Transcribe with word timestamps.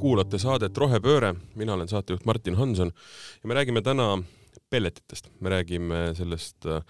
kuulate 0.00 0.38
saadet 0.38 0.78
Rohepööre, 0.78 1.34
mina 1.58 1.74
olen 1.74 1.88
saatejuht 1.90 2.26
Martin 2.28 2.58
Hanson 2.58 2.92
ja 3.42 3.48
me 3.50 3.56
räägime 3.58 3.82
täna 3.82 4.16
pelletitest, 4.70 5.30
me 5.40 5.52
räägime 5.52 6.00
sellest 6.18 6.66
äh, 6.68 6.82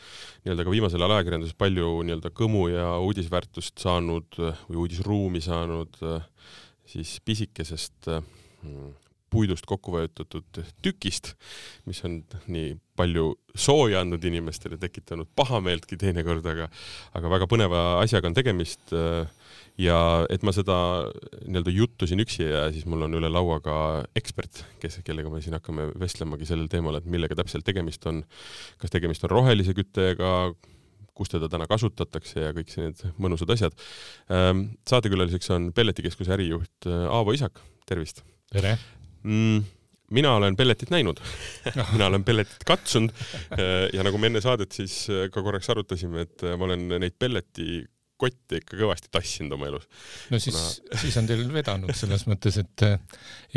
nii-öelda 0.45 0.67
ka 0.67 0.73
viimasel 0.75 1.03
ajal 1.03 1.19
ajakirjanduses 1.19 1.59
palju 1.59 1.93
nii-öelda 2.07 2.33
kõmu 2.35 2.65
ja 2.73 2.89
uudisväärtust 3.05 3.79
saanud 3.83 4.41
äh, 4.43 4.63
või 4.69 4.83
uudisruumi 4.85 5.43
saanud 5.45 6.01
äh, 6.03 6.27
siis 6.89 7.19
pisikesest 7.25 8.09
puidust 9.31 9.67
kokku 9.69 9.93
vajutatud 9.95 10.61
tükist, 10.85 11.35
mis 11.89 12.01
on 12.07 12.21
nii 12.51 12.75
palju 12.99 13.33
sooja 13.59 14.03
andnud 14.03 14.25
inimestele, 14.27 14.79
tekitanud 14.81 15.29
pahameeltki 15.39 15.99
teinekord, 16.01 16.47
aga, 16.51 16.69
aga 17.19 17.33
väga 17.35 17.49
põneva 17.51 17.83
asjaga 18.03 18.31
on 18.31 18.39
tegemist. 18.39 18.95
ja 19.79 20.27
et 20.27 20.43
ma 20.43 20.51
seda 20.51 20.77
nii-öelda 21.47 21.71
juttu 21.71 22.07
siin 22.11 22.19
üksi 22.25 22.43
ei 22.43 22.51
jää, 22.51 22.73
siis 22.75 22.87
mul 22.91 23.05
on 23.07 23.15
üle 23.15 23.29
laua 23.31 23.61
ka 23.63 23.77
ekspert, 24.19 24.65
kes, 24.83 24.99
kellega 25.07 25.31
me 25.31 25.43
siin 25.45 25.55
hakkame 25.55 25.93
vestlemagi 26.01 26.49
sellel 26.49 26.67
teemal, 26.73 26.99
et 26.99 27.07
millega 27.07 27.39
täpselt 27.39 27.67
tegemist 27.69 28.07
on. 28.11 28.25
kas 28.79 28.91
tegemist 28.91 29.23
on 29.29 29.35
rohelise 29.37 29.77
küttega, 29.79 30.51
kus 31.19 31.31
teda 31.31 31.51
täna 31.51 31.67
kasutatakse 31.71 32.49
ja 32.49 32.53
kõik 32.57 32.75
need 32.79 33.07
mõnusad 33.19 33.55
asjad. 33.55 33.79
saatekülaliseks 34.89 35.51
on 35.55 35.73
Pelletikeskuse 35.75 36.35
ärijuht 36.39 36.91
Aavo 36.91 37.35
Isak, 37.37 37.63
tervist! 37.87 38.25
tere! 38.53 38.79
Mm,? 39.23 39.67
mina 40.15 40.33
olen 40.39 40.57
pelletit 40.57 40.91
näinud 40.91 41.21
mina 41.95 42.07
olen 42.09 42.25
pelletit 42.25 42.65
katsunud 42.67 43.13
ja 43.93 44.07
nagu 44.07 44.19
me 44.19 44.31
enne 44.31 44.41
saadet 44.45 44.73
siis 44.73 45.03
ka 45.35 45.45
korraks 45.45 45.69
arutasime, 45.75 46.25
et 46.25 46.49
ma 46.57 46.69
olen 46.71 46.89
neid 46.97 47.17
pelleti 47.19 47.83
kotte 48.19 48.59
ikka 48.59 48.79
kõvasti 48.81 49.11
tassinud 49.15 49.55
oma 49.55 49.69
elus. 49.71 49.87
no 50.33 50.41
siis 50.43 50.57
Kuna..., 50.57 51.01
siis 51.03 51.19
on 51.21 51.29
teil 51.29 51.45
vedanud 51.55 51.95
selles 51.97 52.25
mõttes, 52.31 52.59
et 52.61 52.87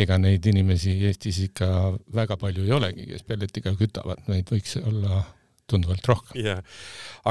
ega 0.04 0.18
neid 0.22 0.46
inimesi 0.52 0.94
Eestis 1.10 1.42
ikka 1.48 1.70
väga 2.14 2.38
palju 2.42 2.68
ei 2.68 2.76
olegi, 2.76 3.08
kes 3.10 3.26
pelletiga 3.28 3.74
kütavad, 3.80 4.22
neid 4.30 4.52
võiks 4.54 4.78
olla 4.84 5.24
tunduvalt 5.72 6.12
rohkem. 6.12 6.44
jah, 6.46 6.62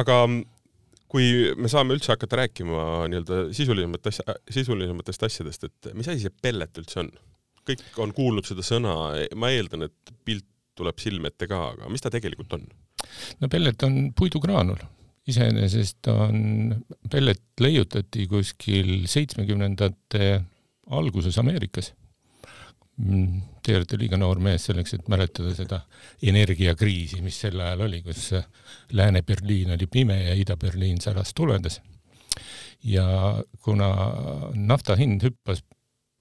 aga 0.01 0.25
kui 1.11 1.51
me 1.59 1.71
saame 1.71 1.95
üldse 1.97 2.13
hakata 2.15 2.45
rääkima 2.45 3.07
nii-öelda 3.11 3.41
sisulisemat 3.57 4.11
asja, 4.11 4.37
sisulisematest 4.51 5.27
asjadest, 5.27 5.67
et 5.71 5.93
mis 5.99 6.11
asi 6.11 6.27
see 6.27 6.35
pellet 6.43 6.83
üldse 6.83 7.05
on? 7.05 7.13
Kõik 7.69 8.01
on 8.03 8.15
kuulnud 8.17 8.49
seda 8.49 8.65
sõna, 8.67 8.95
ma 9.37 9.51
eeldan, 9.53 9.89
et 9.89 10.15
pilt 10.25 10.47
tuleb 10.81 11.03
silme 11.03 11.31
ette 11.31 11.49
ka, 11.51 11.61
aga 11.75 11.91
mis 11.93 12.03
ta 12.05 12.13
tegelikult 12.13 12.57
on? 12.57 12.65
no 13.41 13.49
pellet 13.53 13.83
on 13.87 13.99
puidugraanul, 14.17 14.81
iseenesest 15.31 16.11
on, 16.13 16.75
pellet 17.11 17.43
leiutati 17.63 18.27
kuskil 18.31 19.07
seitsmekümnendate 19.11 20.33
alguses 20.97 21.39
Ameerikas. 21.41 21.93
Te 23.01 23.77
olete 23.77 23.97
liiga 23.97 24.19
noor 24.21 24.41
mees 24.45 24.67
selleks, 24.69 24.93
et 24.97 25.07
mäletada 25.09 25.55
seda 25.57 25.79
energiakriisi, 26.29 27.23
mis 27.25 27.39
sel 27.41 27.61
ajal 27.63 27.87
oli, 27.87 28.03
kus 28.05 28.27
Lääne-Berliin 28.97 29.73
oli 29.77 29.89
pime 29.89 30.19
ja 30.27 30.35
Ida-Berliin 30.37 31.01
säras 31.01 31.33
tuledes. 31.37 31.81
ja 32.85 33.05
kuna 33.61 33.89
nafta 34.57 34.97
hind 34.97 35.23
hüppas 35.23 35.61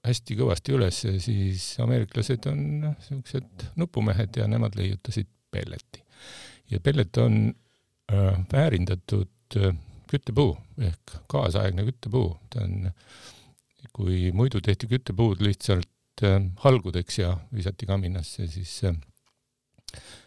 hästi 0.05 0.37
kõvasti 0.39 0.75
üles, 0.75 1.01
siis 1.23 1.65
ameeriklased 1.83 2.47
on 2.51 2.61
niisugused 2.85 3.67
nupumehed 3.79 4.39
ja 4.39 4.47
nemad 4.47 4.77
leiutasid 4.79 5.27
pelleti. 5.51 6.03
ja 6.71 6.79
pellet 6.79 7.17
on 7.17 7.53
äh, 8.13 8.39
väärindatud 8.51 9.57
äh, 9.57 9.75
küttepuu 10.09 10.57
ehk 10.77 11.15
kaasaegne 11.27 11.85
küttepuu, 11.87 12.31
ta 12.49 12.63
on, 12.63 12.91
kui 13.93 14.31
muidu 14.31 14.61
tehti 14.61 14.87
küttepuud 14.87 15.41
lihtsalt 15.43 16.23
äh, 16.23 16.39
halgudeks 16.63 17.19
ja 17.19 17.35
visati 17.53 17.89
kaminasse, 17.89 18.47
siis 18.47 18.83
äh,, 18.85 18.95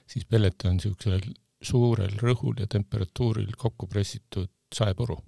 siis 0.06 0.26
pellet 0.26 0.68
on 0.68 0.76
niisugusel 0.76 1.24
suurel 1.62 2.18
rõhul 2.18 2.58
ja 2.60 2.66
temperatuuril 2.66 3.54
kokku 3.56 3.86
pressitud 3.86 4.50
saepuru. 4.74 5.18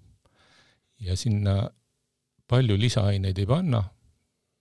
ja 1.01 1.17
sinna 1.17 1.71
palju 2.49 2.77
lisaaineid 2.79 3.39
ei 3.39 3.47
panna 3.47 3.83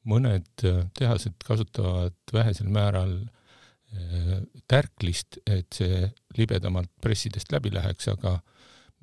mõned 0.09 0.65
äh, 0.67 0.83
tehased 0.97 1.37
kasutavad 1.45 2.15
vähesel 2.33 2.69
määral 2.73 3.15
äh, 3.23 4.41
tärklist, 4.67 5.39
et 5.45 5.69
see 5.75 6.07
libedamalt 6.37 6.91
pressidest 7.01 7.51
läbi 7.53 7.73
läheks, 7.73 8.09
aga 8.11 8.37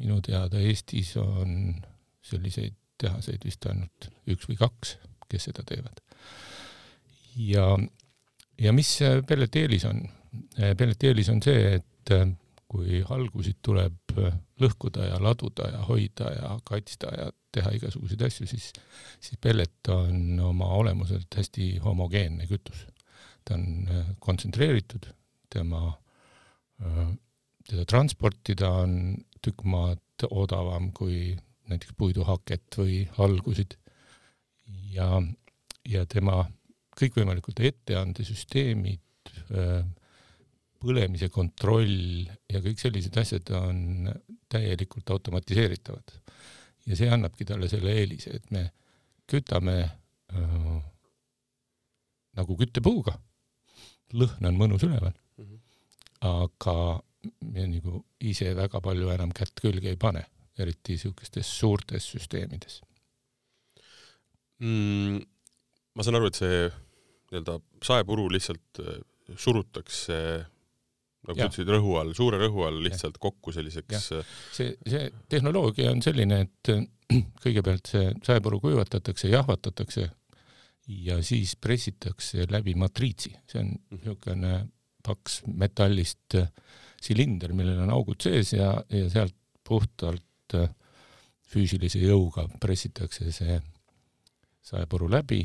minu 0.00 0.20
teada 0.24 0.60
Eestis 0.60 1.14
on 1.20 1.74
selliseid 2.24 2.76
tehaseid 3.00 3.44
vist 3.44 3.64
ainult 3.68 4.10
üks 4.28 4.48
või 4.48 4.58
kaks, 4.60 4.96
kes 5.30 5.48
seda 5.48 5.64
teevad. 5.66 6.02
ja, 7.36 7.66
ja 8.60 8.72
mis 8.76 8.92
pelleti 9.26 9.64
eelis 9.64 9.86
on? 9.88 10.02
pelleti 10.76 11.08
eelis 11.08 11.30
on 11.32 11.40
see, 11.42 11.76
et 11.78 12.12
äh, 12.14 12.28
kui 12.70 13.00
algusid 13.02 13.58
tuleb 13.66 13.96
lõhkuda 14.60 15.06
ja 15.10 15.18
laduda 15.22 15.68
ja 15.72 15.82
hoida 15.88 16.32
ja 16.34 16.52
kaitsta 16.64 17.12
ja 17.16 17.30
teha 17.52 17.72
igasuguseid 17.78 18.22
asju, 18.26 18.46
siis, 18.46 18.70
siis 19.20 19.40
pellet 19.40 19.90
on 19.92 20.40
oma 20.50 20.70
olemuselt 20.80 21.34
hästi 21.36 21.72
homogeenne 21.84 22.46
kütus. 22.50 22.86
ta 23.44 23.54
on 23.56 23.88
äh, 23.88 24.06
kontsentreeritud, 24.20 25.06
tema, 25.50 25.94
äh, 26.82 27.12
teda 27.68 27.84
transportida 27.88 28.68
on 28.84 29.16
tükk 29.42 29.64
maad 29.64 30.26
odavam 30.30 30.90
kui 30.92 31.36
näiteks 31.70 31.94
puiduhaket 31.96 32.76
või 32.76 33.04
algusid 33.18 33.78
ja, 34.92 35.22
ja 35.88 36.04
tema 36.06 36.44
kõikvõimalikud 37.00 37.62
etteandesüsteemid, 37.70 39.32
äh, 39.54 39.82
põlemise 40.80 41.28
kontroll 41.32 42.24
ja 42.50 42.60
kõik 42.64 42.80
sellised 42.80 43.16
asjad 43.20 43.50
on 43.58 44.08
täielikult 44.50 45.10
automatiseeritavad 45.12 46.14
ja 46.88 46.96
see 46.96 47.10
annabki 47.12 47.46
talle 47.48 47.68
selle 47.70 47.92
eelise, 48.00 48.32
et 48.38 48.50
me 48.54 48.64
kütame 49.30 49.76
äh, 49.84 50.78
nagu 52.38 52.56
küttepuuga, 52.58 53.14
lõhn 54.16 54.48
on 54.50 54.58
mõnus 54.58 54.84
üleval 54.86 55.12
mm, 55.12 55.44
-hmm. 55.44 55.58
aga 56.30 56.76
me 57.52 57.66
nagu 57.74 58.04
ise 58.20 58.54
väga 58.56 58.80
palju 58.80 59.10
enam 59.12 59.34
kätt 59.36 59.60
külge 59.60 59.92
ei 59.92 60.00
pane, 60.00 60.24
eriti 60.58 60.96
niisugustes 60.96 61.50
suurtes 61.60 62.08
süsteemides 62.14 62.80
mm,. 64.58 65.20
ma 65.94 66.06
saan 66.06 66.18
aru, 66.18 66.30
et 66.30 66.40
see 66.40 66.64
nii-öelda 67.30 67.60
saepuru 67.84 68.28
lihtsalt 68.32 68.82
äh, 68.82 69.02
surutakse 69.36 70.16
nagu 71.28 71.36
sa 71.36 71.48
ütlesid, 71.50 71.68
rõhu 71.70 71.96
all, 72.00 72.14
suure 72.16 72.40
rõhu 72.40 72.64
all 72.66 72.80
lihtsalt 72.84 73.18
ja. 73.18 73.22
kokku 73.26 73.52
selliseks. 73.54 74.08
Äh, 74.16 74.32
see, 74.56 74.72
see 74.88 75.10
tehnoloogia 75.30 75.92
on 75.92 76.02
selline, 76.04 76.40
et 76.46 76.72
kõigepealt 77.44 77.92
see 77.92 78.10
saepuru 78.26 78.60
kuivatatakse, 78.62 79.30
jahvatatakse 79.32 80.08
ja 80.90 81.20
siis 81.22 81.54
pressitakse 81.60 82.46
läbi 82.50 82.74
matriitsi, 82.78 83.34
see 83.50 83.62
on 83.62 83.72
mhm. 83.74 84.00
niisugune 84.00 84.54
paks 85.06 85.40
metallist 85.46 86.36
äh, 86.38 86.50
silinder, 87.00 87.54
millel 87.56 87.84
on 87.86 87.92
augud 87.94 88.20
sees 88.20 88.54
ja, 88.56 88.74
ja 88.92 89.08
sealt 89.12 89.36
puhtalt 89.66 90.56
äh, 90.58 90.68
füüsilise 91.50 92.02
jõuga 92.02 92.46
pressitakse 92.60 93.30
see 93.34 93.56
saepuru 94.70 95.08
läbi, 95.10 95.42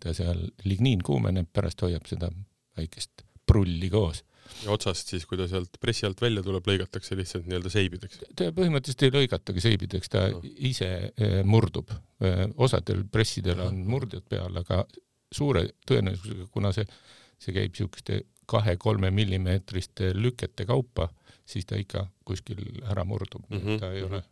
ta 0.00 0.14
seal 0.16 0.40
ligniin 0.66 1.02
kuumeneb, 1.04 1.50
pärast 1.52 1.84
hoiab 1.84 2.08
seda 2.10 2.30
väikest 2.76 3.22
prulli 3.46 3.90
koos 3.92 4.24
ja 4.64 4.74
otsast 4.74 5.10
siis, 5.12 5.26
kui 5.28 5.38
ta 5.40 5.46
sealt 5.50 5.78
pressi 5.80 6.06
alt 6.08 6.20
välja 6.22 6.42
tuleb, 6.44 6.66
lõigatakse 6.68 7.16
lihtsalt 7.18 7.48
nii-öelda 7.48 7.72
seibideks? 7.72 8.20
ta 8.36 8.50
põhimõtteliselt 8.56 9.06
ei 9.06 9.14
lõigatagi 9.14 9.64
seibideks, 9.64 10.12
ta 10.12 10.26
no. 10.32 10.42
ise 10.70 10.90
eh, 11.08 11.40
murdub. 11.44 11.90
Eh, 12.24 12.44
osadel 12.56 13.04
pressidel 13.12 13.64
on 13.66 13.82
murdjad 13.88 14.26
peal, 14.28 14.62
aga 14.62 14.84
suure 15.34 15.66
tõenäosusega, 15.88 16.48
kuna 16.54 16.72
see, 16.76 16.86
see 17.42 17.56
käib 17.56 17.74
niisuguste 17.74 18.22
kahe-kolme 18.50 19.10
millimeetriste 19.14 20.12
lükete 20.14 20.66
kaupa, 20.68 21.08
siis 21.48 21.66
ta 21.68 21.80
ikka 21.80 22.06
kuskil 22.24 22.60
ära 22.88 23.04
murdub 23.08 23.44
mm, 23.48 23.60
-hmm. 23.60 23.80
ta 23.80 23.92
ei 23.92 24.02
ole 24.04 24.22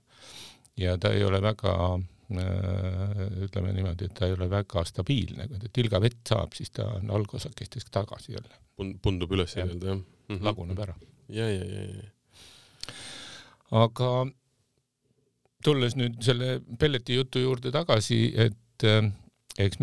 ja 0.76 0.98
ta 0.98 1.12
ei 1.12 1.24
ole 1.24 1.42
väga 1.42 1.98
ütleme 2.30 3.72
niimoodi, 3.76 4.06
et 4.08 4.14
ta 4.16 4.26
ei 4.28 4.32
ole 4.32 4.46
väga 4.48 4.84
stabiilne, 4.88 5.48
kui 5.50 5.58
ta 5.60 5.68
tilgavett 5.72 6.22
saab, 6.28 6.54
siis 6.56 6.70
ta 6.70 6.86
on 6.96 7.10
algosakestest 7.12 7.90
tagasi 7.92 8.32
jälle 8.32 8.62
pundub 9.02 9.32
üles 9.36 9.56
nii-öelda 9.56 9.90
jah 9.90 9.96
mm 9.98 10.04
-hmm. 10.36 10.44
laguneb 10.44 10.78
ära. 10.78 10.94
ja, 11.28 11.48
ja, 11.50 11.64
ja, 11.64 11.82
ja. 11.82 12.08
aga 13.84 14.26
tulles 15.64 15.96
nüüd 15.96 16.22
selle 16.22 16.60
pelleti 16.78 17.14
jutu 17.14 17.38
juurde 17.38 17.70
tagasi, 17.70 18.32
et 18.36 18.84
äh, 18.84 19.12
eks 19.58 19.76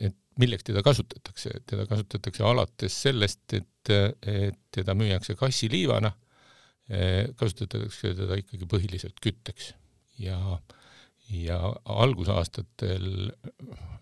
et 0.00 0.16
milleks 0.38 0.64
teda 0.64 0.82
kasutatakse, 0.82 1.50
teda 1.66 1.86
kasutatakse 1.86 2.44
alates 2.44 3.02
sellest, 3.02 3.52
et, 3.52 3.90
et 4.26 4.58
teda 4.70 4.94
müüakse 4.94 5.34
kassiliivana, 5.34 6.12
äh, 6.90 7.34
kasutatakse 7.36 8.14
teda 8.14 8.36
ikkagi 8.40 8.66
põhiliselt 8.66 9.20
kütteks 9.22 9.74
ja, 10.18 10.58
ja 11.32 11.58
algusaastatel, 11.84 13.06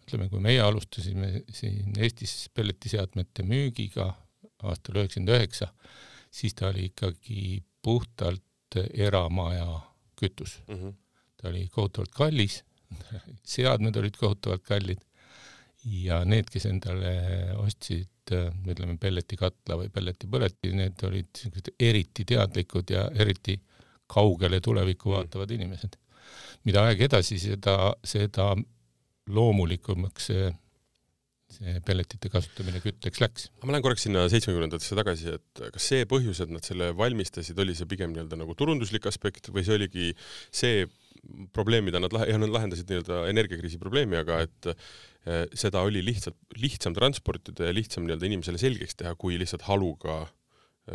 ütleme, 0.05 0.29
kui 0.32 0.43
meie 0.43 0.61
alustasime 0.65 1.44
siin 1.55 1.94
Eestis 1.99 2.49
pelletiseadmete 2.55 3.44
müügiga 3.47 4.11
aastal 4.67 5.00
üheksakümmend 5.00 5.35
üheksa, 5.37 5.71
siis 6.31 6.56
ta 6.59 6.69
oli 6.71 6.88
ikkagi 6.91 7.62
puhtalt 7.82 8.79
eramaja 8.94 9.81
kütus 10.19 10.61
mm. 10.69 10.75
-hmm. 10.75 10.94
ta 11.37 11.49
oli 11.49 11.69
kohutavalt 11.69 12.12
kallis, 12.15 12.65
seadmed 13.55 13.97
olid 13.97 14.17
kohutavalt 14.19 14.62
kallid 14.62 15.00
ja 15.85 16.25
need, 16.25 16.50
kes 16.53 16.67
endale 16.67 17.15
ostsid 17.56 18.09
ütleme 18.31 18.97
pelletikatla 19.00 19.76
või 19.81 19.88
pelletipõleti, 19.91 20.73
need 20.76 21.03
olid 21.09 21.31
siuksed 21.37 21.73
eriti 21.81 22.25
teadlikud 22.29 22.93
ja 22.94 23.09
eriti 23.11 23.56
kaugele 24.11 24.61
tulevikku 24.61 25.11
mm. 25.11 25.17
vaatavad 25.17 25.50
inimesed. 25.56 25.97
Mida 26.69 26.87
aeg 26.89 27.07
edasi, 27.09 27.39
seda, 27.43 27.95
seda 28.07 28.53
loomulikumaks 29.31 30.31
see 30.33 30.51
see 31.51 31.81
pelletite 31.87 32.31
kasutamine 32.31 32.81
kütteks 32.83 33.21
läks. 33.23 33.49
ma 33.65 33.75
lähen 33.75 33.85
korraks 33.85 34.07
sinna 34.07 34.23
seitsmekümnendatesse 34.31 34.97
tagasi, 34.99 35.37
et 35.39 35.62
kas 35.75 35.89
see 35.93 36.07
põhjus, 36.11 36.43
et 36.45 36.53
nad 36.55 36.67
selle 36.67 36.93
valmistasid, 36.97 37.59
oli 37.62 37.75
see 37.77 37.89
pigem 37.91 38.15
nii-öelda 38.15 38.39
nagu 38.39 38.55
turunduslik 38.59 39.09
aspekt 39.11 39.51
või 39.51 39.65
see 39.67 39.77
oligi 39.81 40.11
see 40.55 40.85
probleem, 41.55 41.85
mida 41.89 42.01
nad, 42.01 42.15
nad 42.15 42.55
lahendasid 42.55 42.91
nii-öelda 42.91 43.25
energiakriisi 43.33 43.81
probleemi, 43.83 44.21
aga 44.21 44.41
et 44.47 44.71
eh, 44.71 45.45
seda 45.59 45.83
oli 45.87 46.05
lihtsalt 46.07 46.39
lihtsam 46.61 46.95
transportida 46.97 47.69
ja 47.69 47.77
lihtsam 47.77 48.07
nii-öelda 48.07 48.31
inimesele 48.31 48.61
selgeks 48.62 49.01
teha, 49.03 49.17
kui 49.19 49.39
lihtsalt 49.41 49.67
haluga 49.69 50.23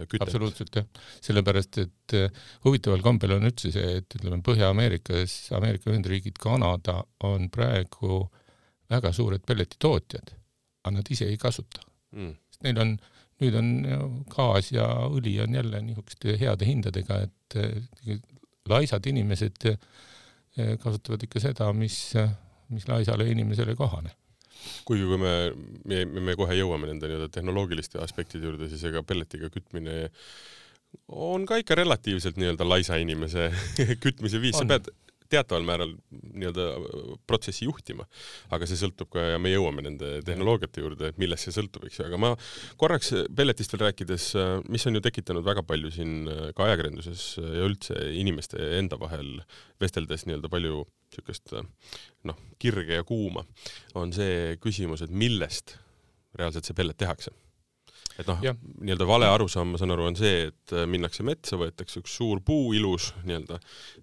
kütet. 0.03 0.27
absoluutselt 0.27 0.80
jah, 0.80 0.88
sellepärast 1.24 1.81
et 1.83 2.15
eh, 2.18 2.45
huvitaval 2.68 3.03
kombel 3.06 3.38
on 3.38 3.50
üldse 3.50 3.74
see, 3.74 4.00
et 4.01 4.18
ütleme 4.19 4.42
Põhja-Ameerikas, 4.45 5.36
Ameerika 5.57 5.92
Ühendriigid, 5.92 6.39
Kanada 6.42 7.01
on 7.27 7.50
praegu 7.53 8.25
väga 8.92 9.12
suured 9.15 9.45
pelletitootjad 9.47 10.36
aga 10.86 11.00
nad 11.00 11.12
ise 11.12 11.27
ei 11.30 11.38
kasuta. 11.42 11.83
Mm.. 12.15 12.36
sest 12.51 12.63
neil 12.63 12.80
on, 12.80 12.92
nüüd 13.44 13.57
on 13.59 13.69
gaas 14.31 14.69
ja 14.71 14.86
õli 15.09 15.36
on 15.44 15.57
jälle 15.57 15.81
niisuguste 15.83 16.38
heade 16.39 16.68
hindadega, 16.69 17.24
et 17.25 17.57
eh, 17.59 18.19
laisad 18.69 19.09
inimesed 19.09 19.71
eh, 19.71 19.80
kasutavad 20.81 21.25
ikka 21.25 21.42
seda, 21.44 21.71
mis, 21.75 21.97
mis 22.71 22.88
laisale 22.88 23.27
inimesele 23.33 23.75
kohane 23.75 24.13
kuigi 24.88 25.08
kui 25.10 25.22
me, 25.22 25.34
me, 25.90 26.04
me 26.30 26.36
kohe 26.40 26.58
jõuame 26.58 26.90
nende 26.90 27.10
nii-öelda 27.10 27.32
tehnoloogiliste 27.34 28.02
aspektide 28.04 28.50
juurde, 28.50 28.70
siis 28.72 28.84
ega 28.90 29.04
pelletiga 29.08 29.50
kütmine 29.54 30.06
on 31.08 31.46
ka 31.50 31.60
ikka 31.62 31.78
relatiivselt 31.82 32.40
nii-öelda 32.40 32.68
laisa 32.68 33.00
inimese 33.02 33.50
kütmise 34.04 34.42
viis, 34.44 34.58
sa 34.58 34.68
pead 34.70 34.92
teataval 35.31 35.66
määral 35.68 35.94
nii-öelda 36.12 36.66
protsessi 37.27 37.68
juhtima, 37.68 38.06
aga 38.54 38.68
see 38.69 38.80
sõltub 38.80 39.12
ka 39.13 39.24
ja 39.33 39.39
me 39.42 39.54
jõuame 39.54 39.86
nende 39.86 40.19
tehnoloogiate 40.27 40.83
juurde, 40.83 41.12
et 41.12 41.22
millest 41.22 41.48
see 41.48 41.56
sõltub, 41.56 41.88
eks 41.88 42.00
ju, 42.00 42.07
aga 42.10 42.19
ma 42.22 42.33
korraks 42.81 43.13
pelletist 43.36 43.75
veel 43.75 43.88
rääkides, 43.88 44.27
mis 44.72 44.86
on 44.89 44.98
ju 44.98 45.04
tekitanud 45.06 45.45
väga 45.45 45.66
palju 45.68 45.94
siin 45.94 46.30
ka 46.57 46.68
ajakirjanduses 46.69 47.25
ja 47.42 47.69
üldse 47.69 47.98
inimeste 48.16 48.60
enda 48.80 49.00
vahel 49.01 49.39
vesteldes 49.81 50.27
nii-öelda 50.27 50.51
palju 50.51 50.83
niisugust 51.16 51.54
noh, 52.28 52.38
kirge 52.60 52.98
ja 52.98 53.06
kuuma, 53.07 53.45
on 53.95 54.12
see 54.16 54.57
küsimus, 54.63 55.06
et 55.06 55.13
millest 55.13 55.78
reaalselt 56.36 56.68
see 56.68 56.75
pellet 56.75 56.98
tehakse 57.00 57.31
et 58.20 58.30
noh, 58.30 58.40
nii-öelda 58.40 59.08
vale 59.08 59.28
arusaam, 59.28 59.74
ma 59.74 59.80
saan 59.82 59.94
aru, 59.96 60.08
on 60.10 60.18
see, 60.20 60.48
et 60.50 60.74
äh, 60.76 60.86
minnakse 60.90 61.26
metsa, 61.28 61.60
võetakse 61.60 62.00
üks 62.02 62.16
suur 62.20 62.42
puu, 62.46 62.72
ilus 62.78 63.12
nii-öelda 63.26 63.60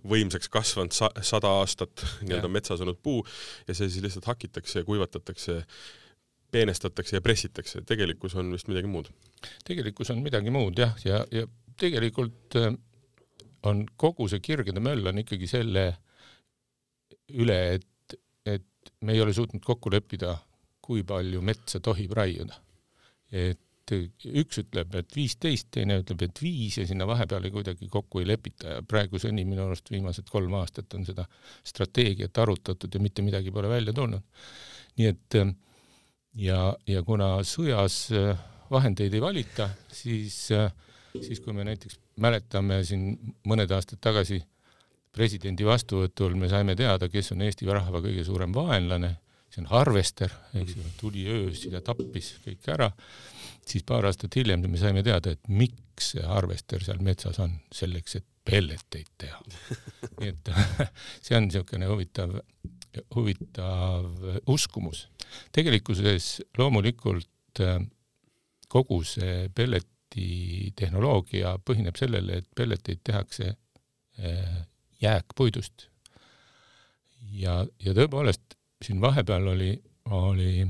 võimsaks 0.09 0.53
kasvanud 0.53 0.95
sa 0.97 1.09
sada 1.25 1.55
aastat 1.63 2.05
nii-öelda 2.27 2.51
metsas 2.53 2.85
olnud 2.85 3.01
puu 3.03 3.23
ja 3.69 3.77
see 3.77 3.89
siis 3.89 4.05
lihtsalt 4.05 4.29
hakitakse 4.29 4.83
ja 4.83 4.89
kuivatatakse, 4.89 5.63
peenestatakse 6.53 7.17
ja 7.17 7.25
pressitakse. 7.25 7.83
tegelikkus 7.89 8.37
on 8.37 8.53
vist 8.53 8.69
midagi 8.69 8.91
muud. 8.91 9.09
tegelikkus 9.65 10.13
on 10.13 10.23
midagi 10.25 10.53
muud 10.53 10.79
jah, 10.79 10.97
ja, 11.09 11.25
ja 11.33 11.47
tegelikult 11.81 12.61
äh, 12.61 12.73
on 13.69 13.85
kogu 13.97 14.29
see 14.29 14.43
kirgede 14.45 14.83
möll 14.83 15.07
on 15.09 15.23
ikkagi 15.23 15.49
selle 15.51 15.89
üle, 17.33 17.59
et, 17.79 18.17
et 18.45 18.95
me 19.01 19.15
ei 19.15 19.23
ole 19.23 19.33
suutnud 19.33 19.63
kokku 19.65 19.93
leppida, 19.93 20.35
kui 20.83 21.05
palju 21.07 21.41
metsa 21.45 21.81
tohib 21.81 22.13
raiuda. 22.19 22.59
et 23.33 23.61
et 23.83 24.27
üks 24.43 24.61
ütleb, 24.63 24.95
et 24.99 25.17
viisteist, 25.17 25.69
teine 25.75 25.99
ütleb, 26.03 26.23
et 26.27 26.43
viis 26.43 26.79
ja 26.79 26.87
sinna 26.87 27.07
vahepeale 27.09 27.51
kuidagi 27.55 27.89
kokku 27.91 28.23
ei 28.23 28.29
lepita. 28.31 28.77
Ja 28.77 28.85
praeguseni 28.87 29.45
minu 29.49 29.67
arust 29.67 29.91
viimased 29.91 30.31
kolm 30.31 30.55
aastat 30.61 30.95
on 30.95 31.07
seda 31.09 31.27
strateegiat 31.67 32.39
arutatud 32.45 32.95
ja 32.95 33.03
mitte 33.03 33.25
midagi 33.27 33.51
pole 33.55 33.71
välja 33.73 33.95
tulnud. 33.97 34.23
nii 34.99 35.09
et 35.09 35.37
ja, 36.37 36.59
ja 36.87 37.03
kuna 37.03 37.39
sõjas 37.49 38.11
vahendeid 38.73 39.15
ei 39.15 39.21
valita, 39.21 39.69
siis, 39.93 40.37
siis 41.17 41.41
kui 41.41 41.55
me 41.57 41.65
näiteks 41.65 41.99
mäletame 42.21 42.83
siin 42.85 43.35
mõned 43.49 43.73
aastad 43.73 44.01
tagasi 44.05 44.43
presidendi 45.13 45.65
vastuvõtul 45.65 46.37
me 46.41 46.49
saime 46.49 46.77
teada, 46.77 47.09
kes 47.13 47.33
on 47.35 47.45
Eesti 47.45 47.69
rahva 47.69 48.01
kõige 48.05 48.25
suurem 48.25 48.53
vaenlane, 48.57 49.15
see 49.53 49.61
on 49.65 49.69
Harvester, 49.73 50.33
eks 50.57 50.77
ju, 50.77 50.85
tuli 51.01 51.27
öös 51.29 51.67
ja 51.69 51.83
tappis 51.85 52.35
kõik 52.45 52.69
ära 52.73 52.89
siis 53.67 53.85
paar 53.87 54.07
aastat 54.09 54.37
hiljem 54.37 54.65
me 54.71 54.81
saime 54.81 55.03
teada, 55.07 55.33
et 55.33 55.49
miks 55.49 56.13
see 56.15 56.27
harvester 56.27 56.83
seal 56.85 57.03
metsas 57.05 57.39
on, 57.43 57.55
selleks, 57.75 58.17
et 58.19 58.27
pelleteid 58.45 59.11
teha. 59.23 59.39
nii 60.21 60.33
et 60.33 60.53
see 61.25 61.37
on 61.39 61.47
niisugune 61.47 61.89
huvitav, 61.91 62.37
huvitav 63.15 64.09
uskumus. 64.51 65.07
tegelikkuses 65.53 66.35
loomulikult 66.59 67.63
äh, 67.63 67.79
kogu 68.73 69.03
see 69.07 69.49
pelleti 69.55 70.73
tehnoloogia 70.77 71.57
põhineb 71.65 71.97
sellele, 71.99 72.43
et 72.43 72.49
pelleteid 72.57 73.01
tehakse 73.05 73.53
äh, 73.53 74.59
jääkpuidust. 75.03 75.89
ja, 77.33 77.63
ja 77.85 77.95
tõepoolest 77.95 78.59
siin 78.83 79.01
vahepeal 79.01 79.47
oli, 79.55 79.73
oli 80.11 80.67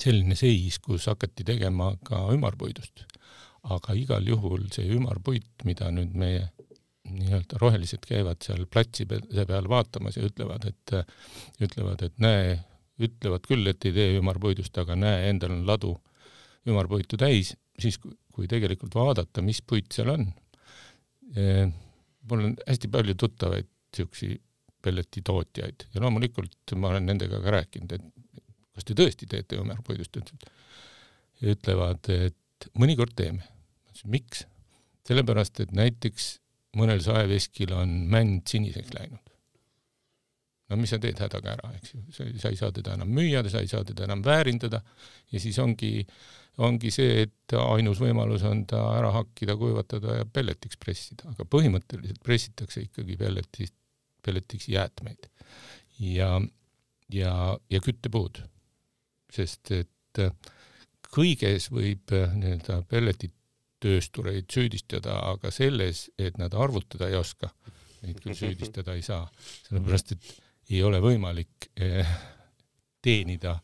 selline 0.00 0.36
seis, 0.38 0.78
kus 0.82 1.08
hakati 1.10 1.44
tegema 1.46 1.92
ka 2.04 2.26
ümarpuidust. 2.34 3.06
aga 3.66 3.96
igal 3.98 4.22
juhul 4.22 4.68
see 4.70 4.86
ümarpuit, 4.94 5.64
mida 5.66 5.88
nüüd 5.90 6.12
meie 6.14 6.44
nii-öelda 7.10 7.58
rohelised 7.58 8.04
käivad 8.06 8.38
seal 8.44 8.62
platsi 8.70 9.06
peal 9.10 9.66
vaatamas 9.70 10.18
ja 10.18 10.26
ütlevad, 10.26 10.68
et, 10.70 10.94
ütlevad, 11.62 12.04
et 12.06 12.14
näe, 12.22 12.56
ütlevad 13.02 13.46
küll, 13.46 13.66
et 13.66 13.82
ei 13.88 13.94
tee 13.96 14.20
ümarpuidust, 14.20 14.78
aga 14.78 14.94
näe, 14.98 15.28
endal 15.32 15.56
on 15.56 15.64
ladu 15.66 15.96
ümarpuitu 16.66 17.18
täis, 17.18 17.56
siis 17.78 17.98
kui 17.98 18.46
tegelikult 18.50 18.94
vaadata, 18.94 19.42
mis 19.42 19.62
puit 19.66 19.90
seal 19.94 20.12
on 20.14 20.26
eh,, 21.34 21.66
mul 22.30 22.48
on 22.50 22.56
hästi 22.66 22.90
palju 22.92 23.14
tuttavaid 23.18 23.66
niisuguseid 23.66 24.42
pelletitootjaid 24.86 25.88
ja 25.94 26.02
loomulikult 26.04 26.74
ma 26.78 26.92
olen 26.92 27.08
nendega 27.10 27.40
ka 27.42 27.54
rääkinud, 27.54 27.94
et 27.96 28.15
kas 28.76 28.86
te 28.86 28.96
tõesti 28.98 29.28
teete 29.30 29.58
ümarpuidust? 29.60 30.20
ütlevad, 31.44 32.08
et 32.12 32.68
mõnikord 32.78 33.16
teeme. 33.16 33.44
miks? 34.04 34.46
sellepärast, 35.06 35.60
et 35.62 35.72
näiteks 35.76 36.36
mõnel 36.76 37.00
saeveskil 37.04 37.72
on 37.76 37.92
mänd 38.12 38.46
siniseks 38.50 38.94
läinud. 38.96 39.22
no 40.66 40.78
mis 40.80 40.90
sa 40.90 40.98
teed 40.98 41.20
hädaga 41.22 41.52
ära, 41.54 41.68
eks 41.78 41.94
ju, 41.94 42.00
sa 42.42 42.50
ei 42.50 42.58
saa 42.58 42.72
teda 42.74 42.96
enam 42.98 43.12
müüa, 43.14 43.44
sa 43.50 43.62
ei 43.62 43.70
saa 43.70 43.84
teda 43.86 44.08
enam 44.08 44.24
väärindada 44.26 44.80
ja 45.30 45.42
siis 45.42 45.60
ongi, 45.62 46.00
ongi 46.66 46.90
see, 46.90 47.22
et 47.26 47.54
ainus 47.60 48.00
võimalus 48.02 48.42
on 48.48 48.64
ta 48.66 48.80
ära 48.96 49.12
hakkida, 49.14 49.54
kuivatada 49.60 50.18
ja 50.18 50.26
pelletiks 50.26 50.80
pressida, 50.82 51.30
aga 51.30 51.46
põhimõtteliselt 51.46 52.18
pressitakse 52.26 52.82
ikkagi 52.88 53.18
pelletist, 53.20 53.76
pelletiks 54.26 54.66
jäätmeid 54.72 55.30
ja, 56.02 56.34
ja, 57.14 57.32
ja 57.70 57.84
küttepuud 57.86 58.42
sest 59.32 59.72
et 59.74 60.22
äh, 60.22 60.32
kõiges 61.12 61.70
võib 61.72 62.12
äh, 62.14 62.32
nii-öelda 62.36 62.80
pelletitööstureid 62.90 64.48
süüdistada, 64.52 65.18
aga 65.32 65.52
selles, 65.54 66.06
et 66.18 66.38
nad 66.40 66.54
arvutada 66.54 67.10
ei 67.10 67.18
oska, 67.18 67.50
neid 68.02 68.20
küll 68.22 68.36
süüdistada 68.38 68.96
ei 68.96 69.04
saa, 69.06 69.26
sellepärast 69.68 70.16
et 70.16 70.32
ei 70.70 70.82
ole 70.86 71.00
võimalik 71.02 71.70
äh, 71.80 72.16
teenida 73.02 73.58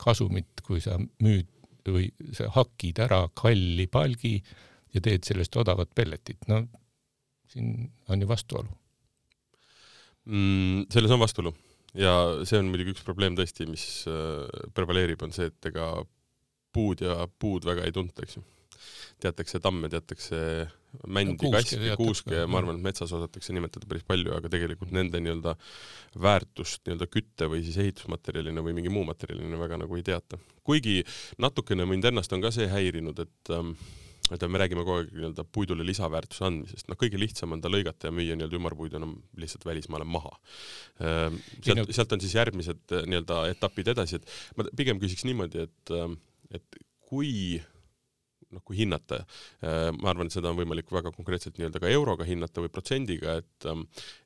kasumit, 0.00 0.62
kui 0.64 0.80
sa 0.84 0.98
müüd 0.98 1.52
või 1.86 2.08
sa 2.34 2.48
hakid 2.56 2.98
ära 3.04 3.20
kalli 3.36 3.86
palgi 3.86 4.40
ja 4.94 5.02
teed 5.04 5.26
sellest 5.28 5.54
odavat 5.56 5.92
pelletit, 5.94 6.48
no 6.50 6.64
siin 7.52 7.86
on 8.10 8.22
ju 8.22 8.28
vastuolu. 8.28 8.72
Mm,. 10.26 10.88
selles 10.90 11.12
on 11.14 11.20
vastuolu 11.22 11.52
ja 11.96 12.12
see 12.48 12.60
on 12.60 12.70
muidugi 12.72 12.94
üks 12.94 13.06
probleem 13.06 13.36
tõesti, 13.38 13.68
mis 13.70 13.86
äh, 14.10 14.44
prevaleerib, 14.76 15.22
on 15.26 15.34
see, 15.34 15.50
et 15.52 15.70
ega 15.70 15.90
puud 16.76 17.02
ja 17.04 17.24
puud 17.40 17.66
väga 17.66 17.86
ei 17.86 17.94
tunta, 17.96 18.24
eks 18.26 18.38
ju. 18.38 18.44
teatakse 19.22 19.60
tamme, 19.64 19.88
teatakse 19.88 20.38
mändi, 21.08 21.50
kaske, 21.52 21.78
kuuske 21.98 22.42
ma 22.48 22.60
arvan, 22.60 22.78
et 22.78 22.84
metsas 22.84 23.12
osatakse 23.16 23.54
nimetada 23.56 23.88
päris 23.88 24.04
palju, 24.08 24.32
aga 24.36 24.50
tegelikult 24.52 24.92
nende 24.96 25.20
nii-öelda 25.24 25.56
väärtust 26.22 26.84
nii-öelda 26.84 27.08
kütte 27.12 27.48
või 27.52 27.62
siis 27.64 27.78
ehitusmaterjalina 27.84 28.64
või 28.64 28.76
mingi 28.76 28.92
muu 28.92 29.04
materjalina 29.08 29.60
väga 29.60 29.80
nagu 29.84 29.98
ei 29.98 30.04
teata. 30.06 30.38
kuigi 30.66 31.02
natukene 31.42 31.86
mind 31.88 32.10
ennast 32.12 32.32
on 32.32 32.44
ka 32.44 32.52
see 32.54 32.68
häirinud, 32.70 33.24
et 33.24 33.54
ähm, 33.56 33.74
et 34.34 34.46
me 34.50 34.58
räägime 34.58 34.82
kogu 34.82 35.00
aeg 35.00 35.12
nii-öelda 35.14 35.44
puidule 35.54 35.86
lisaväärtuse 35.86 36.46
andmisest, 36.48 36.88
noh, 36.90 36.98
kõige 36.98 37.20
lihtsam 37.20 37.54
on 37.54 37.62
ta 37.62 37.70
lõigata 37.72 38.08
ja 38.08 38.14
müüa 38.14 38.34
nii-öelda 38.38 38.58
ümarpuiduna 38.58 39.08
lihtsalt 39.42 39.66
välismaale 39.68 40.08
maha. 40.08 40.32
Ei 41.00 41.38
sealt 41.66 41.94
sealt 41.94 42.16
on 42.16 42.24
siis 42.24 42.34
järgmised 42.38 42.96
äh, 42.96 43.06
nii-öelda 43.06 43.44
etapid 43.52 43.92
edasi, 43.94 44.20
et 44.20 44.58
ma 44.58 44.66
pigem 44.76 45.00
küsiks 45.02 45.26
niimoodi, 45.28 45.66
et, 45.68 45.94
ähm, 45.94 46.18
et 46.50 46.80
kui 47.06 47.60
noh, 48.54 48.62
kui 48.64 48.78
hinnata, 48.78 49.20
ma 49.98 50.10
arvan, 50.12 50.28
et 50.28 50.34
seda 50.34 50.52
on 50.52 50.58
võimalik 50.58 50.90
väga 50.94 51.10
konkreetselt 51.14 51.58
nii-öelda 51.58 51.82
ka 51.82 51.90
euroga 51.90 52.24
hinnata 52.24 52.62
või 52.62 52.70
protsendiga, 52.72 53.40
et 53.42 53.66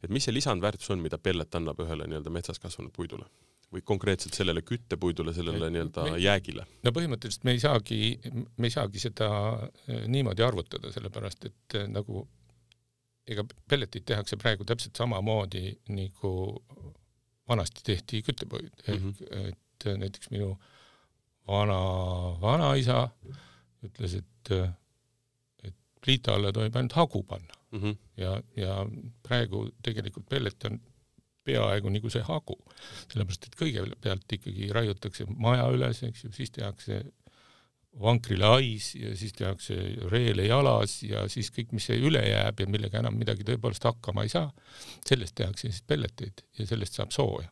et 0.04 0.12
mis 0.12 0.28
see 0.28 0.36
lisandväärtus 0.36 0.92
on, 0.92 1.00
mida 1.02 1.18
pellet 1.18 1.56
annab 1.56 1.80
ühele 1.82 2.08
nii-öelda 2.08 2.32
metsas 2.32 2.60
kasvanud 2.62 2.92
puidule 2.96 3.26
või 3.70 3.82
konkreetselt 3.86 4.34
sellele 4.34 4.62
küttepuidule, 4.66 5.34
sellele 5.34 5.70
nii-öelda 5.70 6.06
jäägile? 6.18 6.66
no 6.84 6.92
põhimõtteliselt 6.96 7.46
me 7.46 7.54
ei 7.54 7.62
saagi, 7.62 8.00
me 8.34 8.70
ei 8.70 8.74
saagi 8.74 9.02
seda 9.02 9.30
eh, 9.86 10.06
niimoodi 10.10 10.44
arvutada, 10.46 10.92
sellepärast 10.94 11.46
et 11.50 11.78
eh, 11.78 11.86
nagu 11.90 12.24
ega 13.30 13.44
pelletit 13.70 14.08
tehakse 14.10 14.38
praegu 14.40 14.66
täpselt 14.66 14.98
samamoodi 14.98 15.70
nagu 15.94 16.32
vanasti 17.50 17.86
tehti 17.86 18.24
küttepuid 18.26 18.72
ehk 18.86 18.96
mm 18.96 19.14
-hmm. 19.14 19.48
et 19.52 19.86
eh, 19.86 19.96
näiteks 20.02 20.30
minu 20.34 20.56
vana 21.46 21.80
vanaisa 22.42 23.08
ütles, 23.86 24.18
et 24.18 24.52
et 25.64 25.76
pliita 26.00 26.34
alla 26.34 26.52
tohib 26.52 26.76
ainult 26.76 26.98
hagu 26.98 27.22
panna 27.22 27.60
Mm 27.70 27.80
-hmm. 27.80 27.96
ja, 28.16 28.42
ja 28.56 28.86
praegu 29.22 29.70
tegelikult 29.82 30.28
pellet 30.28 30.64
on 30.64 30.80
peaaegu 31.50 31.92
nagu 31.92 32.12
see 32.12 32.24
hagu, 32.26 32.56
sellepärast 33.10 33.48
et 33.50 33.58
kõigepealt 33.60 34.36
ikkagi 34.38 34.70
raiutakse 34.74 35.26
maja 35.36 35.68
üles, 35.74 36.02
eks 36.06 36.24
ju, 36.24 36.34
siis 36.36 36.54
tehakse 36.56 37.02
vankrile 37.98 38.46
hais 38.46 38.92
ja 38.94 39.12
siis 39.18 39.32
tehakse 39.34 39.74
reele 40.12 40.46
jalas 40.46 41.00
ja 41.02 41.24
siis 41.28 41.50
kõik, 41.54 41.72
mis 41.74 41.88
üle 41.96 42.22
jääb 42.22 42.62
ja 42.62 42.68
millega 42.70 43.00
enam 43.02 43.16
midagi 43.18 43.46
tõepoolest 43.46 43.86
hakkama 43.88 44.24
ei 44.26 44.32
saa, 44.32 44.50
sellest 45.06 45.34
tehakse 45.40 45.68
siis 45.68 45.82
pelleteid 45.86 46.44
ja 46.58 46.66
sellest 46.70 46.98
saab 46.98 47.14
sooja. 47.14 47.50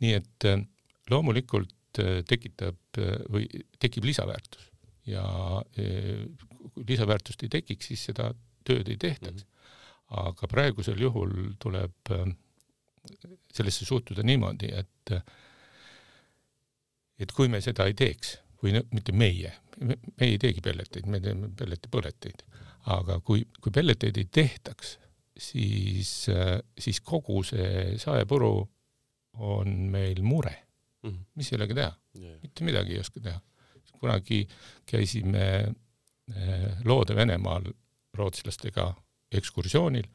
nii 0.00 0.14
et 0.18 0.48
äh, 0.48 0.62
loomulikult 1.10 2.00
äh, 2.00 2.22
tekitab 2.28 2.98
äh, 2.98 3.18
või 3.30 3.46
tekib 3.78 4.08
lisaväärtus 4.08 4.70
ja 5.06 5.24
kui 5.74 6.84
lisaväärtust 6.86 7.42
ei 7.42 7.50
tekiks, 7.50 7.90
siis 7.90 8.04
seda 8.06 8.30
tööd 8.64 8.88
ei 8.88 8.96
tehtaks. 8.96 9.44
aga 10.12 10.46
praegusel 10.46 11.00
juhul 11.00 11.54
tuleb 11.58 12.12
sellesse 13.52 13.84
suhtuda 13.84 14.22
niimoodi, 14.26 14.70
et 14.78 15.14
et 17.22 17.32
kui 17.36 17.50
me 17.50 17.60
seda 17.62 17.86
ei 17.86 17.94
teeks 17.98 18.36
või 18.62 18.76
no, 18.76 18.82
mitte 18.94 19.14
meie, 19.14 19.52
me 19.82 19.96
ei 20.22 20.38
teegi 20.40 20.62
pelleteid, 20.64 21.06
me 21.10 21.20
teeme 21.22 21.50
pelletipõleteid, 21.58 22.44
aga 22.94 23.18
kui, 23.26 23.44
kui 23.62 23.74
pelleteid 23.74 24.18
ei 24.18 24.28
tehtaks, 24.30 24.96
siis, 25.38 26.12
siis 26.78 27.00
kogu 27.04 27.42
see 27.46 27.96
saepuru 28.02 28.52
on 29.42 29.72
meil 29.90 30.22
mure. 30.22 30.54
Mhm. 31.02 31.22
mis 31.34 31.48
sellega 31.50 31.74
teha? 31.74 31.92
Yeah. 32.14 32.38
mitte 32.42 32.64
midagi 32.64 32.94
ei 32.94 33.00
oska 33.02 33.20
teha. 33.20 33.40
kunagi 34.02 34.48
käisime 34.86 35.44
eh, 36.34 36.84
Loode-Venemaal 36.84 37.68
rootslastega 38.18 38.88
ekskursioonil 39.32 40.06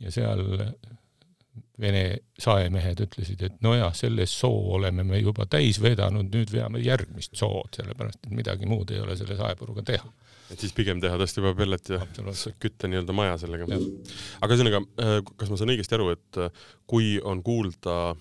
ja 0.00 0.12
seal 0.12 0.40
Vene 1.80 2.02
saemehed 2.40 3.00
ütlesid, 3.06 3.42
et 3.46 3.60
nojah, 3.64 3.92
selle 3.96 4.26
soo 4.28 4.74
oleme 4.76 5.04
me 5.06 5.20
juba 5.20 5.46
täis 5.48 5.78
vedanud, 5.80 6.28
nüüd 6.28 6.52
veame 6.52 6.82
järgmist 6.84 7.38
sood, 7.40 7.72
sellepärast 7.76 8.26
et 8.26 8.34
midagi 8.36 8.68
muud 8.68 8.92
ei 8.92 9.00
ole 9.00 9.16
selle 9.16 9.38
saepuruga 9.38 9.84
teha. 9.92 10.12
et 10.50 10.60
siis 10.60 10.74
pigem 10.76 11.00
teha 11.00 11.16
tõesti 11.16 11.40
juba 11.40 11.54
pellet 11.56 11.92
ja 11.92 12.00
kütta 12.60 12.90
nii-öelda 12.90 13.14
maja 13.14 13.36
sellega. 13.38 13.68
Aga 14.42 14.56
ühesõnaga, 14.56 14.82
kas 15.38 15.52
ma 15.52 15.60
saan 15.60 15.72
õigesti 15.72 15.96
aru, 15.96 16.10
et 16.16 16.40
äh, 16.42 16.64
kui 16.90 17.14
on 17.22 17.42
kuulda 17.46 18.16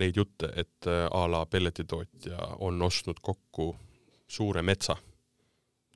neid 0.00 0.16
jutte, 0.16 0.50
et 0.56 0.88
äh, 0.88 1.04
a 1.06 1.26
la 1.30 1.44
pelletitootja 1.46 2.56
on 2.64 2.82
ostnud 2.82 3.20
kokku 3.22 3.74
suure 4.28 4.62
metsa 4.62 4.96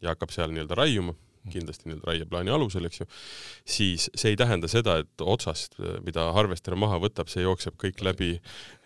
ja 0.03 0.13
hakkab 0.13 0.33
seal 0.35 0.53
nii-öelda 0.53 0.77
raiuma, 0.79 1.15
kindlasti 1.51 1.89
nii-öelda 1.89 2.07
raieplaani 2.07 2.53
alusel, 2.55 2.87
eks 2.87 3.03
ju, 3.03 3.09
siis 3.77 4.07
see 4.15 4.33
ei 4.35 4.39
tähenda 4.39 4.71
seda, 4.71 4.99
et 5.03 5.25
otsast, 5.25 5.75
mida 6.07 6.29
harvester 6.37 6.77
maha 6.79 7.01
võtab, 7.03 7.31
see 7.33 7.43
jookseb 7.43 7.75
kõik 7.81 8.03
läbi, 8.05 8.37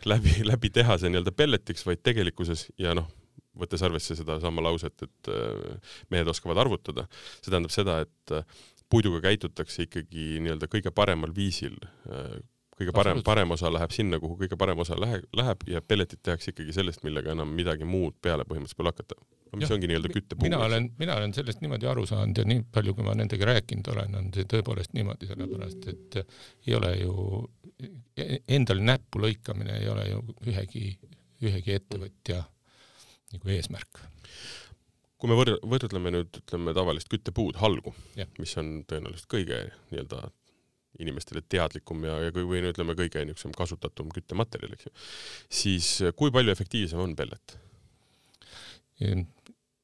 läbi, 0.09 0.39
läbi 0.51 0.73
tehase 0.73 1.11
nii-öelda 1.13 1.35
pelletiks, 1.37 1.85
vaid 1.89 2.01
tegelikkuses 2.07 2.71
ja 2.81 2.95
noh, 2.97 3.11
võttes 3.57 3.85
arvesse 3.85 4.17
sedasama 4.17 4.65
lauset, 4.65 5.05
et 5.05 5.31
äh, 5.33 5.93
mehed 6.13 6.29
oskavad 6.33 6.61
arvutada, 6.65 7.07
see 7.41 7.53
tähendab 7.53 7.75
seda, 7.75 8.01
et 8.07 8.37
äh, 8.37 8.59
puiduga 8.93 9.23
käitutakse 9.29 9.87
ikkagi 9.87 10.37
nii-öelda 10.45 10.69
kõige 10.71 10.93
paremal 10.95 11.33
viisil. 11.35 11.77
kõige 12.77 12.93
parem, 12.93 13.23
parem 13.25 13.51
osa 13.51 13.71
läheb 13.73 13.91
sinna, 13.91 14.21
kuhu 14.21 14.37
kõige 14.43 14.57
parem 14.61 14.79
osa 14.79 14.99
lähe, 15.01 15.23
läheb 15.37 15.65
ja 15.67 15.81
pelletit 15.83 16.21
tehakse 16.23 16.53
ikkagi 16.53 16.75
sellest, 16.77 17.03
millega 17.05 17.33
enam 17.33 17.49
midagi 17.57 17.89
muud 17.89 18.15
peale 18.23 18.45
põhimõtteliselt 18.45 18.79
pole 18.79 18.93
hakata. 18.93 19.17
Mis 19.55 19.67
Jah, 19.67 19.77
ongi 19.77 19.89
nii-öelda 19.91 20.11
küttepuu. 20.13 20.45
mina 20.47 20.59
olen, 20.65 20.89
mina 20.99 21.17
olen 21.17 21.35
sellest 21.37 21.63
niimoodi 21.63 21.89
aru 21.91 22.07
saanud 22.09 22.41
ja 22.41 22.45
nii 22.49 22.65
palju, 22.73 22.95
kui 22.97 23.07
ma 23.07 23.15
nendega 23.19 23.49
rääkinud 23.53 23.91
olen, 23.93 24.17
on 24.19 24.31
see 24.35 24.49
tõepoolest 24.51 24.97
niimoodi, 24.97 25.29
sellepärast 25.31 25.87
et 25.93 26.19
ei 26.67 26.75
ole 26.77 26.93
ju, 26.99 27.15
endal 28.59 28.83
näppu 28.91 29.23
lõikamine 29.23 29.79
ei 29.81 29.91
ole 29.93 30.09
ju 30.11 30.23
ühegi, 30.51 30.87
ühegi 31.45 31.77
ettevõtja 31.77 32.43
nagu 33.35 33.53
eesmärk. 33.55 34.03
kui 35.17 35.31
me 35.31 35.37
võr-, 35.39 35.59
võrdleme 35.65 36.13
nüüd 36.13 36.41
ütleme 36.43 36.75
tavalist 36.77 37.09
küttepuud, 37.13 37.57
halgu, 37.63 37.95
mis 38.39 38.57
on 38.61 38.83
tõenäoliselt 38.89 39.31
kõige 39.33 39.63
nii-öelda 39.93 40.27
inimestele 41.01 41.43
teadlikum 41.45 42.05
ja, 42.09 42.19
ja 42.25 42.33
kui, 42.33 42.45
või 42.49 42.63
no 42.65 42.73
ütleme, 42.73 42.97
kõige 42.97 43.23
niisugusem 43.25 43.55
kasutatum 43.57 44.09
küttematerjal, 44.15 44.75
eks 44.77 44.89
ju, 44.89 44.93
siis 45.61 45.89
kui 46.17 46.33
palju 46.33 46.53
efektiivsem 46.53 47.01
on 47.03 47.17
pellet? 47.17 47.57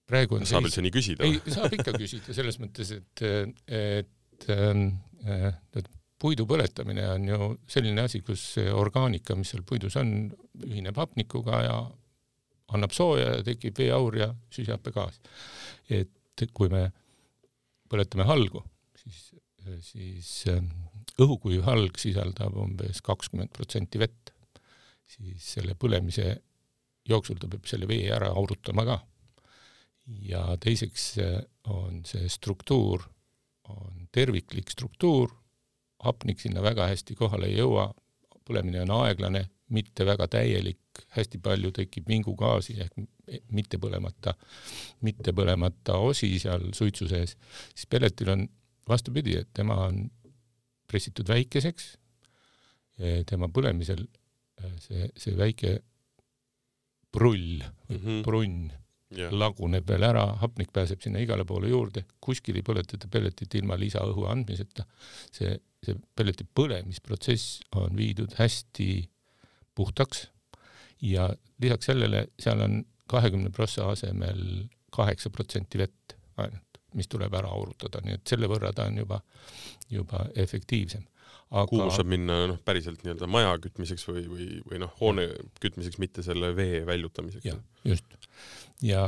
Praegu 0.08 0.38
on 0.38 0.46
saab 0.48 0.68
üldse 0.68 0.84
nii 0.84 0.94
küsida? 0.94 1.26
ei, 1.26 1.40
saab 1.52 1.74
ikka 1.76 1.94
küsida 1.96 2.36
selles 2.36 2.58
mõttes, 2.62 2.94
et, 2.96 3.24
et 3.68 4.48
et 4.52 5.90
puidu 6.22 6.46
põletamine 6.46 7.04
on 7.14 7.26
ju 7.26 7.48
selline 7.70 8.06
asi, 8.06 8.22
kus 8.26 8.56
orgaanika, 8.58 9.36
mis 9.38 9.52
seal 9.52 9.64
puidus 9.66 9.96
on, 10.00 10.30
ühineb 10.66 10.98
hapnikuga 10.98 11.62
ja 11.66 11.76
annab 12.72 12.94
sooja 12.96 13.36
ja 13.36 13.44
tekib 13.46 13.78
veeaur 13.78 14.16
ja 14.18 14.30
süsihappegaas. 14.54 15.20
et 15.90 16.46
kui 16.54 16.70
me 16.72 16.86
põletame 17.92 18.24
halgu, 18.24 18.62
siis, 18.96 19.18
siis 19.84 20.30
ähm, 20.50 20.70
õhukuiv 21.20 21.66
halg 21.66 21.98
sisaldab 22.00 22.56
umbes 22.56 23.02
kakskümmend 23.04 23.52
protsenti 23.52 24.00
vett, 24.00 24.32
siis 25.06 25.44
selle 25.58 25.76
põlemise 25.76 26.38
jooksul 27.08 27.40
ta 27.40 27.48
peab 27.50 27.66
selle 27.68 27.88
vee 27.90 28.10
ära 28.12 28.30
aurutama 28.32 28.84
ka. 28.86 28.98
Ja 30.26 30.44
teiseks 30.60 31.14
on 31.70 32.02
see 32.06 32.28
struktuur, 32.30 33.04
on 33.70 34.08
terviklik 34.12 34.70
struktuur, 34.70 35.30
hapnik 36.02 36.40
sinna 36.42 36.62
väga 36.62 36.88
hästi 36.90 37.14
kohale 37.18 37.48
ei 37.50 37.60
jõua, 37.60 37.88
põlemine 38.42 38.82
on 38.82 38.94
aeglane, 38.96 39.44
mitte 39.72 40.04
väga 40.04 40.26
täielik, 40.28 41.04
hästi 41.16 41.38
palju 41.42 41.70
tekib 41.72 42.08
vingugaasi 42.10 42.74
ehk 42.84 42.98
mitte 43.54 43.78
põlemata, 43.80 44.34
mitte 45.06 45.32
põlemata 45.32 45.96
osi 46.02 46.34
seal 46.42 46.66
suitsu 46.76 47.08
sees, 47.08 47.36
siis 47.72 47.86
pelletil 47.88 48.32
on 48.34 48.44
vastupidi, 48.88 49.38
et 49.38 49.48
tema 49.54 49.78
on 49.86 50.02
pressitud 50.90 51.28
väikeseks, 51.30 51.86
tema 53.30 53.48
põlemisel 53.48 54.02
see, 54.82 55.08
see 55.16 55.38
väike 55.38 55.78
prull 57.12 57.60
või 57.88 57.98
Mhm. 57.98 58.22
brunn 58.24 58.70
jah, 59.12 59.32
laguneb 59.32 59.86
veel 59.88 60.02
ära, 60.08 60.24
hapnik 60.40 60.72
pääseb 60.72 61.02
sinna 61.04 61.20
igale 61.20 61.44
poole 61.44 61.68
juurde, 61.68 62.04
kuskil 62.20 62.56
ei 62.56 62.62
põletata 62.62 63.08
pelletit 63.12 63.54
ilma 63.54 63.76
lisaõhu 63.76 64.26
andmiseta. 64.30 64.86
see, 65.30 65.58
see 65.84 65.94
pelleti 66.16 66.46
põlemisprotsess 66.54 67.60
on 67.76 67.96
viidud 67.96 68.32
hästi 68.38 69.08
puhtaks 69.74 70.28
ja 71.02 71.28
lisaks 71.60 71.86
sellele 71.86 72.26
seal 72.40 72.60
on 72.60 72.84
kahekümne 73.08 73.50
prossa 73.50 73.90
asemel 73.90 74.68
kaheksa 74.92 75.30
protsenti 75.30 75.78
vett 75.78 76.16
ainult, 76.36 76.78
mis 76.94 77.08
tuleb 77.08 77.32
ära 77.34 77.48
aurutada, 77.48 78.00
nii 78.04 78.14
et 78.14 78.26
selle 78.28 78.46
võrra 78.48 78.72
ta 78.72 78.86
on 78.86 78.96
juba, 78.96 79.20
juba 79.90 80.26
efektiivsem. 80.36 81.04
Kuhu 81.52 81.82
aga 81.84 81.96
saab 81.98 82.08
minna 82.12 82.38
noh, 82.50 82.60
päriselt 82.64 83.02
nii-öelda 83.04 83.28
maja 83.30 83.52
kütmiseks 83.62 84.06
või, 84.08 84.24
või, 84.30 84.46
või 84.70 84.80
noh, 84.82 84.92
hoone 85.00 85.26
kütmiseks, 85.60 85.98
mitte 86.02 86.24
selle 86.24 86.52
vee 86.56 86.80
väljutamiseks. 86.88 87.44
jah, 87.44 87.60
just. 87.88 88.16
ja 88.84 89.04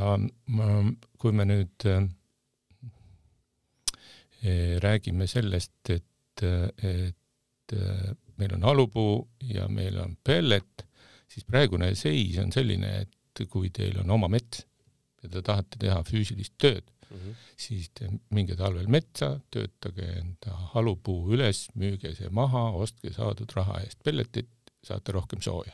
ma, 0.57 0.69
kui 1.21 1.33
me 1.35 1.47
nüüd 1.49 1.87
äh, 1.89 2.05
räägime 4.83 5.25
sellest, 5.27 5.89
et, 5.89 6.45
et 6.45 7.75
meil 8.37 8.53
on 8.57 8.67
halupuu 8.67 9.27
ja 9.49 9.67
meil 9.71 9.97
on 10.03 10.13
pellet, 10.23 10.85
siis 11.31 11.47
praegune 11.47 11.93
seis 11.97 12.37
on 12.43 12.53
selline, 12.53 12.91
et 13.05 13.45
kui 13.49 13.71
teil 13.73 13.97
on 14.03 14.13
oma 14.15 14.29
mets 14.31 14.61
ja 15.23 15.31
te 15.31 15.41
tahate 15.43 15.79
teha 15.81 15.97
füüsilist 16.07 16.53
tööd 16.61 16.85
mm, 17.09 17.17
-hmm. 17.17 17.47
siis 17.67 17.89
te 17.93 18.09
minge 18.29 18.55
talvel 18.55 18.87
metsa, 18.87 19.39
töötage 19.51 20.11
enda 20.19 20.57
halupuu 20.73 21.31
üles, 21.33 21.67
müüge 21.75 22.15
see 22.15 22.29
maha, 22.29 22.69
ostke 22.83 23.13
saadud 23.13 23.51
raha 23.55 23.81
eest 23.85 24.03
pelletit, 24.03 24.51
saate 24.85 25.11
rohkem 25.11 25.41
sooja 25.41 25.73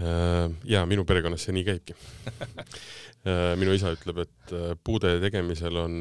Äh, 0.00 0.48
ja 0.64 0.84
minu 0.88 1.04
perekonnas 1.08 1.44
see 1.44 1.54
nii 1.56 1.64
käibki. 1.66 1.96
Äh, 3.28 3.52
minu 3.60 3.74
isa 3.76 3.92
ütleb, 3.92 4.22
et 4.24 4.54
äh, 4.56 4.72
puude 4.84 5.16
tegemisel 5.20 5.76
on, 5.76 5.96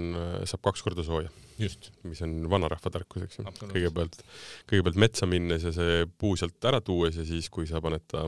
saab 0.48 0.64
kaks 0.70 0.84
korda 0.86 1.06
sooja. 1.06 1.32
mis 1.60 2.22
on 2.24 2.46
vanarahva 2.48 2.92
tarkus, 2.94 3.26
eks 3.26 3.42
ju. 3.42 3.44
kõigepealt, 3.60 4.22
kõigepealt 4.70 5.00
metsa 5.04 5.28
minnes 5.28 5.66
ja 5.68 5.74
see 5.76 6.06
puu 6.16 6.38
sealt 6.40 6.64
ära 6.70 6.80
tuues 6.80 7.18
ja 7.20 7.26
siis, 7.28 7.50
kui 7.52 7.68
sa 7.68 7.82
paned 7.84 8.06
ta 8.08 8.22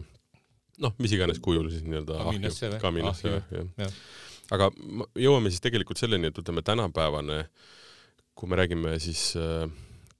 noh, 0.83 0.97
mis 0.99 1.13
iganes 1.15 1.39
kujul 1.39 1.69
siis 1.71 1.85
nii-öelda 1.85 2.17
kaminasse 2.25 2.73
või? 2.73 2.81
kaminasse 2.83 3.31
või, 3.31 3.63
jah. 3.79 3.95
Aga 4.51 4.70
jõuame 5.20 5.51
siis 5.51 5.63
tegelikult 5.63 6.01
selleni, 6.01 6.31
et 6.31 6.41
ütleme 6.41 6.63
tänapäevane, 6.65 7.46
kui 8.36 8.50
me 8.51 8.60
räägime 8.60 8.98
siis 9.03 9.31
äh, 9.39 9.65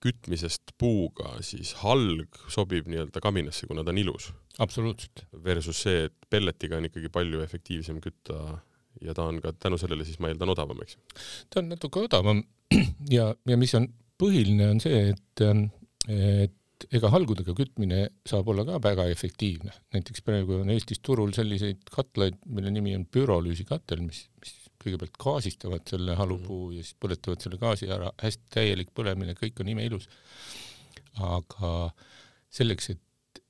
kütmisest 0.02 0.74
puuga, 0.82 1.36
siis 1.46 1.76
halg 1.84 2.40
sobib 2.52 2.90
nii-öelda 2.90 3.22
kaminasse, 3.24 3.68
kuna 3.70 3.86
ta 3.86 3.94
on 3.94 4.02
ilus. 4.02 4.32
absoluutselt. 4.60 5.26
Versus 5.44 5.84
see, 5.86 6.08
et 6.10 6.30
pelletiga 6.30 6.78
on 6.78 6.90
ikkagi 6.90 7.12
palju 7.14 7.44
efektiivsem 7.46 8.02
kütta 8.04 8.60
ja 9.02 9.14
ta 9.16 9.28
on 9.30 9.40
ka 9.42 9.54
tänu 9.54 9.78
sellele 9.80 10.06
siis 10.06 10.20
ma 10.20 10.32
eeldan 10.32 10.52
odavam, 10.52 10.82
eks 10.84 10.98
ta 11.50 11.62
on 11.62 11.70
natuke 11.72 12.02
odavam 12.08 12.44
ja, 13.18 13.32
ja 13.48 13.58
mis 13.58 13.74
on 13.78 13.88
põhiline, 14.22 14.68
on 14.74 14.82
see, 14.84 15.14
et, 15.14 15.44
et 16.12 16.58
ega 16.94 17.12
halgudega 17.14 17.54
kütmine 17.58 18.02
saab 18.28 18.50
olla 18.54 18.66
ka 18.68 18.80
väga 18.84 19.06
efektiivne. 19.12 19.74
näiteks 19.96 20.24
praegu 20.26 20.62
on 20.62 20.70
Eestis 20.74 21.02
turul 21.04 21.34
selliseid 21.36 21.84
katlaid, 21.92 22.40
mille 22.46 22.72
nimi 22.74 22.96
on 22.98 23.06
pürolüüsikatel, 23.06 24.04
mis, 24.06 24.26
mis 24.42 24.56
kõigepealt 24.82 25.20
gaasistavad 25.22 25.86
selle 25.90 26.16
halupuu 26.18 26.70
-hmm. 26.70 26.78
ja 26.78 26.84
siis 26.84 26.98
põletavad 27.06 27.44
selle 27.44 27.62
gaasi 27.62 27.90
ära, 27.92 28.12
hästi 28.24 28.52
täielik 28.58 28.92
põlemine, 28.98 29.38
kõik 29.38 29.62
on 29.62 29.72
imeilus. 29.76 30.10
aga 31.20 31.92
selleks, 32.50 32.90
et, 32.94 33.42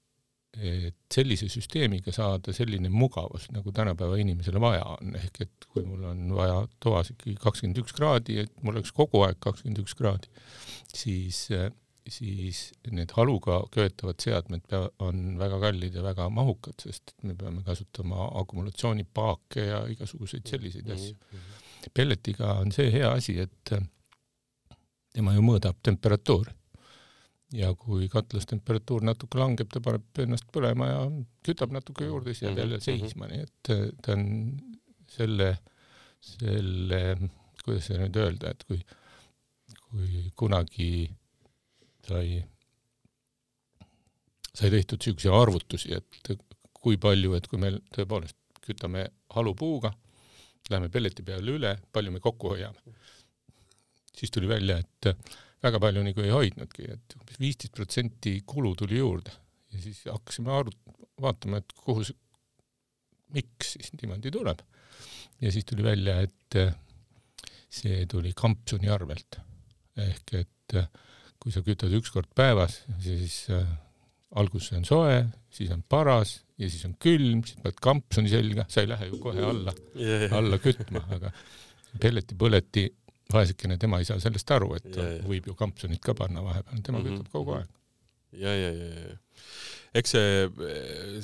et 0.58 0.96
sellise 1.14 1.50
süsteemiga 1.50 2.12
saada 2.12 2.54
selline 2.54 2.90
mugavus, 2.90 3.46
nagu 3.54 3.72
tänapäeva 3.72 4.18
inimesele 4.18 4.62
vaja 4.62 4.84
on, 4.96 5.16
ehk 5.16 5.42
et 5.46 5.68
kui 5.70 5.86
mul 5.86 6.04
on 6.10 6.34
vaja 6.36 6.64
toas 6.80 7.12
ikkagi 7.14 7.36
kakskümmend 7.44 7.84
üks 7.84 7.94
kraadi, 7.94 8.40
et 8.40 8.64
mul 8.64 8.76
oleks 8.76 8.92
kogu 8.92 9.22
aeg 9.28 9.38
kakskümmend 9.40 9.84
üks 9.84 9.94
kraadi, 9.96 10.28
siis 10.96 11.46
siis 12.10 12.72
need 12.92 13.12
haluga 13.16 13.62
köetavad 13.74 14.22
seadmed 14.24 14.64
pea-, 14.70 14.90
on 15.06 15.38
väga 15.40 15.60
kallid 15.62 15.96
ja 15.96 16.04
väga 16.04 16.30
mahukad, 16.34 16.78
sest 16.82 17.14
me 17.24 17.36
peame 17.38 17.64
kasutama 17.66 18.32
akumulatsioonipaake 18.42 19.66
ja 19.66 19.84
igasuguseid 19.92 20.48
selliseid 20.50 20.88
mm 20.88 20.96
-hmm. 20.96 21.04
asju. 21.04 21.92
pelletiga 21.94 22.54
on 22.54 22.72
see 22.72 22.92
hea 22.92 23.12
asi, 23.12 23.40
et 23.40 23.74
tema 25.14 25.34
ju 25.34 25.42
mõõdab 25.42 25.80
temperatuuri. 25.84 26.52
ja 27.54 27.74
kui 27.76 28.08
katlas 28.08 28.46
temperatuur 28.48 29.04
natuke 29.04 29.38
langeb, 29.38 29.68
ta 29.68 29.82
paneb 29.84 30.20
ennast 30.24 30.46
põlema 30.56 30.86
ja 30.88 31.00
kütab 31.44 31.74
natuke 31.76 32.06
juurde, 32.06 32.34
siis 32.34 32.42
jääb 32.42 32.58
jälle 32.58 32.78
mhm, 32.78 32.84
seisma, 32.84 33.28
nii 33.28 33.42
et 33.42 33.72
ta 34.02 34.14
on 34.14 34.24
selle, 35.12 35.58
selle, 36.20 37.02
kuidas 37.66 37.90
seda 37.90 38.06
nüüd 38.06 38.20
öelda, 38.24 38.54
et 38.56 38.64
kui, 38.64 38.80
kui 39.90 40.32
kunagi 40.40 40.88
sai, 42.08 42.40
sai 44.54 44.72
tehtud 44.74 45.02
niisuguseid 45.02 45.36
arvutusi, 45.36 45.94
et 45.98 46.32
kui 46.82 46.98
palju, 47.02 47.36
et 47.38 47.48
kui 47.50 47.62
me 47.62 47.74
tõepoolest 47.94 48.38
kütame 48.62 49.06
halupuuga, 49.36 49.92
läheme 50.70 50.90
pelleti 50.94 51.26
peale 51.26 51.56
üle, 51.58 51.76
palju 51.94 52.14
me 52.14 52.22
kokku 52.24 52.56
hoiame. 52.56 52.98
siis 54.16 54.32
tuli 54.32 54.48
välja, 54.48 54.78
et 54.78 55.14
väga 55.64 55.80
palju 55.80 56.04
nagu 56.04 56.24
ei 56.24 56.34
hoidnudki, 56.34 56.90
et 56.94 57.16
umbes 57.18 57.40
viisteist 57.40 57.74
protsenti 57.76 58.42
kulu 58.46 58.76
tuli 58.76 58.98
juurde 58.98 59.32
ja 59.72 59.82
siis 59.82 60.04
hakkasime 60.10 60.52
arut-, 60.52 60.98
vaatama, 61.22 61.62
et 61.62 61.74
kuhu 61.86 62.04
see, 62.08 62.18
miks 63.36 63.76
siis 63.78 63.94
niimoodi 63.96 64.32
tuleb. 64.34 64.60
ja 65.42 65.52
siis 65.52 65.66
tuli 65.66 65.84
välja, 65.84 66.20
et 66.22 66.60
see 67.72 68.06
tuli 68.12 68.34
kampsuni 68.36 68.90
arvelt 68.92 69.40
ehk 70.02 70.34
et 70.42 70.76
äh, 70.76 70.90
kui 71.42 71.54
sa 71.54 71.64
kütad 71.66 71.94
üks 71.98 72.12
kord 72.14 72.30
päevas, 72.38 72.82
siis 73.02 73.44
äh, 73.54 73.66
alguses 74.38 74.78
on 74.78 74.88
soe, 74.88 75.18
siis 75.52 75.72
on 75.74 75.82
paras 75.90 76.38
ja 76.62 76.70
siis 76.70 76.86
on 76.88 76.96
külm, 77.02 77.42
siis 77.48 77.60
paned 77.64 77.80
kampsuni 77.82 78.32
selga, 78.32 78.68
sa 78.72 78.84
ei 78.84 78.92
lähe 78.92 79.10
ju 79.10 79.20
kohe 79.24 79.44
alla 79.46 79.74
yeah., 79.98 80.32
alla 80.38 80.60
kütma, 80.62 81.04
aga 81.18 81.34
pelleti 82.02 82.38
põleti 82.40 82.86
vaesekene, 83.32 83.80
tema 83.82 84.00
ei 84.02 84.08
saa 84.08 84.22
sellest 84.22 84.54
aru, 84.54 84.76
et 84.78 84.88
yeah, 84.92 85.16
yeah. 85.18 85.28
võib 85.28 85.50
ju 85.50 85.58
kampsunit 85.58 86.04
ka 86.04 86.16
panna 86.18 86.44
vahepeal, 86.46 86.84
tema 86.84 87.00
mm 87.00 87.06
-hmm. 87.06 87.18
kütab 87.24 87.32
kogu 87.34 87.58
aeg. 87.58 87.68
ja, 88.32 88.56
ja, 88.56 88.72
ja, 88.72 88.90
ja 89.08 89.18
eks 89.98 90.14
see, 90.14 90.68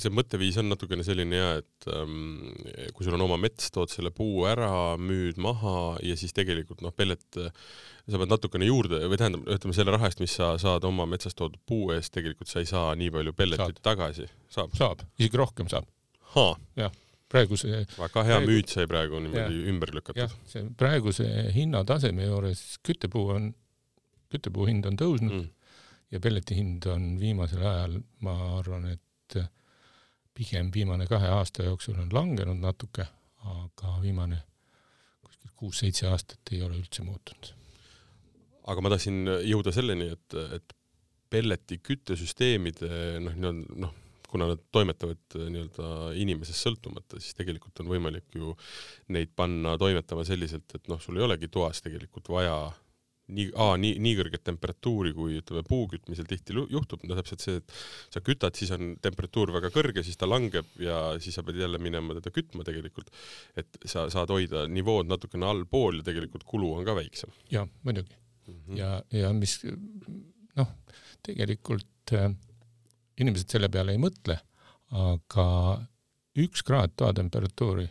see 0.02 0.12
mõtteviis 0.12 0.58
on 0.60 0.68
natukene 0.72 1.06
selline 1.08 1.40
ja, 1.40 1.52
et 1.62 1.88
ähm, 1.94 2.52
kui 2.96 3.08
sul 3.08 3.16
on 3.16 3.24
oma 3.24 3.38
mets, 3.40 3.70
tood 3.74 3.92
selle 3.92 4.12
puu 4.16 4.44
ära, 4.50 4.98
müüd 5.00 5.40
maha 5.42 5.96
ja 6.04 6.18
siis 6.20 6.36
tegelikult 6.36 6.84
noh, 6.84 6.92
pellet, 6.96 7.24
sa 7.38 8.20
pead 8.20 8.34
natukene 8.34 8.68
juurde 8.68 9.02
või 9.08 9.20
tähendab, 9.20 9.48
ütleme 9.56 9.76
selle 9.78 9.96
raha 9.96 10.12
eest, 10.12 10.22
mis 10.24 10.36
sa 10.40 10.54
saad 10.62 10.88
oma 10.88 11.08
metsast 11.10 11.40
toodud 11.40 11.62
puu 11.68 11.94
eest, 11.96 12.12
tegelikult 12.16 12.52
sa 12.52 12.64
ei 12.64 12.70
saa 12.70 12.92
nii 13.00 13.12
palju 13.16 13.36
pelletit 13.38 13.80
saad. 13.80 13.84
tagasi. 13.88 14.30
saab? 14.52 14.76
saab, 14.78 15.04
isegi 15.20 15.44
rohkem 15.44 15.72
saab. 15.72 15.88
jah, 16.78 16.92
praeguse 17.32 17.86
väga 17.96 18.24
hea 18.28 18.40
praegu, 18.42 18.52
müüt 18.52 18.74
sai 18.74 18.88
praegu 18.90 19.24
niimoodi 19.24 19.62
ja, 19.62 19.68
ümber 19.72 19.96
lükatud. 19.96 20.40
see 20.52 20.68
praeguse 20.80 21.28
hinnataseme 21.56 22.28
juures 22.28 22.66
küttepuu 22.88 23.30
on, 23.36 23.54
küttepuu 24.32 24.68
hind 24.68 24.92
on 24.92 25.00
tõusnud 25.00 25.32
mm 25.32 25.54
ja 26.12 26.20
pelleti 26.24 26.56
hind 26.56 26.86
on 26.92 27.16
viimasel 27.20 27.66
ajal, 27.66 28.00
ma 28.24 28.36
arvan, 28.58 28.88
et 28.94 29.04
pigem 30.38 30.70
viimane 30.74 31.08
kahe 31.10 31.30
aasta 31.40 31.66
jooksul 31.66 31.98
on 32.04 32.14
langenud 32.14 32.60
natuke, 32.62 33.08
aga 33.52 33.94
viimane 34.04 34.40
kuskil 35.26 35.54
kuus-seitse 35.58 36.10
aastat 36.12 36.54
ei 36.54 36.62
ole 36.66 36.78
üldse 36.78 37.06
muutunud. 37.06 37.54
aga 38.68 38.84
ma 38.84 38.92
tahtsin 38.94 39.24
jõuda 39.48 39.72
selleni, 39.74 40.12
et, 40.14 40.36
et 40.58 40.76
pelleti 41.32 41.80
küttesüsteemide 41.84 42.90
noh, 43.24 43.38
nii-öelda 43.40 43.80
noh, 43.84 43.96
kuna 44.28 44.50
nad 44.52 44.62
toimetavad 44.76 45.38
nii-öelda 45.40 45.90
inimesest 46.20 46.68
sõltumata, 46.68 47.22
siis 47.24 47.38
tegelikult 47.38 47.80
on 47.82 47.90
võimalik 47.94 48.36
ju 48.36 48.52
neid 49.16 49.32
panna 49.36 49.78
toimetama 49.80 50.26
selliselt, 50.28 50.68
et 50.76 50.92
noh, 50.92 51.00
sul 51.02 51.18
ei 51.18 51.26
olegi 51.26 51.50
toas 51.52 51.82
tegelikult 51.82 52.30
vaja 52.30 52.58
nii, 53.28 53.48
nii, 53.82 53.96
nii 54.04 54.16
kõrget 54.20 54.44
temperatuuri, 54.48 55.12
kui 55.16 55.38
ütleme 55.42 55.64
puu 55.68 55.88
kütmisel 55.92 56.28
tihti 56.30 56.56
juhtub, 56.72 57.04
no 57.08 57.18
täpselt 57.18 57.44
see, 57.44 57.60
et 57.60 57.76
sa 58.14 58.22
kütad, 58.24 58.56
siis 58.60 58.72
on 58.76 58.96
temperatuur 59.04 59.52
väga 59.56 59.72
kõrge, 59.76 60.04
siis 60.06 60.20
ta 60.20 60.30
langeb 60.30 60.70
ja 60.84 61.18
siis 61.24 61.36
sa 61.38 61.44
pead 61.48 61.60
jälle 61.60 61.82
minema 61.84 62.16
teda 62.18 62.32
kütma 62.36 62.66
tegelikult. 62.68 63.12
et 63.58 63.80
sa 63.86 64.08
saad 64.14 64.32
hoida 64.32 64.66
nivood 64.72 65.10
natukene 65.12 65.48
allpool 65.48 66.02
ja 66.02 66.08
tegelikult 66.08 66.48
kulu 66.48 66.74
on 66.78 66.88
ka 66.88 66.96
väiksem. 66.96 67.34
jah, 67.52 67.68
muidugi 67.84 68.16
mm. 68.16 68.54
-hmm. 68.54 68.78
ja, 68.78 69.04
ja 69.12 69.34
mis 69.34 69.60
noh, 70.56 70.74
tegelikult 71.24 72.14
äh, 72.14 72.32
inimesed 73.20 73.50
selle 73.50 73.70
peale 73.70 73.96
ei 73.96 74.02
mõtle, 74.02 74.40
aga 74.96 75.48
üks 76.38 76.64
kraad 76.64 76.94
toatemperatuuri 76.96 77.88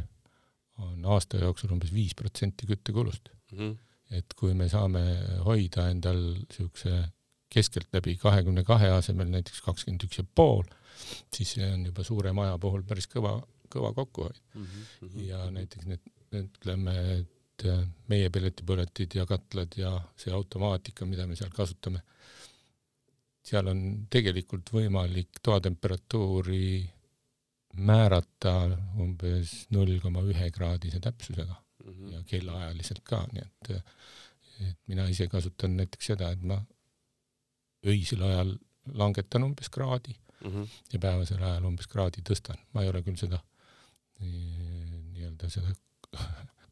on 0.86 1.04
aasta 1.04 1.40
jooksul 1.40 1.72
umbes 1.72 1.92
viis 1.92 2.14
protsenti 2.14 2.66
küttekulust 2.66 3.28
mm. 3.52 3.58
-hmm 3.58 3.85
et 4.14 4.34
kui 4.38 4.54
me 4.54 4.68
saame 4.70 5.02
hoida 5.46 5.88
endal 5.90 6.18
niisuguse 6.38 6.96
keskeltläbi 7.52 8.16
kahekümne 8.20 8.64
kahe 8.66 8.90
asemel 8.94 9.30
näiteks 9.32 9.62
kakskümmend 9.64 10.04
üks 10.06 10.20
ja 10.20 10.24
pool, 10.38 10.66
siis 11.34 11.54
see 11.56 11.68
on 11.72 11.86
juba 11.88 12.04
suure 12.06 12.32
maja 12.36 12.58
puhul 12.62 12.84
päris 12.86 13.08
kõva, 13.10 13.36
kõva 13.72 13.92
kokkuhoid 13.96 14.38
mm. 14.54 14.66
-hmm. 14.66 15.24
ja 15.28 15.44
näiteks 15.54 15.88
need, 15.90 16.12
ütleme, 16.36 16.96
et 17.20 17.66
meie 18.10 18.30
pelletipõletid 18.30 19.16
ja 19.16 19.26
katlad 19.26 19.78
ja 19.80 19.94
see 20.20 20.34
automaatika, 20.34 21.06
mida 21.08 21.26
me 21.26 21.36
seal 21.38 21.50
kasutame, 21.54 22.02
seal 23.46 23.70
on 23.72 23.80
tegelikult 24.10 24.72
võimalik 24.74 25.40
toatemperatuuri 25.42 26.66
määrata 27.76 28.56
umbes 29.00 29.54
null 29.70 30.00
koma 30.02 30.24
ühe 30.24 30.50
kraadise 30.50 31.00
täpsusega 31.00 31.56
mm 31.86 31.92
-hmm. 31.92 32.12
ja 32.12 32.22
kellaajaliselt 32.30 33.02
ka, 33.04 33.22
nii 33.32 33.44
et, 33.46 33.70
et 34.68 34.78
mina 34.92 35.08
ise 35.12 35.28
kasutan 35.32 35.76
näiteks 35.80 36.12
seda, 36.12 36.30
et 36.34 36.42
ma 36.42 36.60
öisel 37.86 38.22
ajal 38.22 38.56
langetan 38.94 39.44
umbes 39.44 39.68
kraadi 39.70 40.14
mm 40.14 40.50
-hmm. 40.50 40.68
ja 40.92 40.98
päevasel 40.98 41.42
ajal 41.42 41.64
umbes 41.64 41.86
kraadi 41.86 42.24
tõstan. 42.30 42.58
ma 42.72 42.82
ei 42.82 42.88
ole 42.88 43.02
küll 43.02 43.18
seda 43.20 43.42
nii-öelda 44.20 45.50
seda 45.52 45.74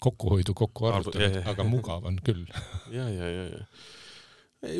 kokkuhoidu 0.04 0.54
kokku 0.54 0.86
arvutanud, 0.86 1.42
aga 1.48 1.64
mugav 1.64 2.04
on 2.08 2.18
küll. 2.24 2.44
ja, 2.96 3.08
ja, 3.08 3.28
ja, 3.28 3.44
ja 3.52 3.64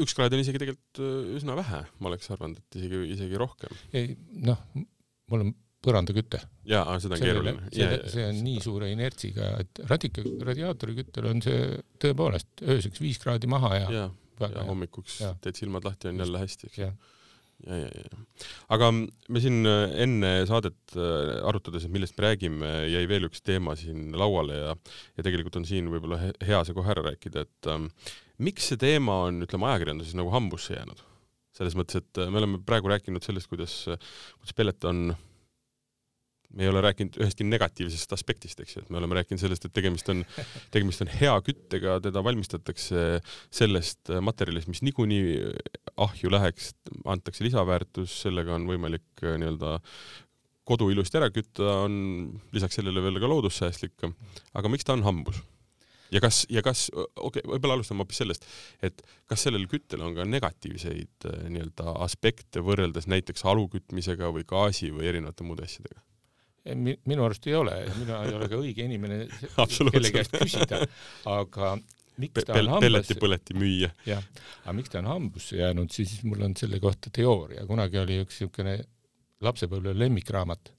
üks 0.00 0.14
kraad 0.16 0.32
on 0.32 0.40
isegi 0.40 0.60
tegelikult 0.60 1.00
äh, 1.02 1.36
üsna 1.38 1.56
vähe, 1.58 1.82
ma 2.00 2.10
oleks 2.10 2.30
arvanud, 2.32 2.60
et 2.60 2.78
isegi, 2.80 3.00
isegi 3.16 3.40
rohkem. 3.40 3.74
ei 3.92 4.14
noh, 4.48 4.60
mul 5.30 5.46
on 5.46 5.54
põrandaküte. 5.84 6.40
jaa, 6.68 6.98
seda 7.02 7.18
on 7.18 7.24
keeruline. 7.24 7.64
see, 7.72 7.98
see 8.12 8.28
on 8.28 8.38
nii 8.46 8.60
suure 8.64 8.90
inertsiga, 8.92 9.50
et 9.64 9.82
radika, 9.90 10.24
radiaatoriküttel 10.50 11.30
on 11.30 11.42
see 11.44 11.80
tõepoolest 12.02 12.64
ööseks 12.64 13.02
viis 13.02 13.20
kraadi 13.22 13.50
maha 13.50 13.74
ja, 13.82 13.90
ja, 13.92 14.06
ja 14.44 14.64
hommikuks 14.68 15.20
ja. 15.24 15.34
teed 15.44 15.60
silmad 15.60 15.86
lahti, 15.86 16.10
on 16.10 16.22
jälle 16.24 16.42
hästi, 16.42 16.70
eks. 16.70 16.80
ja, 16.80 16.90
ja, 17.66 17.78
ja, 17.84 18.04
ja. 18.04 18.22
aga 18.76 18.90
me 18.94 19.42
siin 19.44 19.62
äh, 19.70 19.96
enne 20.06 20.34
saadet 20.50 20.96
äh, 20.96 21.38
arutades, 21.48 21.86
et 21.86 21.94
millest 21.94 22.18
me 22.18 22.28
räägime, 22.28 22.74
jäi 22.92 23.06
veel 23.10 23.28
üks 23.30 23.44
teema 23.44 23.76
siin 23.78 24.12
lauale 24.18 24.60
ja, 24.60 24.76
ja 25.18 25.26
tegelikult 25.26 25.60
on 25.60 25.68
siin 25.68 25.90
võib-olla 25.92 26.20
hea 26.20 26.62
see 26.66 26.76
kohe 26.76 26.94
ära 26.94 27.04
rääkida, 27.10 27.46
et 27.46 27.72
ähm, 27.72 27.90
miks 28.42 28.72
see 28.72 28.80
teema 28.80 29.24
on, 29.28 29.44
ütleme, 29.46 29.68
ajakirjanduses 29.72 30.16
nagu 30.18 30.32
hambusse 30.34 30.78
jäänud? 30.78 31.10
selles 31.54 31.76
mõttes, 31.78 32.00
et 32.02 32.18
äh, 32.18 32.30
me 32.34 32.40
oleme 32.40 32.58
praegu 32.66 32.90
rääkinud 32.90 33.22
sellest, 33.22 33.46
kuidas, 33.46 33.84
kuidas 33.86 34.56
pellet 34.58 34.90
on 34.90 35.12
me 36.54 36.64
ei 36.64 36.70
ole 36.70 36.82
rääkinud 36.84 37.18
ühestki 37.20 37.46
negatiivsest 37.46 38.12
aspektist, 38.16 38.60
eks 38.62 38.76
ju, 38.76 38.84
et 38.84 38.90
me 38.92 39.00
oleme 39.00 39.18
rääkinud 39.18 39.42
sellest, 39.42 39.66
et 39.66 39.74
tegemist 39.76 40.08
on, 40.12 40.24
tegemist 40.74 41.04
on 41.04 41.10
hea 41.12 41.34
küttega, 41.46 41.98
teda 42.04 42.22
valmistatakse 42.24 43.06
sellest 43.54 44.12
materjalist, 44.24 44.70
mis 44.70 44.84
niikuinii 44.86 45.38
ahju 46.04 46.32
läheks, 46.32 46.74
antakse 47.10 47.46
lisaväärtus, 47.46 48.20
sellega 48.26 48.54
on 48.58 48.68
võimalik 48.70 49.24
äh, 49.24 49.38
nii-öelda 49.40 49.78
kodu 50.64 50.88
ilusti 50.92 51.20
ära 51.20 51.28
kütta, 51.32 51.66
on 51.84 51.96
lisaks 52.54 52.80
sellele 52.80 53.02
veel 53.04 53.20
ka 53.20 53.28
loodussäästlik. 53.28 54.06
aga 54.54 54.70
miks 54.72 54.86
ta 54.86 54.96
on 54.96 55.04
hambus? 55.04 55.42
ja 56.14 56.20
kas, 56.22 56.44
ja 56.50 56.62
kas, 56.62 56.86
okei 56.94 57.40
okay,, 57.40 57.44
võib-olla 57.48 57.78
alustame 57.78 58.04
hoopis 58.04 58.20
sellest, 58.22 58.48
et 58.84 59.02
kas 59.30 59.46
sellel 59.46 59.66
küttel 59.70 60.04
on 60.04 60.14
ka 60.16 60.26
negatiivseid 60.28 61.28
äh, 61.30 61.46
nii-öelda 61.50 61.98
aspekte 62.04 62.62
võrreldes 62.64 63.08
näiteks 63.10 63.46
alukütmisega 63.50 64.30
või 64.34 64.46
gaasi 64.48 64.92
või 64.94 65.10
erinevate 65.10 65.46
muude 65.46 65.66
asjadega? 65.66 66.02
Minu 66.72 67.24
arust 67.26 67.46
ei 67.46 67.56
ole. 67.58 67.74
Mina 67.98 68.22
ei 68.24 68.34
ole 68.36 68.48
ka 68.48 68.60
õige 68.60 68.86
inimene, 68.86 69.26
kelle 69.92 70.12
käest 70.14 70.32
küsida, 70.36 70.80
aga 71.28 71.74
miks 72.22 72.46
ta 72.46 72.56
on 72.56 72.70
hambasse 72.76 72.86
pelletipõleti 72.86 73.56
müüja. 73.58 73.90
jah, 74.08 74.24
aga 74.62 74.76
miks 74.78 74.92
ta 74.92 75.00
on 75.02 75.10
hambusse 75.10 75.58
jäänud, 75.58 75.92
siis 75.94 76.16
mul 76.24 76.44
on 76.46 76.56
selle 76.58 76.80
kohta 76.82 77.12
teooria, 77.14 77.66
kunagi 77.68 78.00
oli 78.00 78.20
üks 78.22 78.40
niisugune 78.40 78.78
lapsepõlve 79.44 79.92
lemmikraamat, 79.98 80.72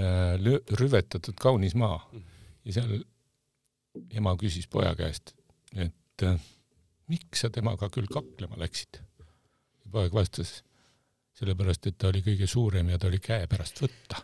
äh, 0.00 0.48
Rüvetatud 0.80 1.36
kaunis 1.40 1.76
maa. 1.78 2.00
Ja 2.66 2.80
seal 2.80 2.96
ema 4.18 4.32
küsis 4.40 4.66
poja 4.70 4.96
käest, 4.98 5.36
et 5.76 6.24
äh, 6.26 6.40
miks 7.12 7.44
sa 7.44 7.50
temaga 7.52 7.90
küll 7.92 8.08
kaklema 8.10 8.58
läksid. 8.58 9.02
poeg 9.92 10.12
vastas, 10.12 10.64
sellepärast 11.38 11.86
et 11.86 11.94
ta 11.96 12.08
oli 12.08 12.24
kõige 12.26 12.48
suurem 12.50 12.88
ja 12.90 12.98
ta 12.98 13.06
oli 13.06 13.20
käepärast 13.22 13.84
võtta 13.84 14.18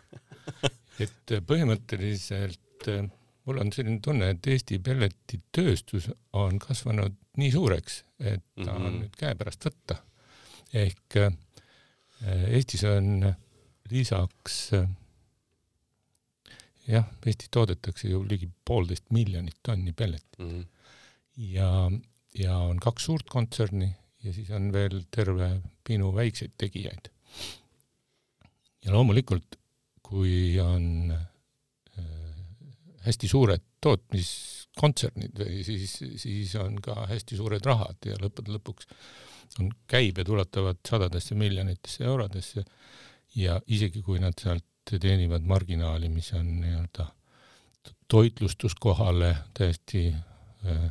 et 1.03 1.35
põhimõtteliselt 1.47 2.89
äh, 2.91 3.05
mul 3.45 3.59
on 3.63 3.71
selline 3.75 3.99
tunne, 4.03 4.31
et 4.33 4.47
Eesti 4.47 4.79
pelletitööstus 4.83 6.09
on 6.39 6.59
kasvanud 6.61 7.15
nii 7.39 7.51
suureks, 7.53 8.03
et 8.19 8.43
ta 8.59 8.71
on 8.71 8.81
mm 8.81 8.87
-hmm. 8.87 8.99
nüüd 9.01 9.15
käepärast 9.19 9.65
võtta. 9.67 10.01
ehk 10.73 11.17
äh, 11.17 11.33
Eestis 12.23 12.83
on 12.87 13.33
lisaks 13.91 14.73
äh, 14.73 14.87
jah, 16.87 17.05
Eestis 17.25 17.49
toodetakse 17.51 18.07
ju 18.07 18.23
ligi 18.27 18.49
poolteist 18.65 19.11
miljonit 19.11 19.57
tonni 19.63 19.91
pelletit 19.91 20.39
mm. 20.39 20.49
-hmm. 20.49 20.65
ja, 21.37 21.91
ja 22.35 22.57
on 22.57 22.79
kaks 22.79 23.03
suurt 23.03 23.29
kontserni 23.29 23.95
ja 24.23 24.33
siis 24.33 24.49
on 24.51 24.71
veel 24.73 25.03
terve 25.11 25.61
pinu 25.83 26.15
väikseid 26.15 26.51
tegijaid. 26.57 27.09
ja 28.85 28.91
loomulikult 28.91 29.59
kui 30.13 30.59
on 30.61 31.09
äh, 31.09 32.03
hästi 33.07 33.29
suured 33.31 33.63
tootmiskontsernid 33.83 35.39
või 35.41 35.63
siis, 35.65 35.95
siis 36.21 36.53
on 36.61 36.77
ka 36.83 37.07
hästi 37.09 37.39
suured 37.39 37.65
rahad 37.65 38.05
ja 38.05 38.17
lõppude 38.21 38.53
lõpuks 38.53 38.89
on 39.59 39.71
käibed 39.89 40.29
ulatuvad 40.29 40.79
sadadesse 40.87 41.35
miljonitesse 41.37 42.05
eurodesse 42.05 42.63
ja 43.35 43.57
isegi 43.67 44.03
kui 44.05 44.21
nad 44.21 44.37
sealt 44.39 44.65
teenivad 44.83 45.45
marginaali, 45.47 46.09
mis 46.11 46.29
on 46.37 46.49
nii-öelda 46.61 47.07
toitlustuskohale 48.11 49.35
täiesti 49.57 50.09
äh, 50.13 50.87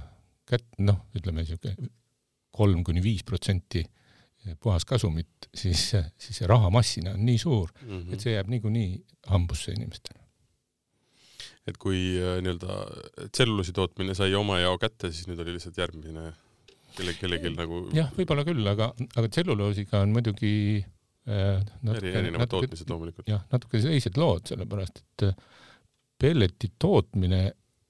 kät-, 0.49 0.79
noh, 0.83 1.05
ütleme 1.17 1.45
niisugune 1.45 1.93
kolm 2.53 2.83
kuni 2.85 3.03
viis 3.05 3.23
protsenti 3.25 3.85
puhaskasumit, 4.61 5.49
siis, 5.55 5.93
siis 6.19 6.41
see 6.41 6.49
rahamassina 6.51 7.15
on 7.17 7.25
nii 7.27 7.39
suur 7.39 7.71
mm, 7.83 7.89
-hmm. 7.89 8.15
et 8.15 8.25
see 8.25 8.35
jääb 8.35 8.51
niikuinii 8.51 8.91
hambusse 9.31 9.73
inimestele. 9.73 10.19
et 11.67 11.77
kui 11.79 11.99
äh, 12.19 12.41
nii-öelda 12.43 12.79
tselluloosi 13.31 13.73
tootmine 13.73 14.15
sai 14.19 14.35
oma 14.35 14.59
jao 14.59 14.79
kätte, 14.79 15.13
siis 15.13 15.29
nüüd 15.31 15.43
oli 15.45 15.55
lihtsalt 15.55 15.79
järgmine 15.79 16.33
kelle, 16.97 17.15
kellelgi 17.21 17.53
nagu 17.55 17.85
jah, 17.97 18.11
võib-olla 18.17 18.45
küll, 18.49 18.67
aga, 18.67 18.91
aga 19.17 19.29
tselluloosiga 19.29 20.01
on 20.03 20.11
muidugi 20.17 20.55
äh, 21.29 21.63
natuke, 21.83 21.99
eri, 22.03 22.15
erinevad 22.19 22.47
natuke, 22.47 22.67
tootmised 22.67 22.89
loomulikult. 22.91 23.27
jah, 23.31 23.43
natuke 23.53 23.77
teised 23.85 24.17
lood, 24.21 24.43
sellepärast 24.51 24.97
et 25.03 25.19
äh, 25.29 25.35
pelleti 26.23 26.69
tootmine 26.83 27.43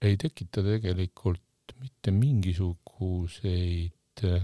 ei 0.03 0.15
tekita 0.21 0.59
tegelikult 0.67 1.41
mitte 1.83 2.11
mingisuguseid 2.15 4.19
äh, 4.29 4.43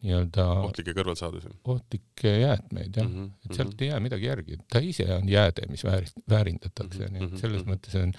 nii-öelda 0.00 0.46
ohtlikke 0.64 0.94
kõrvalsaadusi. 0.96 1.52
ohtlikke 1.74 2.32
jäätmeid 2.40 2.96
jah 2.96 3.06
mm, 3.06 3.16
-hmm, 3.16 3.32
et 3.44 3.56
sealt 3.56 3.68
mm 3.68 3.74
-hmm. 3.74 3.84
ei 3.84 3.88
jää 3.88 4.00
midagi 4.00 4.26
järgi, 4.26 4.58
ta 4.72 4.80
ise 4.84 5.06
on 5.14 5.28
jääde, 5.28 5.66
mis 5.68 5.84
väär-, 5.84 6.12
väärindatakse 6.30 6.98
mm, 6.98 7.06
-hmm, 7.06 7.12
nii 7.12 7.24
et 7.24 7.30
mhm, 7.30 7.40
selles 7.40 7.64
mm 7.64 7.72
-hmm. 7.72 7.76
mõttes 7.76 8.02
on, 8.02 8.12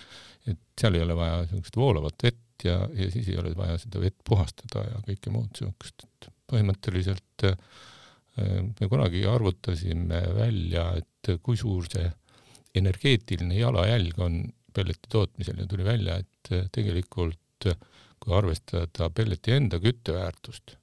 et 0.54 0.60
seal 0.82 0.96
ei 0.96 1.06
ole 1.06 1.16
vaja 1.16 1.42
niisugust 1.42 1.78
voolavat 1.78 2.24
vett 2.24 2.66
ja, 2.66 2.78
ja 2.94 3.12
siis 3.12 3.30
ei 3.30 3.38
ole 3.38 3.56
vaja 3.58 3.78
seda 3.82 4.02
vett 4.02 4.18
puhastada 4.30 4.86
ja 4.90 5.02
kõike 5.08 5.34
muud 5.34 5.50
niisugust, 5.50 6.06
et 6.06 6.30
põhimõtteliselt 6.52 7.48
äh, 7.50 7.58
me 8.80 8.88
kunagi 8.90 9.26
arvutasime 9.26 10.22
välja, 10.36 10.92
et 10.98 11.34
kui 11.44 11.58
suur 11.58 11.88
see 11.90 12.12
energeetiline 12.76 13.56
jalajälg 13.56 14.20
on 14.20 14.44
pelleti 14.74 15.10
tootmisel 15.10 15.58
ja 15.60 15.66
tuli 15.68 15.84
välja, 15.84 16.16
et 16.22 16.72
tegelikult 16.72 17.68
kui 18.22 18.34
arvestada 18.38 19.10
pelleti 19.10 19.52
enda 19.52 19.80
kütteväärtust 19.80 20.78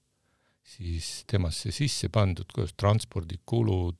siis 0.68 1.24
temasse 1.31 1.72
sisse 1.74 2.11
pandud 2.12 2.50
koos 2.54 2.74
transpordikulud, 2.76 3.96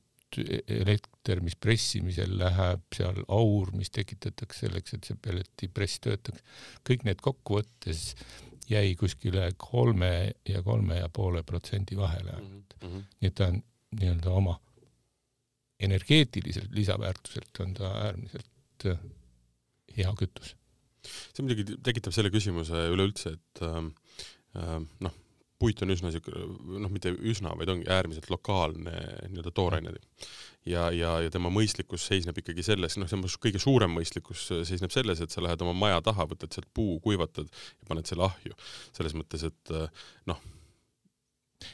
elekter, 0.69 1.39
mis 1.41 1.55
pressimisel 1.57 2.35
läheb, 2.37 2.83
seal 2.93 3.17
aur, 3.33 3.71
mis 3.73 3.89
tekitatakse 3.89 4.67
selleks, 4.67 4.93
et 4.93 5.07
see 5.09 5.17
pelletipress 5.17 6.03
töötaks, 6.05 6.43
kõik 6.85 7.05
need 7.07 7.23
kokkuvõttes 7.25 8.13
jäi 8.69 8.93
kuskile 8.99 9.47
kolme 9.57 10.31
ja 10.45 10.61
kolme 10.65 10.99
ja 10.99 11.09
poole 11.09 11.41
protsendi 11.43 11.97
vahele 11.97 12.35
ainult 12.35 12.75
mm. 12.77 12.89
-hmm. 12.89 13.05
nii 13.21 13.31
et 13.31 13.35
ta 13.35 13.47
on 13.49 13.63
nii-öelda 13.97 14.33
oma 14.37 14.59
energeetiliselt 15.79 16.71
lisaväärtuselt 16.75 17.59
on 17.59 17.73
ta 17.73 17.89
äärmiselt 18.05 18.85
äh, 18.85 18.99
hea 19.97 20.13
kütus. 20.19 20.55
see 21.33 21.45
muidugi 21.45 21.79
tekitab 21.83 22.13
selle 22.13 22.29
küsimuse 22.29 22.85
üleüldse, 22.93 23.33
et 23.39 23.61
äh, 23.65 23.81
äh 24.59 24.77
noh, 24.99 25.15
puit 25.59 25.81
on 25.83 25.93
üsna 25.93 26.11
siuke, 26.13 26.33
noh, 26.79 26.91
mitte 26.91 27.11
üsna, 27.13 27.53
vaid 27.59 27.71
ongi 27.73 27.89
äärmiselt 27.91 28.29
lokaalne 28.31 28.93
nii-öelda 29.27 29.51
tooraine. 29.55 29.95
ja, 30.65 30.89
ja, 30.95 31.15
ja 31.25 31.31
tema 31.33 31.51
mõistlikkus 31.53 32.05
seisneb 32.09 32.37
ikkagi 32.41 32.63
selles, 32.65 32.97
noh, 32.99 33.09
tema 33.09 33.27
kõige 33.41 33.61
suurem 33.61 33.91
mõistlikkus 33.95 34.47
seisneb 34.67 34.93
selles, 34.95 35.21
et 35.21 35.33
sa 35.33 35.43
lähed 35.43 35.61
oma 35.65 35.73
maja 35.73 36.01
taha, 36.05 36.27
võtad 36.31 36.55
sealt 36.55 36.69
puu, 36.73 36.99
kuivatad 37.03 37.49
ja 37.49 37.91
paned 37.91 38.07
selle 38.07 38.27
ahju. 38.29 38.55
selles 38.95 39.17
mõttes, 39.17 39.43
et 39.51 39.75
noh 40.29 40.39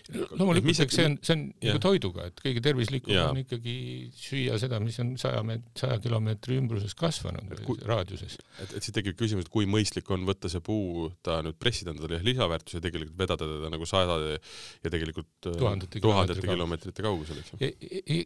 loomulikult, 0.10 0.80
eks 0.86 0.98
see 0.98 1.06
on, 1.08 1.16
see 1.26 1.36
on 1.36 1.42
nagu 1.62 1.82
toiduga, 1.82 2.28
et 2.30 2.40
kõige 2.42 2.62
tervislikum 2.66 3.14
ja. 3.14 3.28
on 3.30 3.40
ikkagi 3.42 3.76
süüa 4.18 4.58
seda, 4.62 4.80
mis 4.82 4.98
on 5.02 5.12
saja 5.22 5.44
meet-, 5.46 5.68
saja 5.78 5.98
kilomeetri 6.02 6.58
ümbruses 6.62 6.96
kasvanud 6.98 7.52
või 7.52 7.68
kui, 7.68 7.82
raadiuses. 7.86 8.38
et, 8.64 8.74
et 8.80 8.86
siis 8.86 8.96
tekib 8.96 9.18
küsimus, 9.20 9.46
et 9.46 9.54
kui 9.54 9.68
mõistlik 9.70 10.10
on 10.14 10.26
võtta 10.28 10.50
see 10.52 10.64
puu, 10.66 11.10
ta 11.26 11.38
nüüd 11.46 11.60
pressida 11.62 11.94
endale 11.94 12.22
lisaväärtuse 12.26 12.80
ja 12.80 12.86
tegelikult 12.88 13.20
vedada 13.20 13.50
teda 13.52 13.72
nagu 13.74 13.90
sadade 13.90 14.40
ja 14.40 14.94
tegelikult 14.96 15.52
äh, 15.52 15.60
tuhandete, 15.62 16.02
tuhandete 16.08 16.48
kilomeetrite 16.48 17.06
kaugusel, 17.06 17.44
eks 17.44 17.54
ju. 17.54 17.62
ei, 17.62 18.26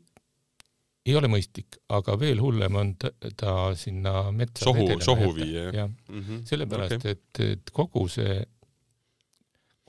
ole 1.19 1.31
mõistlik, 1.31 1.79
aga 1.95 2.15
veel 2.21 2.39
hullem 2.43 2.79
on 2.79 2.95
ta, 3.01 3.11
ta 3.35 3.57
sinna 3.79 4.29
metsa 4.35 4.67
sohu, 4.69 4.87
sohu 5.03 5.33
viia, 5.35 5.67
jah? 5.67 5.83
jah 5.83 5.91
mm 5.91 6.23
-hmm., 6.23 6.41
sellepärast 6.47 6.99
okay. 7.01 7.19
et, 7.19 7.45
et 7.57 7.75
kogu 7.75 8.07
see 8.11 8.39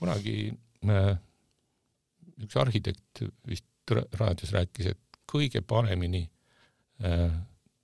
kunagi 0.00 0.38
äh, 0.88 1.18
üks 2.44 2.56
arhitekt 2.60 3.22
vist 3.48 3.66
raadios 3.90 4.52
rääkis, 4.54 4.92
et 4.92 5.20
kõige 5.30 5.62
paremini 5.66 6.24
äh, 7.04 7.32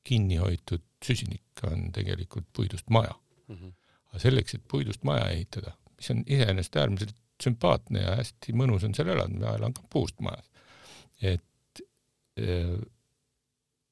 kinni 0.07 0.39
hoitud 0.41 0.85
süsinik 1.05 1.65
on 1.67 1.91
tegelikult 1.95 2.47
puidust 2.57 2.91
maja 2.91 3.15
mm. 3.49 3.55
-hmm. 3.55 3.73
aga 4.11 4.23
selleks, 4.23 4.55
et 4.55 4.69
puidust 4.69 5.05
maja 5.05 5.29
ehitada, 5.31 5.73
mis 5.97 6.11
on 6.11 6.23
iseenesest 6.27 6.77
äärmiselt 6.77 7.17
sümpaatne 7.43 8.03
ja 8.03 8.17
hästi 8.17 8.55
mõnus 8.57 8.85
on 8.87 8.95
seal 8.97 9.13
elada, 9.13 9.33
mina 9.33 9.55
elan 9.59 9.75
ka 9.77 9.83
puust 9.93 10.21
majas. 10.21 10.51
et 11.23 11.83
äh, 12.41 12.79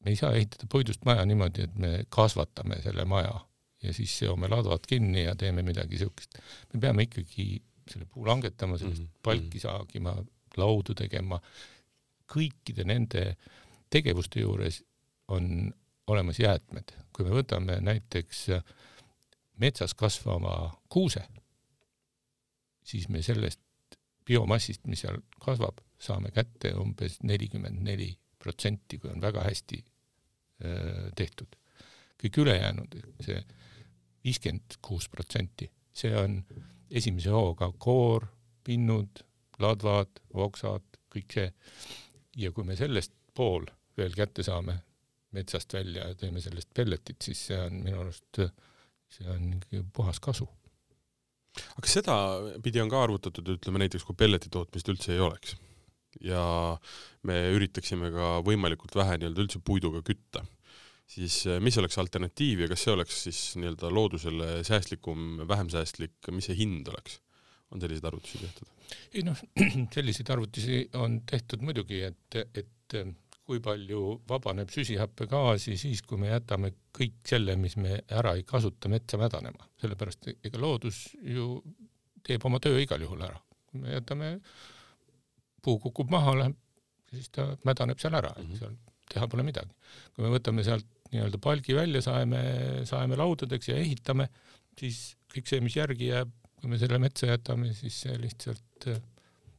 me 0.05 0.13
ei 0.13 0.17
saa 0.17 0.33
ehitada 0.37 0.69
puidust 0.71 1.05
maja 1.05 1.25
niimoodi, 1.25 1.69
et 1.69 1.77
me 1.81 1.93
kasvatame 2.09 2.81
selle 2.85 3.05
maja 3.05 3.41
ja 3.83 3.93
siis 3.93 4.19
seome 4.19 4.49
ladvad 4.49 4.87
kinni 4.89 5.25
ja 5.25 5.35
teeme 5.37 5.63
midagi 5.63 5.99
siukest. 5.99 6.39
me 6.73 6.81
peame 6.81 7.09
ikkagi 7.09 7.63
selle 7.91 8.07
puu 8.07 8.27
langetama, 8.27 8.79
sellest 8.79 9.03
mm 9.03 9.07
-hmm. 9.07 9.23
palki 9.23 9.61
saagima, 9.61 10.17
laudu 10.61 10.95
tegema. 10.95 11.41
kõikide 12.35 12.85
nende 12.89 13.37
tegevuste 13.91 14.41
juures 14.41 14.83
on 15.29 15.73
olemas 16.07 16.39
jäätmed. 16.39 16.93
kui 17.13 17.25
me 17.25 17.31
võtame 17.31 17.81
näiteks 17.81 18.47
metsas 19.57 19.95
kasvava 19.95 20.83
kuuse, 20.89 21.23
siis 22.83 23.09
me 23.09 23.23
sellest 23.23 23.61
biomassist, 24.27 24.87
mis 24.87 25.05
seal 25.05 25.21
kasvab, 25.41 25.81
saame 25.99 26.33
kätte 26.35 26.75
umbes 26.81 27.21
nelikümmend 27.23 27.83
neli 27.85 28.11
protsenti, 28.39 28.99
kui 28.99 29.11
on 29.11 29.21
väga 29.21 29.45
hästi 29.45 29.85
tehtud. 31.17 31.57
kõik 32.25 32.39
ülejäänud, 32.41 32.95
see 33.21 33.41
viiskümmend 34.25 34.79
kuus 34.83 35.09
protsenti, 35.13 35.67
see 35.93 36.15
on 36.17 36.39
esimese 36.91 37.33
hooga 37.35 37.69
koor, 37.79 38.25
pinnud, 38.65 39.21
ladvad, 39.63 40.21
oksad, 40.47 40.85
kõik 41.13 41.37
see. 41.37 41.53
ja 42.37 42.51
kui 42.53 42.67
me 42.67 42.77
sellest 42.77 43.13
pool 43.35 43.67
veel 43.99 44.15
kätte 44.17 44.43
saame 44.43 44.81
metsast 45.35 45.73
välja 45.75 46.09
ja 46.09 46.19
teeme 46.19 46.41
sellest 46.43 46.71
pelletit, 46.75 47.23
siis 47.23 47.47
see 47.51 47.59
on 47.59 47.81
minu 47.83 48.01
arust, 48.03 48.41
see 49.11 49.29
on 49.31 49.61
puhas 49.95 50.21
kasu. 50.23 50.49
aga 51.79 51.91
seda 51.91 52.17
pidi 52.63 52.83
on 52.83 52.91
ka 52.91 53.05
arvutatud, 53.07 53.55
ütleme 53.57 53.83
näiteks 53.85 54.07
kui 54.07 54.19
pelleti 54.19 54.51
tootmist 54.51 54.91
üldse 54.91 55.15
ei 55.15 55.23
oleks 55.23 55.57
ja 56.23 56.43
me 57.27 57.39
üritaksime 57.55 58.11
ka 58.15 58.39
võimalikult 58.47 58.95
vähe 58.95 59.19
nii-öelda 59.19 59.47
üldse 59.47 59.63
puiduga 59.63 60.03
kütta 60.07 60.45
siis 61.11 61.43
äh, 61.47 61.61
mis 61.61 61.77
oleks 61.81 61.99
alternatiiv 62.01 62.65
ja 62.65 62.71
kas 62.71 62.85
see 62.85 62.95
oleks 62.95 63.21
siis 63.27 63.41
nii-öelda 63.61 63.91
loodusele 63.93 64.51
säästlikum, 64.67 65.45
vähem 65.49 65.71
säästlik, 65.73 66.17
mis 66.33 66.49
see 66.51 66.59
hind 66.59 66.89
oleks? 66.93 67.21
On 67.75 67.83
selliseid 67.83 68.09
arvutusi 68.11 68.39
tehtud? 68.39 68.73
ei 69.15 69.27
noh, 69.27 69.45
selliseid 69.97 70.33
arvutusi 70.35 70.81
on 71.01 71.21
tehtud 71.31 71.65
muidugi, 71.67 72.01
et, 72.09 72.41
et 72.55 72.99
äh, 73.01 73.13
kui 73.45 73.61
palju 73.65 74.03
vabaneb 74.29 74.71
süsihappegaasi 74.73 75.77
siis, 75.81 76.01
kui 76.07 76.21
me 76.21 76.31
jätame 76.31 76.73
kõik 76.97 77.19
selle, 77.29 77.57
mis 77.61 77.77
me 77.81 77.99
ära 78.17 78.35
ei 78.39 78.45
kasuta, 78.49 78.89
metsa 78.93 79.21
mädanema, 79.21 79.69
sellepärast 79.83 80.31
ega 80.33 80.61
loodus 80.61 81.05
ju 81.21 81.59
teeb 82.25 82.45
oma 82.49 82.61
töö 82.65 82.81
igal 82.81 83.05
juhul 83.05 83.25
ära. 83.27 83.37
kui 83.69 83.83
me 83.83 83.93
jätame, 83.93 84.31
puu 85.65 85.77
kukub 85.83 86.13
maha, 86.13 86.35
läheb, 86.41 86.57
siis 87.13 87.29
ta 87.35 87.51
mädaneb 87.69 88.01
seal 88.01 88.17
ära 88.17 88.33
mm, 88.37 88.47
-hmm. 88.47 88.59
seal 88.59 88.77
teha 89.13 89.29
pole 89.29 89.45
midagi. 89.45 89.75
kui 90.15 90.25
me 90.25 90.33
võtame 90.33 90.65
sealt 90.65 90.87
nii-öelda 91.13 91.39
palgi 91.39 91.77
välja, 91.77 92.01
saeme, 92.03 92.41
saeme 92.89 93.17
laudadeks 93.17 93.69
ja 93.69 93.77
ehitame, 93.77 94.29
siis 94.79 95.17
kõik 95.31 95.51
see, 95.51 95.61
mis 95.61 95.77
järgi 95.77 96.09
jääb, 96.11 96.33
kui 96.65 96.73
me 96.73 96.81
selle 96.81 96.97
metsa 97.03 97.29
jätame, 97.29 97.75
siis 97.77 97.99
see 98.07 98.17
lihtsalt 98.17 98.89
äh, 98.89 99.01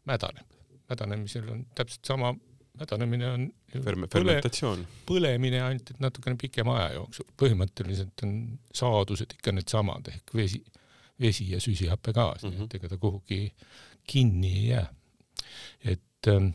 mädaneb. 0.10 0.50
mädanemisel 0.90 1.48
on 1.50 1.64
täpselt 1.78 2.06
sama, 2.06 2.32
mädanemine 2.80 3.30
on 3.30 3.46
Ferme, 3.84 4.08
fermentatsioon. 4.12 4.82
põlemine 5.06 5.62
ainult, 5.66 5.92
et 5.92 6.02
natukene 6.02 6.38
pikema 6.42 6.80
aja 6.80 6.96
jooksul. 6.96 7.28
põhimõtteliselt 7.42 8.26
on 8.26 8.36
saadused 8.74 9.38
ikka 9.38 9.54
needsamad 9.54 10.10
ehk 10.14 10.34
vesi, 10.38 10.64
vesi 11.22 11.52
ja 11.52 11.62
süsihappegaas 11.62 12.44
mm, 12.44 12.56
-hmm. 12.56 12.66
et 12.66 12.78
ega 12.80 12.90
ta 12.90 12.98
kuhugi 12.98 13.40
kinni 14.08 14.54
ei 14.58 14.68
jää. 14.70 14.88
et 15.94 16.32
ähm, 16.34 16.50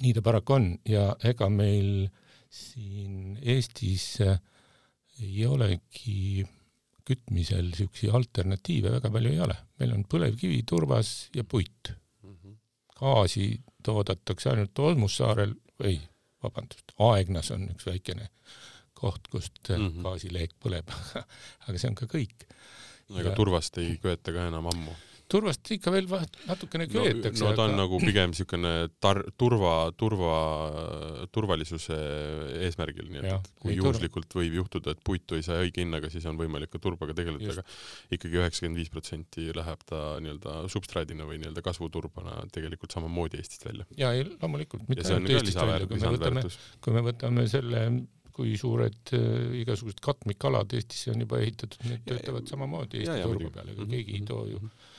nii 0.00 0.14
ta 0.14 0.22
paraku 0.22 0.56
on 0.56 0.78
ja 0.88 1.04
ega 1.24 1.48
meil 1.50 2.08
siin 2.48 3.38
Eestis 3.42 4.20
äh, 4.20 4.40
ei 5.20 5.46
olegi 5.46 6.46
kütmisel 7.08 7.68
niisuguseid 7.70 8.14
alternatiive 8.18 8.94
väga 8.96 9.10
palju 9.10 9.32
ei 9.32 9.42
ole, 9.46 9.56
meil 9.80 9.94
on 9.96 10.06
põlevkivi, 10.08 10.62
turvas 10.68 11.12
ja 11.36 11.44
puit 11.44 11.92
mm. 12.22 12.34
-hmm. 12.34 12.56
gaasi 13.00 13.46
toodetakse 13.82 14.50
ainult 14.50 14.78
Olmussaarel 14.78 15.54
või 15.82 15.98
vabandust, 16.42 16.94
Aegnas 16.98 17.50
on 17.54 17.68
üks 17.74 17.86
väikene 17.86 18.28
koht, 18.94 19.28
kust 19.30 19.68
mm 19.68 19.86
-hmm. 19.86 20.02
gaasileek 20.06 20.54
põleb 20.62 20.90
aga 21.66 21.78
see 21.78 21.88
on 21.90 21.98
ka 21.98 22.06
kõik. 22.06 22.46
ega 23.10 23.30
ja... 23.30 23.36
turvast 23.36 23.78
ei 23.78 23.96
köeta 24.02 24.32
ka 24.32 24.46
enam 24.50 24.70
ammu 24.70 24.94
turvast 25.32 25.70
ikka 25.76 25.92
veel 25.94 26.08
natukene 26.48 26.86
köetakse 26.90 27.42
no, 27.42 27.50
no 27.50 27.56
ta 27.56 27.66
on 27.66 27.74
aga... 27.74 27.80
nagu 27.82 28.00
pigem 28.02 28.32
niisugune 28.32 28.72
tar-, 29.02 29.22
turva, 29.40 29.74
turva, 29.98 30.36
turvalisuse 31.34 31.98
eesmärgil, 32.66 33.08
nii 33.12 33.22
et 33.22 33.50
kui 33.62 33.76
juhuslikult 33.78 34.28
turva. 34.28 34.42
võib 34.42 34.58
juhtuda, 34.60 34.96
et 34.96 35.02
puitu 35.04 35.38
ei 35.38 35.46
saa 35.46 35.60
õige 35.64 35.84
hinnaga, 35.84 36.10
siis 36.12 36.26
on 36.30 36.40
võimalik 36.40 36.72
ka 36.72 36.82
turbaga 36.82 37.16
tegeleda, 37.16 37.56
aga 37.56 37.66
ikkagi 38.16 38.40
üheksakümmend 38.42 38.82
viis 38.82 38.92
protsenti 38.92 39.48
läheb 39.56 39.84
ta 39.88 40.02
nii-öelda 40.22 40.62
substraadina 40.72 41.28
või 41.28 41.42
nii-öelda 41.42 41.64
kasvuturbana 41.64 42.40
tegelikult 42.54 42.94
samamoodi 42.94 43.40
Eestist 43.42 43.68
välja. 43.68 43.86
ja 43.98 44.12
ei, 44.16 44.26
loomulikult, 44.38 44.88
mitte 44.90 45.06
ainult 45.08 45.36
Eestist 45.38 45.62
välja, 45.62 45.88
kui 45.88 46.00
me 46.00 46.16
võtame, 46.16 46.48
kui 46.84 46.98
me 46.98 47.06
võtame 47.10 47.46
selle 47.50 47.86
kui 48.32 48.54
suured 48.56 49.12
äh, 49.12 49.60
igasugused 49.60 50.00
katmikalad 50.04 50.72
Eestisse 50.78 51.12
on 51.12 51.20
juba 51.24 51.42
ehitatud, 51.44 51.84
need 51.84 52.06
töötavad 52.08 52.48
samamoodi 52.48 53.02
Eesti 53.02 53.20
turba 53.26 53.52
peal, 53.58 53.72
ega 53.74 53.88
keegi 53.90 54.18
ei 54.18 54.26
too 54.28 54.46
ju 54.48 54.58
mm 54.58 54.66
-hmm 54.68 54.90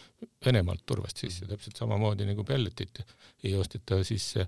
Venemaalt 0.45 0.85
turvast 0.85 1.19
sisse, 1.23 1.47
täpselt 1.49 1.79
samamoodi 1.79 2.27
nagu 2.27 2.45
pelletit 2.47 3.03
ei 3.43 3.55
osteta 3.55 4.03
sisse 4.03 4.47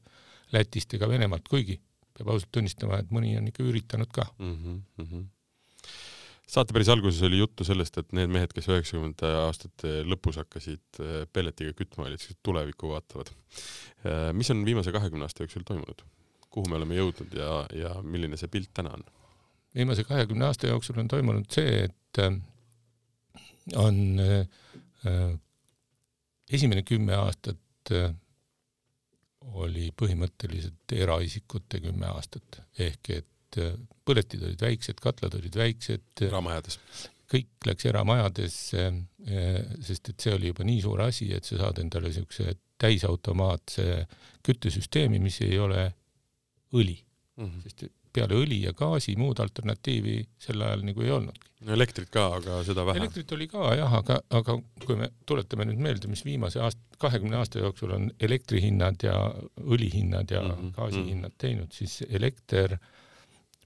Lätist 0.54 0.94
ega 0.94 1.10
Venemaalt, 1.10 1.48
kuigi 1.50 1.80
peab 2.16 2.32
ausalt 2.32 2.52
tunnistama, 2.56 3.00
et 3.02 3.12
mõni 3.14 3.34
on 3.40 3.50
ikka 3.50 3.64
üritanud 3.66 4.12
ka 4.14 4.26
mm. 4.40 4.82
-hmm. 5.00 5.24
saate 6.48 6.74
päris 6.74 6.90
alguses 6.94 7.22
oli 7.28 7.42
juttu 7.42 7.68
sellest, 7.68 7.98
et 7.98 8.14
need 8.16 8.32
mehed, 8.32 8.54
kes 8.56 8.70
üheksakümnendate 8.72 9.32
aastate 9.42 9.96
lõpus 10.08 10.40
hakkasid 10.40 11.02
äh, 11.02 11.26
pelletiga 11.34 11.74
kütma, 11.74 12.08
olid 12.08 12.22
sellised 12.22 12.40
tulevikku 12.44 12.94
vaatavad. 12.94 13.32
Äh, 14.06 14.32
mis 14.34 14.52
on 14.52 14.64
viimase 14.66 14.96
kahekümne 14.96 15.28
aasta 15.28 15.44
jooksul 15.44 15.68
toimunud? 15.68 16.06
kuhu 16.56 16.70
me 16.72 16.78
oleme 16.78 16.96
jõudnud 16.96 17.34
ja, 17.36 17.66
ja 17.76 17.90
milline 18.02 18.38
see 18.40 18.48
pilt 18.48 18.70
täna 18.74 18.94
on? 18.96 19.04
viimase 19.76 20.06
kahekümne 20.08 20.46
aasta 20.48 20.70
jooksul 20.72 21.02
on 21.02 21.08
toimunud 21.12 21.50
see, 21.52 21.90
et 21.90 22.22
äh, 22.24 22.38
on 23.76 23.98
esimene 26.52 26.84
kümme 26.86 27.16
aastat 27.18 27.92
äh, 27.96 28.14
oli 29.56 29.92
põhimõtteliselt 29.98 30.96
eraisikute 30.96 31.82
kümme 31.84 32.10
aastat 32.12 32.62
ehk 32.82 33.12
et 33.18 33.60
äh, 33.62 33.74
põletid 34.06 34.46
olid 34.46 34.62
väiksed, 34.62 35.02
katlad 35.02 35.38
olid 35.40 35.58
väiksed. 35.58 36.06
eramajades. 36.28 36.80
kõik 37.32 37.66
läks 37.66 37.86
eramajadesse, 37.90 38.86
äh, 38.86 39.60
sest 39.82 40.14
et 40.14 40.22
see 40.22 40.36
oli 40.36 40.54
juba 40.54 40.66
nii 40.68 40.82
suur 40.82 41.02
asi, 41.08 41.32
et 41.34 41.46
sa 41.46 41.58
saad 41.64 41.82
endale 41.82 42.14
siukse 42.14 42.58
täisautomaatse 42.78 44.06
küttesüsteemi, 44.46 45.20
mis 45.20 45.40
ei 45.42 45.60
ole 45.60 45.88
õli 46.76 46.98
mm. 47.38 47.46
-hmm. 47.46 47.62
sest 47.64 47.88
peale 48.16 48.38
õli 48.40 48.62
ja 48.64 48.74
gaasi 48.78 49.16
muud 49.20 49.40
alternatiivi 49.44 50.18
sel 50.42 50.64
ajal 50.66 50.84
nagu 50.88 51.04
ei 51.06 51.12
olnudki. 51.16 51.52
no 51.68 51.76
elektrit 51.76 52.10
ka, 52.14 52.26
aga 52.40 52.60
seda 52.68 52.86
vähe. 52.88 53.02
elektrit 53.02 53.32
oli 53.38 53.48
ka 53.52 53.72
jah, 53.78 53.96
aga, 54.00 54.20
aga 54.40 54.58
kui 54.86 55.00
me 55.00 55.10
tuletame 55.30 55.68
nüüd 55.70 55.82
meelde, 55.88 56.12
mis 56.12 56.26
viimase 56.28 56.62
aasta, 56.64 57.00
kahekümne 57.02 57.40
aasta 57.40 57.64
jooksul 57.64 57.96
on 57.98 58.10
elektrihinnad 58.30 59.08
ja 59.08 59.16
õlihinnad 59.62 60.32
ja 60.32 60.44
mm 60.44 60.52
-hmm. 60.52 60.76
gaasihinnad 60.78 61.34
mhm. 61.34 61.40
teinud, 61.46 61.72
siis 61.72 62.02
elekter, 62.10 62.78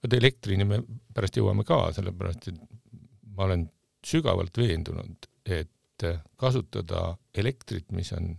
vot 0.03 0.13
elektrini 0.13 0.65
me 0.65 0.83
pärast 1.13 1.37
jõuame 1.37 1.65
ka, 1.67 1.81
sellepärast 1.97 2.51
et 2.53 2.61
ma 3.35 3.49
olen 3.49 3.69
sügavalt 4.05 4.57
veendunud, 4.57 5.27
et 5.45 6.05
kasutada 6.39 7.17
elektrit, 7.35 7.91
mis 7.91 8.13
on 8.15 8.31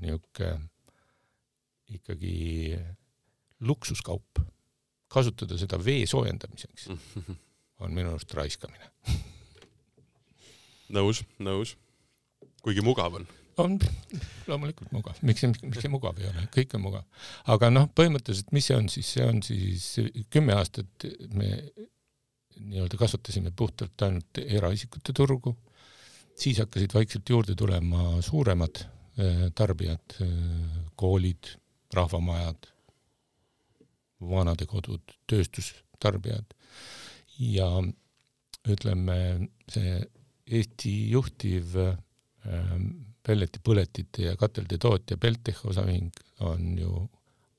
niisugune 0.00 0.70
ikkagi 1.92 2.78
luksuskaup 3.60 4.40
kasutada 5.12 5.58
seda 5.60 5.78
vee 5.82 6.06
soojendamiseks 6.08 6.88
on 7.82 7.94
minu 7.94 8.14
arust 8.14 8.34
raiskamine 8.38 8.90
nõus, 10.92 11.22
nõus. 11.42 11.76
kuigi 12.62 12.84
mugav 12.84 13.16
on. 13.20 13.26
on 13.62 13.78
loomulikult 14.48 14.92
mugav, 14.94 15.18
miks, 15.26 15.44
miks 15.60 15.82
see 15.84 15.92
mugav 15.92 16.18
ei 16.20 16.28
ole, 16.30 16.46
kõik 16.54 16.76
on 16.78 16.84
mugav. 16.86 17.24
aga 17.54 17.70
noh, 17.72 17.88
põhimõtteliselt, 17.96 18.52
mis 18.56 18.68
see 18.68 18.78
on 18.78 18.88
siis, 18.92 19.14
see 19.16 19.26
on 19.26 19.42
siis 19.44 19.88
kümme 20.32 20.56
aastat 20.56 21.08
me 21.34 21.52
nii-öelda 22.62 22.98
kasvatasime 23.00 23.52
puhtalt 23.56 24.04
ainult 24.06 24.40
eraisikute 24.44 25.14
turgu, 25.16 25.54
siis 26.38 26.60
hakkasid 26.62 26.94
vaikselt 26.94 27.28
juurde 27.28 27.56
tulema 27.58 28.20
suuremad 28.24 28.82
eh, 28.84 29.46
tarbijad, 29.56 30.18
eh, 30.20 30.82
koolid, 30.96 31.54
rahvamajad, 31.96 32.71
vanadekodud, 34.30 35.14
tööstustarbijad. 35.30 36.54
Ja 37.42 37.68
ütleme, 38.68 39.16
see 39.70 40.02
Eesti 40.52 40.92
juhtiv 41.12 41.76
ähm, 41.78 42.86
pelletipõletite 43.24 44.26
ja 44.26 44.36
katelde 44.36 44.78
tootja 44.82 45.16
Beltech 45.16 45.64
osaühing 45.70 46.10
on 46.44 46.76
ju 46.78 47.06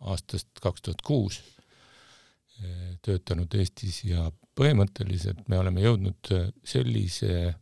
aastast 0.03 0.51
kaks 0.61 0.83
tuhat 0.83 1.01
kuus 1.01 1.39
äh, 1.39 2.93
töötanud 3.01 3.55
Eestis 3.55 4.03
ja 4.05 4.27
põhimõtteliselt 4.59 5.47
me 5.49 5.59
oleme 5.63 5.83
jõudnud 5.83 6.33
äh, 6.35 6.49
sellise 6.63 7.55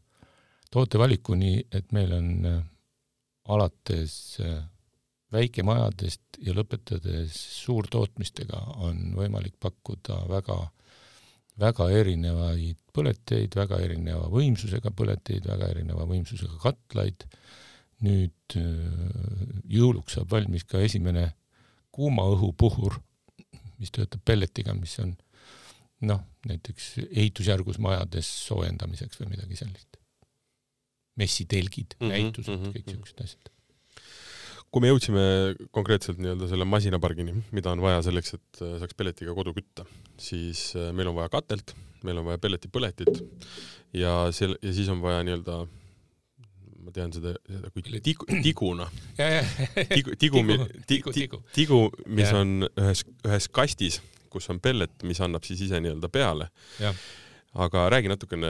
tootevalikuni, 0.72 1.68
et 1.72 1.92
meil 1.92 2.14
on 2.16 2.30
alates 3.52 4.14
väikemajadest 5.32 6.42
ja 6.44 6.54
lõpetades 6.56 7.36
suurtootmistega 7.64 8.60
on 8.84 9.14
võimalik 9.16 9.56
pakkuda 9.64 10.22
väga, 10.30 10.58
väga 11.62 11.88
erinevaid 11.96 12.80
põleteid, 12.92 13.56
väga 13.56 13.80
erineva 13.86 14.28
võimsusega 14.32 14.92
põleteid, 14.96 15.48
väga 15.48 15.72
erineva 15.72 16.08
võimsusega 16.10 16.60
katlaid. 16.64 17.28
nüüd 18.02 18.56
äh, 18.58 19.58
jõuluks 19.70 20.16
saab 20.18 20.32
valmis 20.32 20.64
ka 20.66 20.80
esimene 20.82 21.28
kuuma 21.94 22.24
õhu 22.34 22.50
puhur, 22.58 22.96
mis 23.78 23.92
töötab 23.94 24.24
pelletiga, 24.26 24.74
mis 24.74 24.98
on 25.04 25.14
noh, 26.10 26.24
näiteks 26.50 26.96
ehitusjärgus 27.06 27.78
majades 27.78 28.26
soojendamiseks 28.48 29.22
või 29.22 29.36
midagi 29.36 29.60
sellist. 29.60 29.88
messitelgid 31.16 31.94
mm, 32.00 32.08
-hmm, 32.08 32.12
näitused 32.12 32.50
mm, 32.56 32.64
-hmm, 32.64 32.74
kõik 32.74 32.86
mm 32.96 33.02
-hmm. 33.04 33.24
asjad 33.24 33.52
kui 34.72 34.84
me 34.84 34.92
jõudsime 34.92 35.24
konkreetselt 35.76 36.20
nii-öelda 36.22 36.48
selle 36.48 36.66
masinapargini, 36.68 37.36
mida 37.56 37.74
on 37.74 37.84
vaja 37.84 38.02
selleks, 38.08 38.38
et 38.38 38.62
äh, 38.64 38.78
saaks 38.80 38.96
pelletiga 38.98 39.36
kodu 39.36 39.54
kütta, 39.56 39.86
siis 40.22 40.70
äh, 40.80 40.92
meil 40.96 41.12
on 41.12 41.18
vaja 41.18 41.32
katelt, 41.34 41.76
meil 42.08 42.22
on 42.22 42.30
vaja 42.30 42.40
pelletipõletit 42.42 43.20
ja 44.00 44.16
sel- 44.36 44.58
ja 44.64 44.76
siis 44.76 44.90
on 44.92 45.04
vaja 45.04 45.26
nii-öelda 45.28 45.66
ma 46.82 46.94
tean 46.96 47.12
seda, 47.14 47.34
seda 47.46 47.70
kui 47.70 47.84
tigu, 47.84 48.26
tiguna. 48.42 48.88
tigu, 49.96 50.16
tigu, 50.18 50.46
tigu, 50.90 51.14
tigu, 51.14 51.42
tigu, 51.54 51.82
mis 52.08 52.32
ja. 52.32 52.40
on 52.40 52.66
ühes, 52.72 53.04
ühes 53.28 53.50
kastis, 53.54 54.00
kus 54.32 54.48
on 54.50 54.64
pellet, 54.64 54.96
mis 55.06 55.20
annab 55.22 55.46
siis 55.46 55.68
ise 55.68 55.84
nii-öelda 55.84 56.10
peale. 56.10 56.48
aga 57.52 57.90
räägi 57.92 58.08
natukene, 58.08 58.50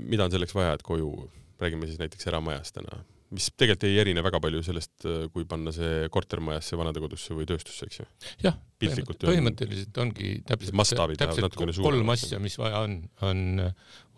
mida 0.00 0.24
on 0.24 0.32
selleks 0.32 0.56
vaja, 0.56 0.72
et 0.78 0.82
koju, 0.82 1.12
räägime 1.60 1.86
siis 1.86 2.00
näiteks 2.00 2.26
eramajas 2.32 2.72
täna 2.72 3.04
mis 3.34 3.48
tegelikult 3.52 3.84
ei 3.88 3.98
erine 4.00 4.22
väga 4.24 4.40
palju 4.40 4.62
sellest, 4.64 5.06
kui 5.34 5.44
panna 5.48 5.72
see 5.74 6.08
kortermajasse, 6.12 6.78
vanadekodusse 6.80 7.36
või 7.36 7.46
tööstusse, 7.48 7.88
eks 7.88 8.00
ju? 8.00 8.06
jah, 8.46 8.58
põhimõtteliselt 8.80 10.00
ongi 10.02 10.34
täpselt, 10.48 11.16
täpselt 11.20 11.58
kolm 11.82 12.14
asja, 12.14 12.40
mis 12.42 12.58
vaja 12.60 12.84
on, 12.86 13.00
on 13.28 13.64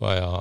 vaja 0.01 0.31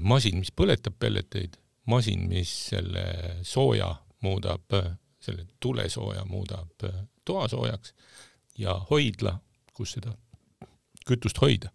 masin, 0.00 0.40
mis 0.42 0.52
põletab 0.54 0.98
pelleteid, 1.02 1.58
masin, 1.90 2.26
mis 2.30 2.52
selle 2.72 3.04
sooja 3.46 3.92
muudab, 4.26 4.74
selle 5.22 5.46
tulesooja 5.62 6.24
muudab 6.28 6.88
toasoojaks 7.28 7.94
ja 8.58 8.74
hoidla, 8.90 9.38
kus 9.76 9.96
seda 9.96 10.16
kütust 11.06 11.38
hoida 11.42 11.70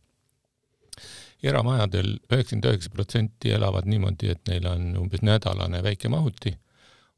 eramajadel 1.49 2.15
üheksakümmend 2.29 2.69
üheksa 2.71 2.91
protsenti 2.93 3.53
elavad 3.55 3.87
niimoodi, 3.89 4.31
et 4.33 4.41
neil 4.49 4.67
on 4.69 4.91
umbes 5.03 5.23
nädalane 5.25 5.83
väike 5.85 6.09
mahuti, 6.11 6.55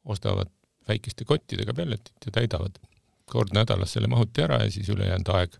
ostavad 0.05 0.51
väikeste 0.87 1.25
kottidega 1.27 1.73
pelletit 1.73 2.25
ja 2.25 2.31
täidavad 2.39 2.79
kord 3.27 3.51
nädalas 3.55 3.93
selle 3.95 4.07
mahuti 4.07 4.43
ära 4.43 4.61
ja 4.63 4.71
siis 4.71 4.89
ülejäänud 4.89 5.31
aeg 5.35 5.57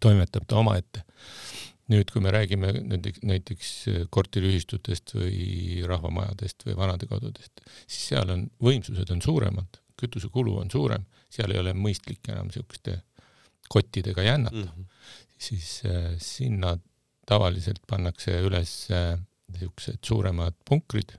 toimetab 0.00 0.48
ta 0.48 0.58
omaette. 0.60 1.04
nüüd, 1.88 2.10
kui 2.12 2.20
me 2.20 2.28
räägime 2.28 2.68
näiteks, 2.84 3.22
näiteks 3.24 3.68
korteriühistutest 4.12 5.14
või 5.16 5.78
rahvamajadest 5.88 6.66
või 6.66 6.74
vanadekodudest, 6.76 7.62
siis 7.86 8.10
seal 8.10 8.28
on, 8.34 8.42
võimsused 8.60 9.08
on 9.14 9.22
suuremad, 9.24 9.78
kütusekulu 9.96 10.58
on 10.60 10.68
suurem, 10.68 11.06
seal 11.32 11.54
ei 11.54 11.62
ole 11.62 11.72
mõistlik 11.72 12.28
enam 12.28 12.50
niisuguste 12.50 12.98
kottidega 13.72 14.26
jännata 14.26 14.66
mm, 14.66 14.68
-hmm. 14.68 15.16
siis 15.48 15.70
äh, 15.88 16.12
sinna 16.20 16.76
tavaliselt 17.28 17.82
pannakse 17.86 18.38
üles 18.44 18.72
niisugused 19.52 20.00
suuremad 20.04 20.56
punkrid. 20.68 21.14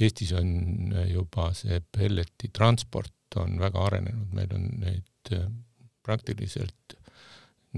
Eestis 0.00 0.32
on 0.36 0.94
juba 1.08 1.50
see 1.56 1.78
pelleti 1.92 2.50
transport 2.52 3.12
on 3.40 3.58
väga 3.60 3.84
arenenud, 3.88 4.32
meil 4.34 4.50
on 4.54 4.66
neid 4.82 5.32
äh, 5.34 5.46
praktiliselt 6.04 6.96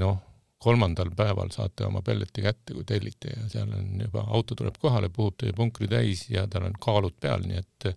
noh, 0.00 0.18
kolmandal 0.62 1.12
päeval 1.16 1.52
saate 1.54 1.86
oma 1.86 2.02
pelleti 2.04 2.44
kätte, 2.44 2.74
kui 2.74 2.84
tellite 2.88 3.32
ja 3.34 3.44
seal 3.52 3.70
on 3.76 4.00
juba, 4.00 4.24
auto 4.34 4.56
tuleb 4.58 4.78
kohale, 4.80 5.10
puhub 5.12 5.36
teie 5.40 5.54
punkri 5.56 5.88
täis 5.88 6.26
ja 6.32 6.46
tal 6.50 6.66
on 6.68 6.76
kaalud 6.80 7.16
peal, 7.20 7.44
nii 7.46 7.60
et 7.60 7.88
äh, 7.92 7.96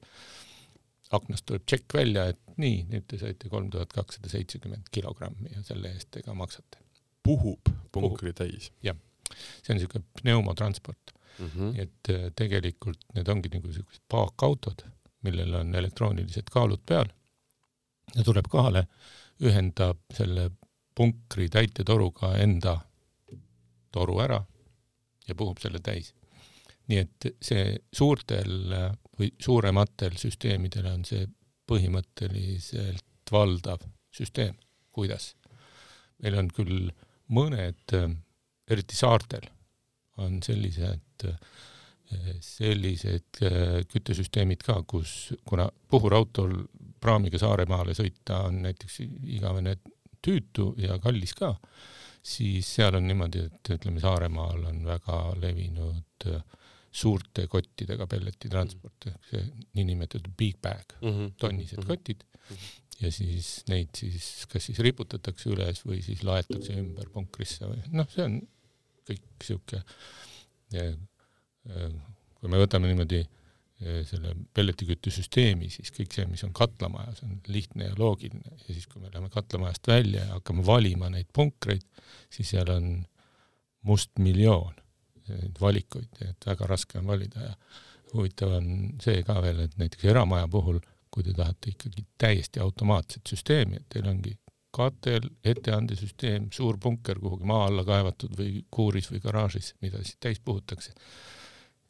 aknast 1.15 1.47
tuleb 1.49 1.65
tšekk 1.65 1.97
välja, 2.01 2.27
et 2.33 2.59
nii, 2.61 2.83
nüüd 2.91 3.07
te 3.09 3.19
saite 3.21 3.49
kolm 3.49 3.71
tuhat 3.73 3.95
kakssada 3.95 4.31
seitsekümmend 4.31 4.91
kilogrammi 4.93 5.55
ja 5.55 5.63
selle 5.65 5.95
eest 5.95 6.11
te 6.13 6.23
ka 6.25 6.35
maksate. 6.37 6.83
puhub 7.23 7.71
punkri 7.91 8.33
puhub. 8.33 8.37
täis? 8.43 8.71
jah 8.83 8.97
see 9.35 9.73
on 9.73 9.79
niisugune 9.79 10.05
pneumotransport 10.21 11.13
mm. 11.39 11.49
-hmm. 11.55 11.81
et 11.81 12.09
äh, 12.09 12.31
tegelikult 12.35 13.05
need 13.15 13.27
ongi 13.27 13.51
nagu 13.53 13.67
niisugused 13.67 14.03
paakautod, 14.09 14.85
millel 15.23 15.53
on 15.61 15.75
elektroonilised 15.75 16.51
kaalud 16.51 16.83
peal 16.85 17.09
ja 18.15 18.23
tuleb 18.23 18.47
kohale, 18.49 18.87
ühendab 19.43 19.99
selle 20.15 20.49
punkri 20.95 21.49
täitetoruga 21.49 22.33
enda 22.43 22.79
toru 23.91 24.19
ära 24.19 24.39
ja 25.27 25.35
puhub 25.35 25.59
selle 25.61 25.79
täis. 25.79 26.13
nii 26.89 26.97
et 26.97 27.25
see 27.45 27.75
suurtel 27.93 28.73
või 29.19 29.29
suurematel 29.37 30.15
süsteemidel 30.17 30.87
on 30.89 31.03
see 31.05 31.27
põhimõtteliselt 31.69 33.05
valdav 33.31 33.83
süsteem, 34.09 34.55
kuidas. 34.91 35.35
meil 36.23 36.39
on 36.41 36.49
küll 36.49 36.89
mõned 37.29 37.93
äh, 37.93 38.09
eriti 38.69 38.97
saartel, 38.97 39.45
on 40.19 40.41
sellised, 40.43 41.25
sellised 42.43 43.41
äh, 43.45 43.79
küttesüsteemid 43.89 44.65
ka, 44.65 44.81
kus, 44.89 45.31
kuna 45.47 45.69
puhurautol 45.89 46.55
praamiga 46.99 47.39
Saaremaale 47.39 47.95
sõita 47.95 48.43
on 48.49 48.63
näiteks 48.65 48.99
igavene 49.37 49.77
tüütu 50.25 50.73
ja 50.81 50.97
kallis 50.99 51.35
ka, 51.37 51.53
siis 52.25 52.67
seal 52.75 52.97
on 52.99 53.07
niimoodi, 53.07 53.45
et 53.47 53.73
ütleme, 53.77 54.01
Saaremaal 54.03 54.65
on 54.73 54.83
väga 54.89 55.21
levinud 55.39 56.27
äh, 56.33 56.41
suurte 56.89 57.45
kottidega 57.47 58.07
pelletitransport 58.09 59.11
ehk 59.11 59.27
see 59.29 59.41
niinimetatud 59.77 60.31
big 60.37 60.57
bag 60.61 60.95
mm, 61.01 61.09
-hmm. 61.09 61.33
tonnised 61.37 61.77
mm 61.77 61.83
-hmm. 61.83 61.87
kotid 61.87 62.23
mm. 62.25 62.55
-hmm 62.55 62.87
ja 62.99 63.11
siis 63.13 63.49
neid 63.69 63.95
siis 63.95 64.45
kas 64.51 64.65
siis 64.69 64.79
riputatakse 64.83 65.49
üles 65.53 65.83
või 65.87 66.01
siis 66.03 66.23
laetakse 66.27 66.75
ümber 66.81 67.09
punkrisse 67.13 67.69
või 67.69 67.83
noh, 67.95 68.09
see 68.11 68.25
on 68.25 68.39
kõik 69.09 69.43
sihuke, 69.43 69.81
kui 72.39 72.51
me 72.53 72.61
võtame 72.61 72.89
niimoodi 72.91 73.23
selle 73.79 74.33
pelletiküttesüsteemi, 74.53 75.69
siis 75.71 75.93
kõik 75.95 76.11
see, 76.11 76.25
mis 76.27 76.43
on 76.43 76.51
katlamajas, 76.55 77.21
on 77.23 77.37
lihtne 77.47 77.87
ja 77.87 77.95
loogiline. 77.95 78.57
Ja 78.67 78.73
siis, 78.75 78.87
kui 78.91 78.99
me 78.99 79.07
läheme 79.07 79.29
katlamajast 79.31 79.87
välja 79.87 80.25
ja 80.25 80.33
hakkame 80.35 80.65
valima 80.67 81.07
neid 81.13 81.29
punkreid, 81.33 81.85
siis 82.33 82.51
seal 82.51 82.69
on 82.73 82.89
must 83.87 84.11
miljoon 84.19 84.75
neid 85.29 85.61
valikuid, 85.61 86.11
et 86.25 86.49
väga 86.49 86.67
raske 86.67 86.99
on 86.99 87.07
valida. 87.07 87.51
Ja 87.51 87.55
huvitav 88.11 88.57
on 88.57 88.97
see 88.99 89.23
ka 89.23 89.37
veel, 89.45 89.63
et 89.63 89.79
näiteks 89.79 90.09
eramaja 90.11 90.49
puhul, 90.51 90.81
kui 91.09 91.23
te 91.23 91.31
tahate 91.37 91.71
ikkagi 91.71 92.03
täiesti 92.19 92.59
automaatset 92.59 93.31
süsteemi, 93.31 93.79
et 93.79 93.87
teil 93.95 94.11
ongi 94.11 94.35
katel, 94.75 95.29
etteandesüsteem, 95.43 96.49
suur 96.53 96.77
punker 96.81 97.19
kuhugi 97.19 97.47
maa 97.49 97.65
alla 97.67 97.85
kaevatud 97.87 98.35
või 98.37 98.63
kuuris 98.71 99.09
või 99.11 99.21
garaažis, 99.23 99.73
mida 99.81 100.01
siis 100.03 100.19
täis 100.21 100.41
puhutakse, 100.45 100.93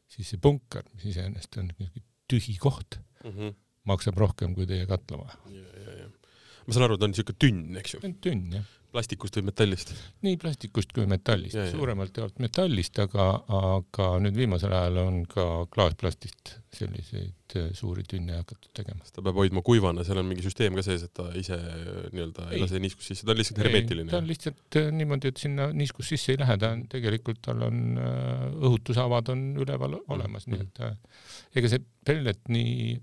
siis 0.08 0.32
see 0.32 0.42
punker, 0.42 0.88
mis 0.94 1.10
iseenesest 1.12 1.60
on 1.60 1.74
tühi 2.30 2.56
koht 2.62 3.00
mm, 3.24 3.32
-hmm. 3.32 3.56
maksab 3.90 4.18
rohkem 4.18 4.56
kui 4.56 4.68
teie 4.70 4.88
katlamaja. 4.88 5.38
ma 6.68 6.74
saan 6.74 6.88
aru, 6.88 6.98
ta 6.98 7.10
on 7.10 7.16
niisugune 7.16 7.42
tünn, 7.42 7.78
eks 7.82 7.98
ju? 7.98 8.14
tünn, 8.22 8.52
jah 8.54 8.79
plastikust 8.94 9.38
või 9.38 9.50
metallist? 9.50 9.92
nii 10.26 10.38
plastikust 10.42 10.94
kui 10.96 11.06
metallist, 11.10 11.58
suuremalt 11.72 12.18
jaolt 12.20 12.40
metallist, 12.44 12.98
aga, 13.04 13.28
aga 13.60 14.10
nüüd 14.24 14.38
viimasel 14.40 14.74
ajal 14.76 15.00
on 15.04 15.20
ka 15.30 15.46
klaasplastist 15.74 16.56
selliseid 16.74 17.56
äh, 17.58 17.70
suuri 17.78 18.04
tünne 18.10 18.38
hakatud 18.38 18.72
tegema. 18.78 19.06
ta 19.14 19.24
peab 19.26 19.40
hoidma 19.42 19.64
kuivana, 19.66 20.06
seal 20.08 20.22
on 20.22 20.30
mingi 20.30 20.46
süsteem 20.46 20.78
ka 20.78 20.86
sees, 20.86 21.06
et 21.08 21.14
ta 21.18 21.28
ise 21.38 21.58
nii-öelda 22.14 22.50
ei 22.54 22.62
lase 22.64 22.82
niiskust 22.84 23.14
sisse, 23.14 23.28
ta 23.28 23.34
on 23.34 23.42
lihtsalt 23.42 23.62
hermeetiline? 23.64 24.10
ta 24.14 24.22
on 24.22 24.30
lihtsalt 24.30 24.80
äh, 24.82 24.90
niimoodi, 24.96 25.34
et 25.34 25.44
sinna 25.44 25.70
niiskus 25.76 26.14
sisse 26.14 26.34
ei 26.34 26.42
lähe, 26.42 26.58
ta 26.62 26.74
on 26.78 26.86
tegelikult, 26.92 27.42
tal 27.46 27.66
on 27.70 27.84
äh, 28.02 28.48
õhutusavad 28.70 29.34
on 29.34 29.46
üleval 29.66 30.00
olemas 30.08 30.48
mm, 30.48 30.56
-hmm. 30.56 30.72
nii 30.82 30.98
et 30.98 31.62
ega 31.62 31.74
see 31.74 31.86
pellet 32.06 32.42
nii, 32.54 32.98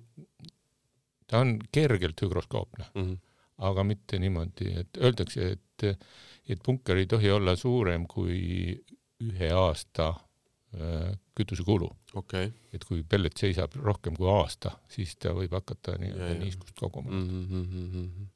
ta 1.31 1.43
on 1.43 1.57
kergelt 1.75 2.27
hügroskoopne 2.27 2.91
mm. 2.93 3.07
-hmm 3.07 3.23
aga 3.65 3.85
mitte 3.89 4.19
niimoodi, 4.21 4.73
et 4.83 4.99
öeldakse, 5.01 5.53
et, 5.57 5.63
et 5.85 6.63
punker 6.63 6.97
ei 7.01 7.09
tohi 7.11 7.31
olla 7.31 7.57
suurem 7.59 8.07
kui 8.07 8.77
ühe 9.25 9.51
aasta 9.53 10.09
äh, 10.13 11.11
kütusekulu. 11.37 11.89
okay.. 12.15 12.51
et 12.73 12.85
kui 12.85 13.03
pellet 13.09 13.37
seisab 13.37 13.77
rohkem 13.83 14.17
kui 14.17 14.29
aasta, 14.31 14.77
siis 14.93 15.17
ta 15.21 15.35
võib 15.37 15.53
hakata 15.57 15.97
nii-öelda 16.01 16.39
niiskust 16.41 16.77
koguma 16.81 17.11
mm. 17.11 17.29
-hmm, 17.29 17.67
mm 17.67 17.93
-hmm. 17.93 18.27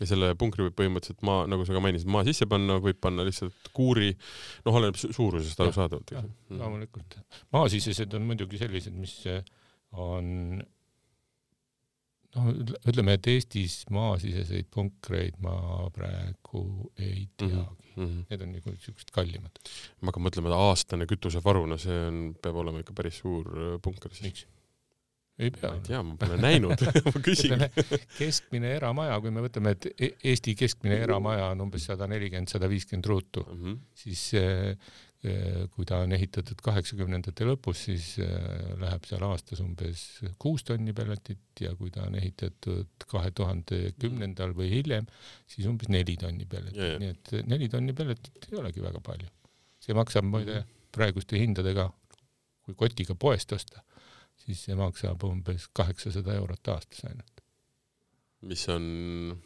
ja 0.00 0.10
selle 0.10 0.34
punkri 0.38 0.66
võib 0.68 0.76
põhimõtteliselt 0.80 1.22
maa, 1.26 1.46
nagu 1.46 1.66
sa 1.66 1.76
ka 1.76 1.82
mainisid, 1.84 2.10
maa 2.10 2.24
sisse 2.28 2.46
panna, 2.46 2.78
võib 2.82 3.00
panna 3.00 3.26
lihtsalt 3.26 3.72
kuuri, 3.72 4.12
noh, 4.66 4.78
oleneb 4.80 4.98
su- 4.98 5.12
suurusest 5.12 5.60
arusaadavalt, 5.60 6.10
ju. 6.10 6.22
loomulikult. 6.58 7.18
maasisesed 7.52 8.14
on 8.14 8.30
muidugi 8.30 8.58
sellised, 8.62 8.94
mis 8.94 9.18
äh, 9.26 9.42
on 9.92 10.62
noh, 12.36 12.48
ütleme, 12.88 13.12
et 13.18 13.26
Eestis 13.32 13.82
maasiseseid 13.92 14.68
punkreid 14.72 15.36
ma 15.44 15.54
praegu 15.94 16.64
ei 16.98 17.28
teagi 17.36 17.58
mm. 17.58 17.78
Mm 17.92 18.06
-hmm. 18.08 18.24
Need 18.30 18.40
on 18.40 18.52
nagu 18.54 18.72
siuksed 18.80 19.10
kallimad. 19.12 19.58
ma 20.00 20.08
hakkan 20.08 20.22
mõtlema, 20.24 20.48
et 20.48 20.54
aastane 20.56 21.04
kütusevaru, 21.06 21.66
no 21.68 21.76
see 21.76 21.98
on, 22.08 22.34
peab 22.42 22.56
olema 22.56 22.80
ikka 22.80 22.92
päris 22.96 23.18
suur 23.20 23.46
äh, 23.52 23.78
punker 23.82 24.14
siis. 24.14 24.22
miks? 24.22 24.46
ei 25.38 25.50
ma 25.50 25.56
pea 25.60 25.74
ei. 25.74 25.80
tea, 25.80 26.02
ma 26.02 26.16
pole 26.16 26.36
näinud 26.40 26.80
ma 27.04 27.20
küsin. 27.26 27.52
keskmine 28.18 28.74
eramaja, 28.76 29.20
kui 29.20 29.30
me 29.30 29.40
võtame, 29.44 29.70
et 29.76 29.86
E- 30.00 30.14
Eesti 30.24 30.54
keskmine 30.54 30.96
eramaja 31.04 31.46
on 31.52 31.60
umbes 31.60 31.84
sada 31.84 32.06
nelikümmend, 32.06 32.48
sada 32.48 32.68
viiskümmend 32.68 33.06
ruutu, 33.06 33.44
Mhm. 33.50 33.76
siis 33.94 34.34
eh, 34.34 34.42
eh, 34.70 34.76
kui 35.22 35.86
ta 35.86 36.00
on 36.02 36.12
ehitatud 36.16 36.58
kaheksakümnendate 36.66 37.46
lõpus, 37.46 37.84
siis 37.86 38.06
eh, 38.24 38.32
läheb 38.80 39.04
seal 39.06 39.22
aastas 39.22 39.60
umbes 39.62 40.00
kuus 40.42 40.64
tonni 40.66 40.90
pelletit 40.98 41.62
ja 41.62 41.70
kui 41.78 41.92
ta 41.94 42.08
on 42.08 42.16
ehitatud 42.18 43.06
kahe 43.06 43.30
tuhande 43.30 43.92
kümnendal 44.02 44.50
või 44.58 44.72
hiljem, 44.72 45.06
siis 45.46 45.68
umbes 45.70 45.92
neli 45.94 46.16
tonni 46.18 46.48
pelletit, 46.50 46.98
nii 46.98 47.12
et 47.14 47.32
neli 47.46 47.70
tonni 47.70 47.94
pelletit 47.94 48.50
ei 48.50 48.58
olegi 48.58 48.82
väga 48.82 49.02
palju. 49.04 49.30
see 49.82 49.94
maksab 49.94 50.26
muide 50.26 50.64
praeguste 50.94 51.38
hindadega, 51.38 51.86
kui 52.66 52.74
kotiga 52.78 53.14
poest 53.14 53.54
osta, 53.54 53.86
siis 54.42 54.66
see 54.66 54.74
maksab 54.78 55.22
umbes 55.28 55.68
kaheksasada 55.70 56.34
eurot 56.34 56.74
aastas 56.74 57.06
ainult. 57.06 57.46
mis 58.42 58.66
on 58.74 59.38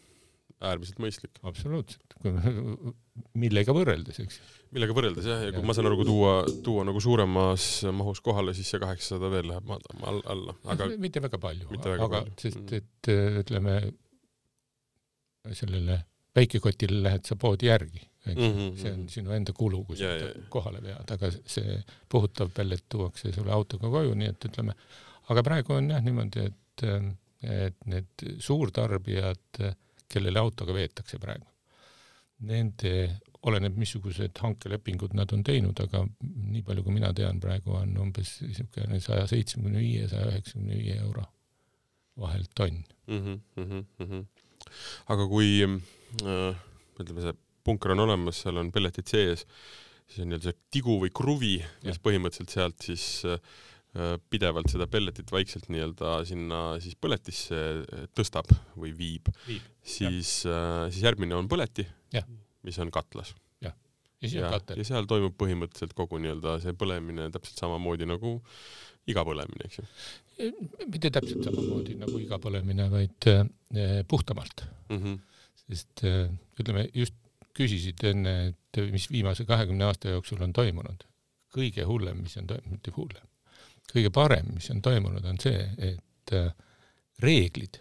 äärmiselt 0.65 1.05
mõistlik. 1.05 1.37
absoluutselt, 1.45 2.17
millega 3.39 3.73
võrreldes, 3.77 4.19
eks 4.25 4.41
millega 4.77 4.93
võrreldes 4.97 5.25
jah, 5.29 5.41
ja 5.47 5.51
kui 5.53 5.61
Jah. 5.63 5.67
ma 5.69 5.75
saan 5.77 5.87
aru, 5.89 5.97
kui 6.01 6.09
tuua, 6.09 6.33
tuua 6.67 6.85
nagu 6.89 7.01
suuremas 7.01 7.67
mahus 7.97 8.21
kohale, 8.25 8.53
siis 8.57 8.69
see 8.73 8.81
kaheksasada 8.83 9.31
veel 9.33 9.47
läheb 9.53 9.65
madalama 9.71 10.11
all, 10.11 10.21
alla, 10.35 10.57
aga 10.75 10.89
mitte 11.01 11.23
väga 11.25 11.39
palju, 11.41 11.69
aga 11.71 12.09
palju. 12.17 12.35
sest 12.43 12.61
Mm. 12.61 12.75
et 12.81 13.11
äh, 13.13 13.39
ütleme 13.45 13.77
sellele 15.57 16.01
väikekotile 16.37 16.99
lähed 17.07 17.25
sa 17.29 17.37
poodi 17.41 17.69
järgi, 17.71 18.03
eks 18.27 18.41
ju, 18.43 18.49
Mhm, 18.51 18.77
see 18.81 18.93
on 18.93 19.05
sinu 19.09 19.33
enda 19.33 19.53
kulu, 19.57 19.85
kui 19.87 19.97
sa 19.97 20.05
Ja, 20.05 20.17
ja, 20.19 20.27
ja. 20.35 20.47
kohale 20.51 20.83
vead, 20.83 21.11
aga 21.15 21.31
see 21.47 21.79
puhutav 22.13 22.51
pellet 22.53 22.83
tuuakse 22.89 23.33
sulle 23.33 23.53
autoga 23.55 23.89
koju, 23.89 24.15
nii 24.19 24.29
et 24.33 24.45
ütleme, 24.51 24.75
aga 25.31 25.43
praegu 25.47 25.73
on 25.79 25.89
jah 25.91 26.03
niimoodi, 26.05 26.45
et, 26.51 26.85
et 27.43 27.77
need 27.87 28.27
suurtarbijad, 28.43 29.63
kellele 30.13 30.39
autoga 30.43 30.75
veetakse 30.77 31.19
praegu, 31.23 31.47
nende, 32.45 32.93
oleneb, 33.47 33.77
missugused 33.79 34.37
hankelepingud 34.43 35.15
nad 35.17 35.33
on 35.33 35.45
teinud, 35.47 35.79
aga 35.81 36.03
nii 36.27 36.63
palju, 36.67 36.85
kui 36.85 36.97
mina 36.97 37.13
tean, 37.17 37.41
praegu 37.43 37.77
on 37.79 37.95
umbes 38.03 38.37
niisugune 38.45 39.01
saja 39.05 39.27
seitsmekümne 39.31 39.81
viie, 39.81 40.09
saja 40.11 40.29
üheksakümne 40.33 40.77
viie 40.77 40.99
euro 41.01 41.25
vahelt 42.21 42.51
tonn. 42.57 42.83
mm. 43.07 43.41
-hmm, 43.57 43.85
mm 43.99 44.07
-hmm. 44.07 44.25
aga 45.07 45.27
kui 45.29 45.63
äh, 45.63 46.57
ütleme, 47.01 47.21
see 47.21 47.35
punker 47.65 47.91
on 47.91 48.01
olemas, 48.01 48.43
seal 48.43 48.57
on 48.57 48.73
pelletid 48.73 49.07
sees, 49.07 49.47
siis 50.07 50.23
on 50.23 50.29
nii-öelda 50.31 50.51
see 50.51 50.59
tigu 50.71 51.01
või 51.03 51.11
kruvi, 51.11 51.57
mis 51.85 51.99
põhimõtteliselt 51.99 52.51
sealt 52.51 52.83
siis 52.83 53.25
äh, 53.25 53.41
pidevalt 54.31 54.69
seda 54.71 54.87
pelletit 54.87 55.33
vaikselt 55.33 55.69
nii-öelda 55.69 56.25
sinna 56.29 56.81
siis 56.81 56.97
põletisse 57.01 57.61
tõstab 58.15 58.51
või 58.77 58.93
viib, 58.97 59.31
Viib, 59.47 59.63
siis, 59.83 60.43
siis 60.45 61.03
järgmine 61.03 61.35
on 61.35 61.49
põleti 61.49 61.87
mis 62.63 62.79
on 62.79 62.91
katlas. 62.91 63.35
ja 63.63 63.73
siis 64.29 64.43
on 64.43 64.51
katel 64.51 64.81
ja. 64.81 64.85
seal 64.89 65.07
toimub 65.07 65.35
põhimõtteliselt 65.39 65.93
kogu 65.97 66.19
nii-öelda 66.23 66.59
see 66.63 66.73
põlemine 66.73 67.29
täpselt 67.35 67.61
samamoodi 67.61 68.09
nagu 68.09 68.41
iga 69.11 69.23
põlemine, 69.27 69.69
eks 69.69 69.79
ju. 69.81 69.87
mitte 70.89 71.11
täpselt 71.15 71.45
samamoodi 71.47 71.97
nagu 72.01 72.19
iga 72.23 72.39
põlemine, 72.43 72.89
vaid 72.93 73.31
äh, 73.33 73.45
puhtamalt, 74.09 74.67
Mm 74.89 74.99
-hmm. 75.03 75.19
sest 75.67 76.05
äh, 76.05 76.31
ütleme, 76.61 76.89
just 76.95 77.15
küsisid 77.59 78.05
enne, 78.07 78.35
et 78.49 78.93
mis 78.93 79.09
viimase 79.11 79.45
kahekümne 79.45 79.85
aasta 79.85 80.09
jooksul 80.09 80.43
on 80.43 80.53
toimunud. 80.53 81.05
kõige 81.57 81.85
hullem, 81.89 82.19
mis 82.23 82.37
on 82.37 82.47
toimunud, 82.47 82.71
mitte 82.71 82.93
hullem, 82.97 83.27
kõige 83.93 84.11
parem, 84.13 84.47
mis 84.55 84.71
on 84.71 84.83
toimunud, 84.83 85.25
on 85.25 85.39
see, 85.41 85.71
et 85.79 86.33
äh, 86.33 86.53
reeglid 87.19 87.81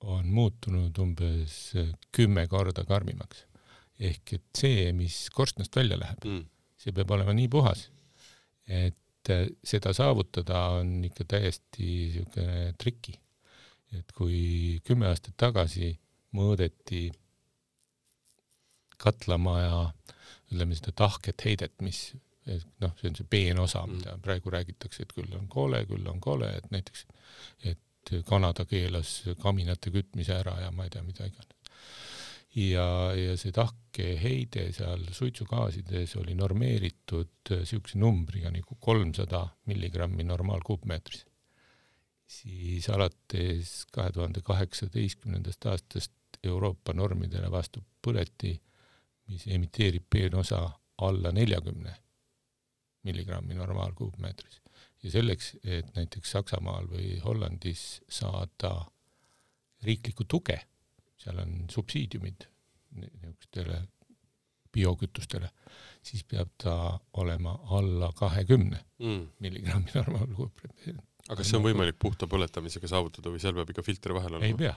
on 0.00 0.26
muutunud 0.26 0.98
umbes 0.98 1.72
kümme 2.12 2.46
korda 2.48 2.84
karmimaks. 2.84 3.44
Ehk 4.00 4.32
et 4.38 4.44
see, 4.56 4.92
mis 4.96 5.28
korstnast 5.34 5.76
välja 5.76 5.98
läheb, 6.00 6.24
Mm. 6.24 6.44
see 6.80 6.92
peab 6.96 7.10
olema 7.12 7.34
nii 7.36 7.48
puhas, 7.52 7.88
et 8.66 9.28
äh, 9.30 9.46
seda 9.64 9.92
saavutada 9.92 10.62
on 10.80 11.04
ikka 11.04 11.24
täiesti 11.28 11.84
niisugune 11.84 12.74
triki. 12.78 13.18
et 13.92 14.12
kui 14.14 14.78
kümme 14.86 15.08
aastat 15.10 15.34
tagasi 15.36 15.96
mõõdeti 16.38 17.08
katlamaja, 19.02 19.90
ütleme 20.52 20.76
seda 20.78 20.92
tahket 20.96 21.42
heidet, 21.46 21.72
mis 21.82 22.12
noh, 22.80 22.92
see 23.00 23.10
on 23.10 23.16
see 23.18 23.26
peenosa, 23.30 23.82
Mm. 23.86 23.96
mida 23.98 24.16
praegu 24.22 24.50
räägitakse, 24.50 25.02
et 25.02 25.12
küll 25.12 25.34
on 25.36 25.48
kole, 25.48 25.84
küll 25.86 26.06
on 26.08 26.20
kole, 26.20 26.48
et 26.56 26.70
näiteks, 26.70 27.04
et 27.64 27.78
Kanada 28.26 28.64
keelas 28.64 29.22
kaminate 29.42 29.90
kütmise 29.90 30.32
ära 30.38 30.54
ja 30.60 30.70
ma 30.70 30.84
ei 30.86 30.90
tea, 30.90 31.02
mida 31.02 31.26
iganes. 31.26 31.59
ja, 32.54 32.86
ja 33.14 33.36
see 33.38 33.52
tahkeheide 33.54 34.70
seal 34.74 35.04
suitsugaasides 35.14 36.16
oli 36.20 36.34
normeeritud 36.34 37.52
niisuguse 37.52 37.98
numbriga 37.98 38.50
nagu 38.50 38.76
kolmsada 38.80 39.46
milligrammi 39.70 40.24
normaalkuupmeetris. 40.24 41.26
siis 42.26 42.88
alates 42.88 43.86
kahe 43.92 44.12
tuhande 44.12 44.40
kaheksateistkümnendast 44.40 45.66
aastast 45.66 46.12
Euroopa 46.42 46.92
normidele 46.92 47.50
vastab 47.50 47.82
põleti, 48.06 48.52
mis 49.26 49.46
emiteerib 49.46 50.04
peenosa 50.10 50.60
alla 50.98 51.32
neljakümne 51.32 51.94
milligrammi 53.02 53.54
normaalkuupmeetris. 53.54 54.60
ja 55.02 55.10
selleks, 55.10 55.56
et 55.64 55.94
näiteks 55.94 56.30
Saksamaal 56.30 56.86
või 56.86 57.20
Hollandis 57.24 58.02
saada 58.08 58.86
riiklikku 59.82 60.24
tuge, 60.24 60.60
seal 61.20 61.38
on 61.42 61.54
subsiidiumid 61.70 62.46
ni- 62.96 63.10
niisugustele 63.22 63.82
biokütustele, 64.72 65.48
siis 66.06 66.22
peab 66.24 66.50
ta 66.62 66.74
olema 67.18 67.56
alla 67.78 68.12
kahekümne 68.16 68.78
Mm. 69.00 69.24
milligrammi 69.40 69.90
normaalkuupmeetris. 69.94 70.96
aga 71.28 71.36
kas 71.36 71.50
see 71.50 71.58
on 71.58 71.64
võimalik 71.64 71.98
puhta 71.98 72.26
põletamisega 72.30 72.88
saavutada 72.88 73.30
või 73.30 73.40
seal 73.42 73.54
peab 73.54 73.70
ikka 73.70 73.82
filter 73.82 74.14
vahel 74.16 74.34
olema? 74.38 74.46
ei 74.46 74.54
pea, 74.54 74.74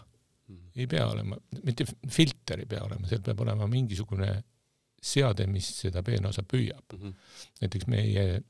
Mhm. 0.49 0.65
ei 0.75 0.87
pea 0.87 1.05
olema, 1.07 1.37
mitte 1.63 1.85
filter 2.09 2.59
ei 2.59 2.65
pea 2.65 2.81
olema, 2.83 3.07
seal 3.07 3.21
peab 3.21 3.39
olema 3.45 3.67
mingisugune 3.67 4.43
seade, 5.03 5.45
mis 5.47 5.67
seda 5.81 6.01
peenosa 6.03 6.43
püüab. 6.43 6.83
Mhm. 6.97 7.13
näiteks 7.61 7.87
meie, 7.87 8.43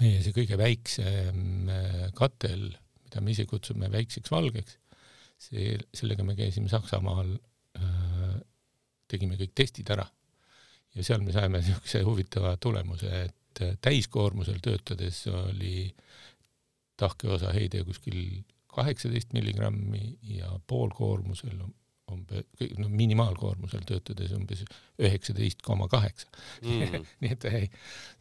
meie 0.00 0.22
see 0.22 0.32
kõige 0.36 0.56
väiksem 0.58 1.68
äh, 1.68 2.10
katel, 2.14 2.68
mida 3.04 3.20
me 3.20 3.30
ise 3.34 3.44
kutsume 3.46 3.88
väikseks 3.92 4.30
valgeks, 4.30 4.78
see, 5.42 5.76
sellega 5.94 6.24
me 6.26 6.36
käisime 6.38 6.70
Saksamaal 6.70 7.34
äh,, 7.78 8.34
tegime 9.10 9.38
kõik 9.40 9.54
testid 9.58 9.90
ära 9.92 10.06
ja 10.96 11.04
seal 11.06 11.24
me 11.24 11.34
saime 11.34 11.60
niisuguse 11.62 12.02
huvitava 12.06 12.56
tulemuse, 12.62 13.12
et 13.28 13.64
äh, 13.64 13.76
täiskoormusel 13.84 14.62
töötades 14.64 15.24
oli 15.32 15.90
tahkeosa 17.00 17.52
heide 17.56 17.82
kuskil 17.88 18.42
kaheksateist 18.72 19.32
milligrammi 19.36 20.16
ja 20.38 20.52
poolkoormusel 20.66 21.58
umbes, 22.12 22.46
no 22.78 22.88
minimaalkoormusel 22.92 23.84
töötades 23.88 24.32
umbes 24.36 24.64
üheksateist 25.00 25.62
koma 25.64 25.88
kaheksa. 25.92 26.28
Mm. 26.64 27.04
nii 27.24 27.34
et 27.36 27.46
ei, 27.50 27.68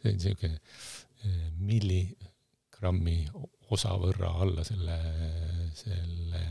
see 0.01 0.11
on 0.11 0.19
niisugune 0.19 0.57
eh, 0.57 1.47
milligrammi 1.59 3.17
osa 3.71 3.95
võrra 3.99 4.33
alla 4.45 4.65
selle, 4.67 4.97
selle, 5.77 6.43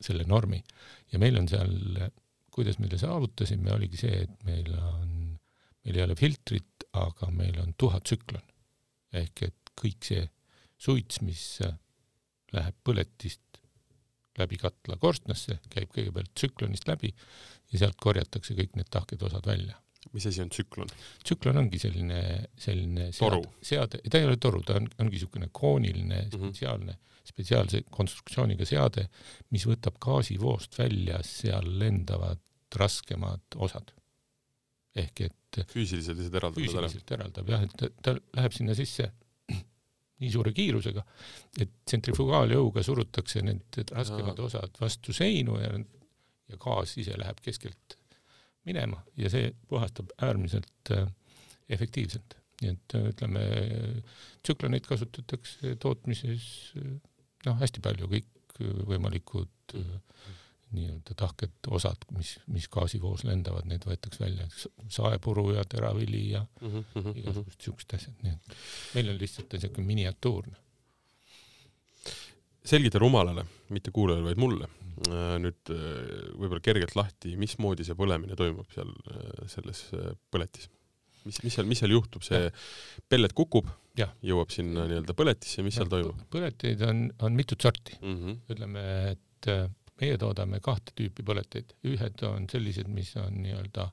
selle 0.00 0.24
normi. 0.28 0.62
ja 1.12 1.18
meil 1.18 1.38
on 1.40 1.48
seal, 1.50 1.72
kuidas 2.54 2.78
me 2.78 2.86
selle 2.88 3.00
saavutasime, 3.02 3.72
oligi 3.74 4.00
see, 4.00 4.22
et 4.26 4.44
meil 4.48 4.70
on, 4.78 5.38
meil 5.84 5.98
ei 5.98 6.04
ole 6.04 6.16
filtrit, 6.18 6.88
aga 6.92 7.30
meil 7.34 7.58
on 7.62 7.74
tuhatsüklon. 7.78 8.44
ehk 9.12 9.42
et 9.48 9.72
kõik 9.78 10.04
see 10.04 10.24
suits, 10.78 11.22
mis 11.24 11.44
läheb 12.54 12.76
põletist 12.84 13.42
läbi 14.38 14.58
katla 14.60 14.96
korstnasse, 15.00 15.58
käib 15.72 15.90
kõigepealt 15.94 16.30
tsüklonist 16.36 16.88
läbi 16.88 17.10
ja 17.72 17.82
sealt 17.82 17.98
korjatakse 18.00 18.56
kõik 18.58 18.76
need 18.78 18.90
tahked 18.94 19.22
osad 19.26 19.46
välja. 19.46 19.76
mis 20.12 20.26
asi 20.26 20.40
on 20.42 20.48
tsüklon? 20.48 20.88
tsüklon 21.24 21.58
ongi 21.64 21.78
selline, 21.78 22.20
selline 22.56 23.10
toru. 23.18 23.42
seade, 23.62 24.00
ta 24.10 24.20
ei 24.20 24.28
ole 24.28 24.38
toru, 24.40 24.62
ta 24.62 24.78
on, 24.78 24.86
ongi 24.98 25.18
niisugune 25.18 25.50
kooniline 25.52 26.22
mm, 26.22 26.30
-hmm. 26.30 26.38
spetsiaalne, 26.38 26.98
spetsiaalse 27.28 27.84
konstruktsiooniga 27.94 28.66
seade, 28.68 29.08
mis 29.54 29.66
võtab 29.68 29.98
gaasivoost 30.02 30.78
välja 30.78 31.20
seal 31.26 31.70
lendavad 31.80 32.42
raskemad 32.78 33.56
osad. 33.56 33.94
ehk 34.98 35.20
et 35.28 35.58
füüsiliselt 35.70 36.18
lihtsalt 36.18 36.36
eraldab 36.40 36.62
füüsiliselt 36.62 37.10
eraldab 37.14 37.50
jah, 37.52 37.62
et 37.62 37.74
ta, 37.78 37.88
ta 38.02 38.14
läheb 38.36 38.54
sinna 38.56 38.74
sisse 38.74 39.06
nii 40.22 40.30
suure 40.32 40.52
kiirusega, 40.56 41.04
et 41.62 41.76
tsentrifugaaljõuga 41.86 42.82
surutakse 42.84 43.44
need 43.46 43.78
raskemad 43.92 44.40
osad 44.42 44.74
vastu 44.80 45.14
seinu 45.16 45.60
ja, 45.62 45.70
ja 46.50 46.60
gaas 46.60 46.96
ise 47.00 47.16
läheb 47.20 47.40
keskelt 47.44 47.98
minema 48.68 49.00
ja 49.16 49.30
see 49.32 49.52
puhastab 49.70 50.12
äärmiselt 50.22 50.92
äh, 50.96 51.06
efektiivselt. 51.68 52.36
nii 52.58 52.72
et 52.74 52.94
äh, 52.98 53.04
ütleme, 53.12 53.42
tsükloneid 54.42 54.86
kasutatakse 54.88 55.76
tootmises 55.78 56.48
äh, 56.80 56.96
noh, 57.48 57.58
hästi 57.62 57.82
palju, 57.84 58.10
kõikvõimalikud 58.12 59.74
nii-öelda 60.76 61.14
tahked 61.16 61.68
osad, 61.72 62.02
mis, 62.12 62.34
mis 62.52 62.68
gaasivoos 62.68 63.24
lendavad, 63.24 63.64
need 63.70 63.86
võetakse 63.88 64.20
välja, 64.20 64.44
saepuru 64.92 65.46
ja 65.56 65.64
teravili 65.64 66.26
ja 66.34 66.42
mm 66.60 66.84
-hmm. 66.84 67.12
igasugused 67.22 67.64
siuksed 67.64 67.94
asjad, 67.96 68.18
nii 68.22 68.34
et 68.36 68.56
meil 68.94 69.14
on 69.14 69.20
lihtsalt 69.22 69.52
niisugune 69.52 69.86
miniatuurne 69.86 70.58
selgita 72.68 73.00
rumalale, 73.00 73.44
mitte 73.74 73.92
kuulajale, 73.94 74.26
vaid 74.28 74.40
mulle 74.40 74.68
äh, 75.08 75.36
nüüd 75.42 75.72
äh, 75.72 76.32
võib-olla 76.38 76.60
kergelt 76.64 76.96
lahti, 76.98 77.36
mismoodi 77.40 77.86
see 77.86 77.96
põlemine 77.98 78.36
toimub 78.38 78.68
seal 78.74 78.90
äh, 79.12 79.46
selles 79.52 79.86
põletis? 80.32 80.68
Mis, 81.28 81.42
mis 81.44 81.58
seal, 81.58 81.68
mis 81.70 81.82
seal 81.82 81.94
juhtub, 81.94 82.24
see 82.26 82.48
pellet 83.08 83.34
kukub, 83.36 83.68
jõuab 83.98 84.52
sinna 84.54 84.86
nii-öelda 84.88 85.14
põletisse, 85.18 85.64
mis 85.66 85.76
ja, 85.76 85.82
seal 85.82 85.92
toimub? 85.92 86.20
põleteid 86.32 86.84
on, 86.86 87.08
on 87.26 87.38
mitut 87.38 87.62
sorti 87.62 87.96
mm. 88.00 88.18
-hmm. 88.18 88.40
ütleme, 88.54 88.84
et 89.12 89.50
meie 89.98 90.18
toodame 90.20 90.60
kahte 90.64 90.94
tüüpi 90.98 91.24
põleteid, 91.26 91.74
ühed 91.90 92.22
on 92.28 92.46
sellised, 92.50 92.90
mis 92.92 93.14
on 93.18 93.42
nii-öelda 93.42 93.88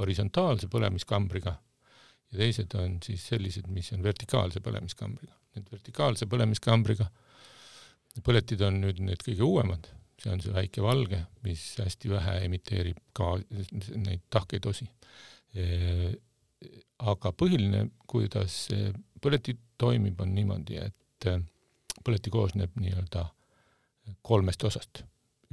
horisontaalse 0.00 0.68
põlemiskambriga 0.70 1.54
ja 1.54 2.40
teised 2.40 2.74
on 2.78 2.98
siis 3.04 3.26
sellised, 3.30 3.68
mis 3.70 3.92
on 3.94 4.02
vertikaalse 4.02 4.62
põlemiskambriga. 4.64 5.36
Need 5.54 5.70
vertikaalse 5.70 6.26
põlemiskambriga 6.26 7.06
põletid 8.26 8.62
on 8.66 8.80
nüüd 8.82 9.00
need 9.02 9.22
kõige 9.26 9.46
uuemad, 9.46 9.86
see 10.20 10.32
on 10.34 10.42
see 10.42 10.54
väike 10.54 10.82
valge, 10.82 11.20
mis 11.46 11.62
hästi 11.80 12.10
vähe 12.12 12.36
emiteerib 12.46 13.00
ka 13.16 13.34
neid 13.40 14.26
tahkeid 14.34 14.66
osi. 14.70 14.86
Aga 16.98 17.32
põhiline, 17.36 17.88
kuidas 18.10 18.66
see 18.68 18.92
põleti 19.22 19.56
toimib, 19.80 20.20
on 20.20 20.34
niimoodi, 20.36 20.78
et 20.80 21.28
põleti 22.04 22.32
koosneb 22.32 22.76
nii-öelda 22.80 23.24
kolmest 24.22 24.64
osast. 24.64 25.04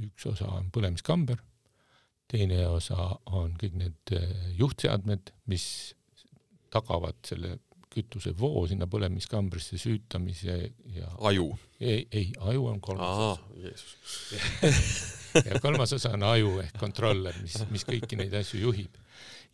üks 0.02 0.26
osa 0.26 0.48
on 0.50 0.70
põlemiskamber, 0.74 1.38
teine 2.28 2.64
osa 2.66 3.12
on 3.30 3.52
kõik 3.60 3.76
need 3.78 4.14
juhtseadmed, 4.58 5.30
mis 5.46 5.66
tagavad 6.72 7.20
selle 7.28 7.58
kütusevoo 7.92 8.64
sinna 8.70 8.88
põlemiskambrisse 8.90 9.78
süütamise 9.80 10.56
ja 10.96 11.10
aju? 11.28 11.50
ei, 11.80 12.06
ei, 12.10 12.30
aju 12.40 12.66
on 12.70 12.80
kolmas 12.80 13.18
osa. 13.18 13.40
ja 15.48 15.60
kolmas 15.60 15.92
osa 15.98 16.14
on 16.16 16.24
aju 16.30 16.56
ehk 16.64 16.78
kontroller, 16.80 17.36
mis, 17.42 17.58
mis 17.72 17.84
kõiki 17.88 18.18
neid 18.20 18.34
asju 18.40 18.62
juhib. 18.62 18.96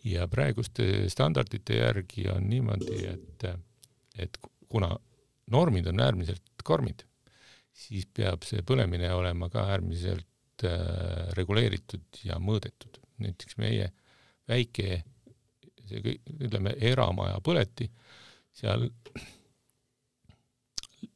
Ja 0.05 0.29
praeguste 0.31 1.09
standardite 1.11 1.81
järgi 1.81 2.29
on 2.31 2.49
niimoodi, 2.51 3.07
et, 3.07 3.45
et 4.19 4.39
kuna 4.69 4.93
normid 5.51 5.87
on 5.91 6.01
äärmiselt 6.01 6.65
karmid, 6.65 7.05
siis 7.73 8.07
peab 8.15 8.45
see 8.47 8.63
põlemine 8.67 9.11
olema 9.15 9.49
ka 9.53 9.67
äärmiselt 9.73 10.65
äh, 10.67 11.29
reguleeritud 11.39 12.25
ja 12.25 12.39
mõõdetud. 12.43 13.01
näiteks 13.19 13.57
meie 13.59 13.91
väike 14.49 15.03
see 15.89 16.19
ütleme, 16.39 16.75
eramaja 16.91 17.41
põleti 17.45 17.89
seal 18.55 18.89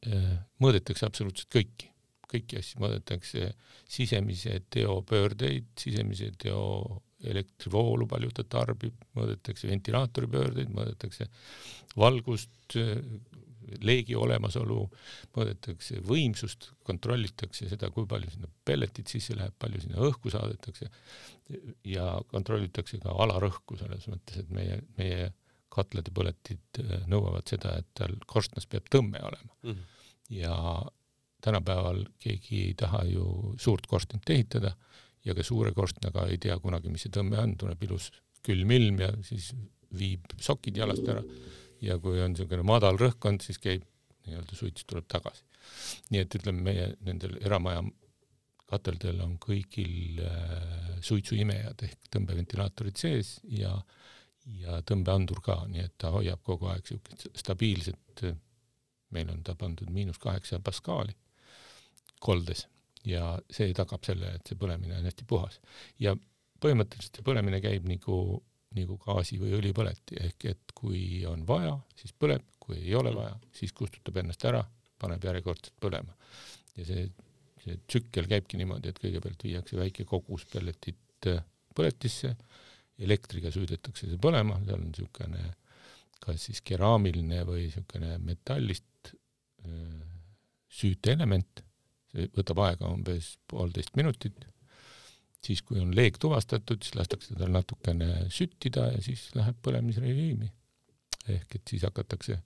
äh, 0.06 0.36
mõõdetakse 0.62 1.06
absoluutselt 1.06 1.50
kõiki, 1.52 1.90
kõiki 2.32 2.58
asju, 2.60 2.80
mõõdetakse 2.82 3.52
sisemise 3.90 4.60
teo 4.72 5.00
pöördeid, 5.06 5.68
sisemise 5.78 6.32
teo 6.38 7.02
elektrivoolu, 7.28 8.06
palju 8.10 8.32
ta 8.34 8.44
tarbib, 8.56 8.96
mõõdetakse 9.16 9.70
ventilaatori 9.70 10.30
pöördeid, 10.32 10.72
mõõdetakse 10.74 11.28
valgust, 11.96 12.76
leegi 13.82 14.16
olemasolu, 14.18 14.78
mõõdetakse 15.36 16.00
võimsust, 16.06 16.70
kontrollitakse 16.86 17.68
seda, 17.70 17.90
kui 17.94 18.08
palju 18.10 18.32
sinna 18.32 18.50
pelletit 18.66 19.12
sisse 19.12 19.36
läheb, 19.38 19.54
palju 19.58 19.84
sinna 19.84 20.02
õhku 20.08 20.32
saadetakse 20.32 20.90
ja 21.88 22.08
kontrollitakse 22.32 23.00
ka 23.02 23.14
alarõhku 23.24 23.78
selles 23.80 24.08
mõttes, 24.10 24.42
et 24.42 24.50
meie, 24.54 24.80
meie 24.98 25.30
katlad 25.72 26.08
ja 26.08 26.16
põletid 26.16 26.82
äh, 26.82 27.06
nõuavad 27.10 27.48
seda, 27.48 27.76
et 27.80 27.88
tal 27.96 28.16
korstnas 28.28 28.68
peab 28.68 28.88
tõmme 28.92 29.22
olema 29.24 29.54
mm. 29.62 29.70
-hmm. 29.70 29.84
ja 30.36 30.56
tänapäeval 31.42 32.04
keegi 32.22 32.64
ei 32.68 32.74
taha 32.78 33.04
ju 33.08 33.54
suurt 33.58 33.86
korstent 33.90 34.30
ehitada 34.30 34.74
ja 35.24 35.34
ka 35.34 35.44
suure 35.46 35.72
korstnaga 35.76 36.26
ei 36.30 36.38
tea 36.42 36.58
kunagi, 36.62 36.90
mis 36.90 37.06
see 37.06 37.14
tõmme 37.14 37.38
on, 37.42 37.56
tuleb 37.58 37.82
ilus 37.86 38.10
külm 38.42 38.74
ilm 38.74 39.00
ja 39.04 39.10
siis 39.26 39.52
viib 39.98 40.32
sokid 40.40 40.78
jalast 40.80 41.06
ära 41.08 41.22
ja 41.82 41.98
kui 42.02 42.20
on 42.22 42.32
niisugune 42.34 42.64
madal 42.66 42.98
rõhkkond, 43.00 43.42
siis 43.44 43.60
käib 43.62 43.84
nii-öelda 44.26 44.56
suits 44.56 44.86
tuleb 44.86 45.08
tagasi. 45.10 45.44
nii 46.10 46.22
et 46.22 46.34
ütleme, 46.38 46.62
meie 46.62 46.86
nendel 47.06 47.36
eramaja 47.40 47.82
kateldel 48.72 49.20
on 49.22 49.36
kõigil 49.42 50.22
äh, 50.24 50.96
suitsuimejad 51.04 51.84
ehk 51.86 52.10
tõmbeventilaatorid 52.14 52.98
sees 52.98 53.38
ja 53.44 53.76
ja 54.58 54.80
tõmbeandur 54.82 55.38
ka, 55.44 55.60
nii 55.70 55.84
et 55.84 55.92
ta 56.02 56.10
hoiab 56.10 56.40
kogu 56.42 56.66
aeg 56.66 56.82
niisugust 56.82 57.28
stabiilset, 57.38 58.22
meil 59.14 59.30
on 59.30 59.42
ta 59.46 59.54
pandud 59.54 59.90
miinus 59.94 60.18
kaheksa 60.18 60.58
paskaali 60.58 61.14
koldes 62.18 62.66
ja 63.08 63.32
see 63.50 63.72
tagab 63.76 64.04
selle, 64.06 64.36
et 64.36 64.48
see 64.48 64.58
põlemine 64.58 64.98
on 64.98 65.08
hästi 65.08 65.26
puhas. 65.28 65.58
ja 65.98 66.14
põhimõtteliselt 66.62 67.18
see 67.18 67.26
põlemine 67.26 67.58
käib 67.62 67.88
nagu, 67.90 68.18
nagu 68.76 68.98
gaasi- 69.02 69.40
või 69.40 69.56
õlipõleti, 69.58 70.20
ehk 70.28 70.46
et 70.52 70.74
kui 70.78 71.24
on 71.26 71.46
vaja, 71.46 71.74
siis 71.98 72.14
põleb, 72.14 72.44
kui 72.62 72.78
ei 72.78 72.94
ole 72.94 73.14
vaja, 73.14 73.34
siis 73.52 73.72
kustutab 73.72 74.22
ennast 74.22 74.44
ära, 74.46 74.62
paneb 74.98 75.24
järjekordselt 75.24 75.74
põlema. 75.82 76.14
ja 76.76 76.86
see, 76.88 77.08
see 77.64 77.80
tsükkel 77.86 78.28
käibki 78.30 78.60
niimoodi, 78.60 78.88
et 78.92 79.00
kõigepealt 79.02 79.42
viiakse 79.44 79.76
väike 79.76 80.06
kogus 80.08 80.46
pelletit 80.52 81.28
põletisse, 81.74 82.36
elektriga 83.02 83.50
süüdetakse 83.50 84.06
see 84.06 84.20
põlema, 84.20 84.60
seal 84.64 84.78
on 84.78 84.90
niisugune 84.90 85.42
kas 86.22 86.46
siis 86.46 86.62
keraamiline 86.62 87.42
või 87.48 87.66
niisugune 87.66 88.16
metallist 88.22 89.12
süüteelement, 90.72 91.62
see 92.12 92.30
võtab 92.36 92.62
aega 92.66 92.90
umbes 92.92 93.36
poolteist 93.50 93.96
minutit, 93.96 94.46
siis 95.42 95.62
kui 95.66 95.80
on 95.82 95.94
leek 95.96 96.18
tuvastatud, 96.22 96.82
siis 96.84 96.96
lastakse 96.98 97.36
tal 97.38 97.52
natukene 97.54 98.28
süttida 98.30 98.90
ja 98.92 99.02
siis 99.02 99.30
läheb 99.38 99.58
põlemisrežiimi. 99.64 100.52
ehk 101.28 101.54
et 101.54 101.70
siis 101.70 101.82
hakatakse 101.86 102.38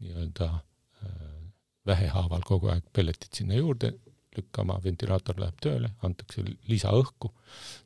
nii-öelda 0.00 0.48
vähehaaval 1.86 2.42
kogu 2.46 2.70
aeg 2.72 2.86
pelletit 2.92 3.34
sinna 3.38 3.54
juurde 3.54 3.92
lükkama, 4.36 4.76
ventilaator 4.84 5.38
läheb 5.40 5.56
tööle, 5.62 5.90
antakse 6.04 6.42
lisaõhku, 6.68 7.30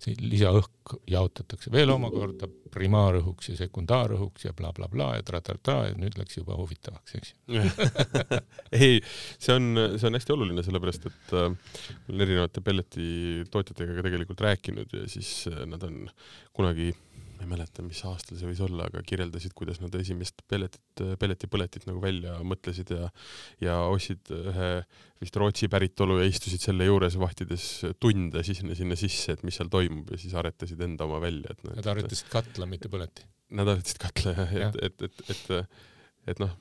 see 0.02 0.16
lisaõhk 0.18 0.96
jaotatakse 1.10 1.70
veel 1.72 1.92
omakorda 1.94 2.48
primaarõhuks 2.74 3.52
ja 3.52 3.58
sekundaarõhuks 3.60 4.48
ja 4.48 4.54
blablabla 4.56 4.88
bla, 4.90 5.06
bla, 5.12 5.20
ja 5.20 5.26
tra-tra-tra 5.28 5.76
ja 5.90 5.94
nüüd 6.00 6.18
läks 6.18 6.40
juba 6.40 6.56
huvitavaks, 6.58 7.16
eks 7.18 7.32
ju. 7.32 7.62
Ei, 8.82 8.98
see 9.38 9.54
on, 9.54 9.70
see 9.94 10.08
on 10.08 10.18
hästi 10.18 10.34
oluline, 10.34 10.66
sellepärast 10.66 11.08
et 11.12 11.36
äh, 11.38 11.48
ma 11.52 12.14
olen 12.14 12.26
erinevate 12.26 12.64
pelletitootjatega 12.66 13.98
ka 13.98 14.06
tegelikult 14.08 14.44
rääkinud 14.48 14.98
ja 14.98 15.06
siis 15.12 15.32
äh, 15.52 15.62
nad 15.70 15.86
on 15.86 16.06
kunagi 16.56 16.90
ma 17.42 17.46
ei 17.46 17.50
mäleta, 17.56 17.82
mis 17.82 18.00
aastal 18.06 18.38
see 18.38 18.48
võis 18.48 18.60
olla, 18.62 18.86
aga 18.86 19.02
kirjeldasid, 19.06 19.54
kuidas 19.58 19.80
nad 19.82 19.94
esimest 19.98 20.44
pelletit, 20.50 21.02
pelletipõletit 21.18 21.86
nagu 21.88 22.02
välja 22.02 22.38
mõtlesid 22.46 22.92
ja 22.94 23.10
ja 23.62 23.78
ostsid 23.90 24.30
ühe 24.30 24.70
vist 25.22 25.36
Rootsi 25.38 25.68
päritolu 25.72 26.20
ja 26.20 26.28
istusid 26.30 26.62
selle 26.62 26.86
juures 26.86 27.18
vahtides 27.18 27.68
tunde 28.02 28.42
sinna, 28.46 28.76
sinna 28.78 28.98
sisse, 28.98 29.36
et 29.36 29.46
mis 29.46 29.58
seal 29.58 29.70
toimub 29.72 30.14
ja 30.14 30.20
siis 30.22 30.34
aretasid 30.38 30.80
enda 30.86 31.06
oma 31.08 31.20
välja, 31.22 31.54
et 31.54 31.64
noh. 31.66 31.78
Nad 31.78 31.92
aretasid 31.94 32.30
katla, 32.32 32.68
mitte 32.70 32.90
põleti. 32.92 33.26
Nad 33.58 33.70
aretasid 33.74 34.02
katla 34.02 34.36
jah 34.38 34.54
ja., 34.58 34.74
et, 34.82 35.02
et, 35.02 35.24
et, 35.28 35.32
et, 35.34 35.80
et 36.32 36.42
noh, 36.42 36.54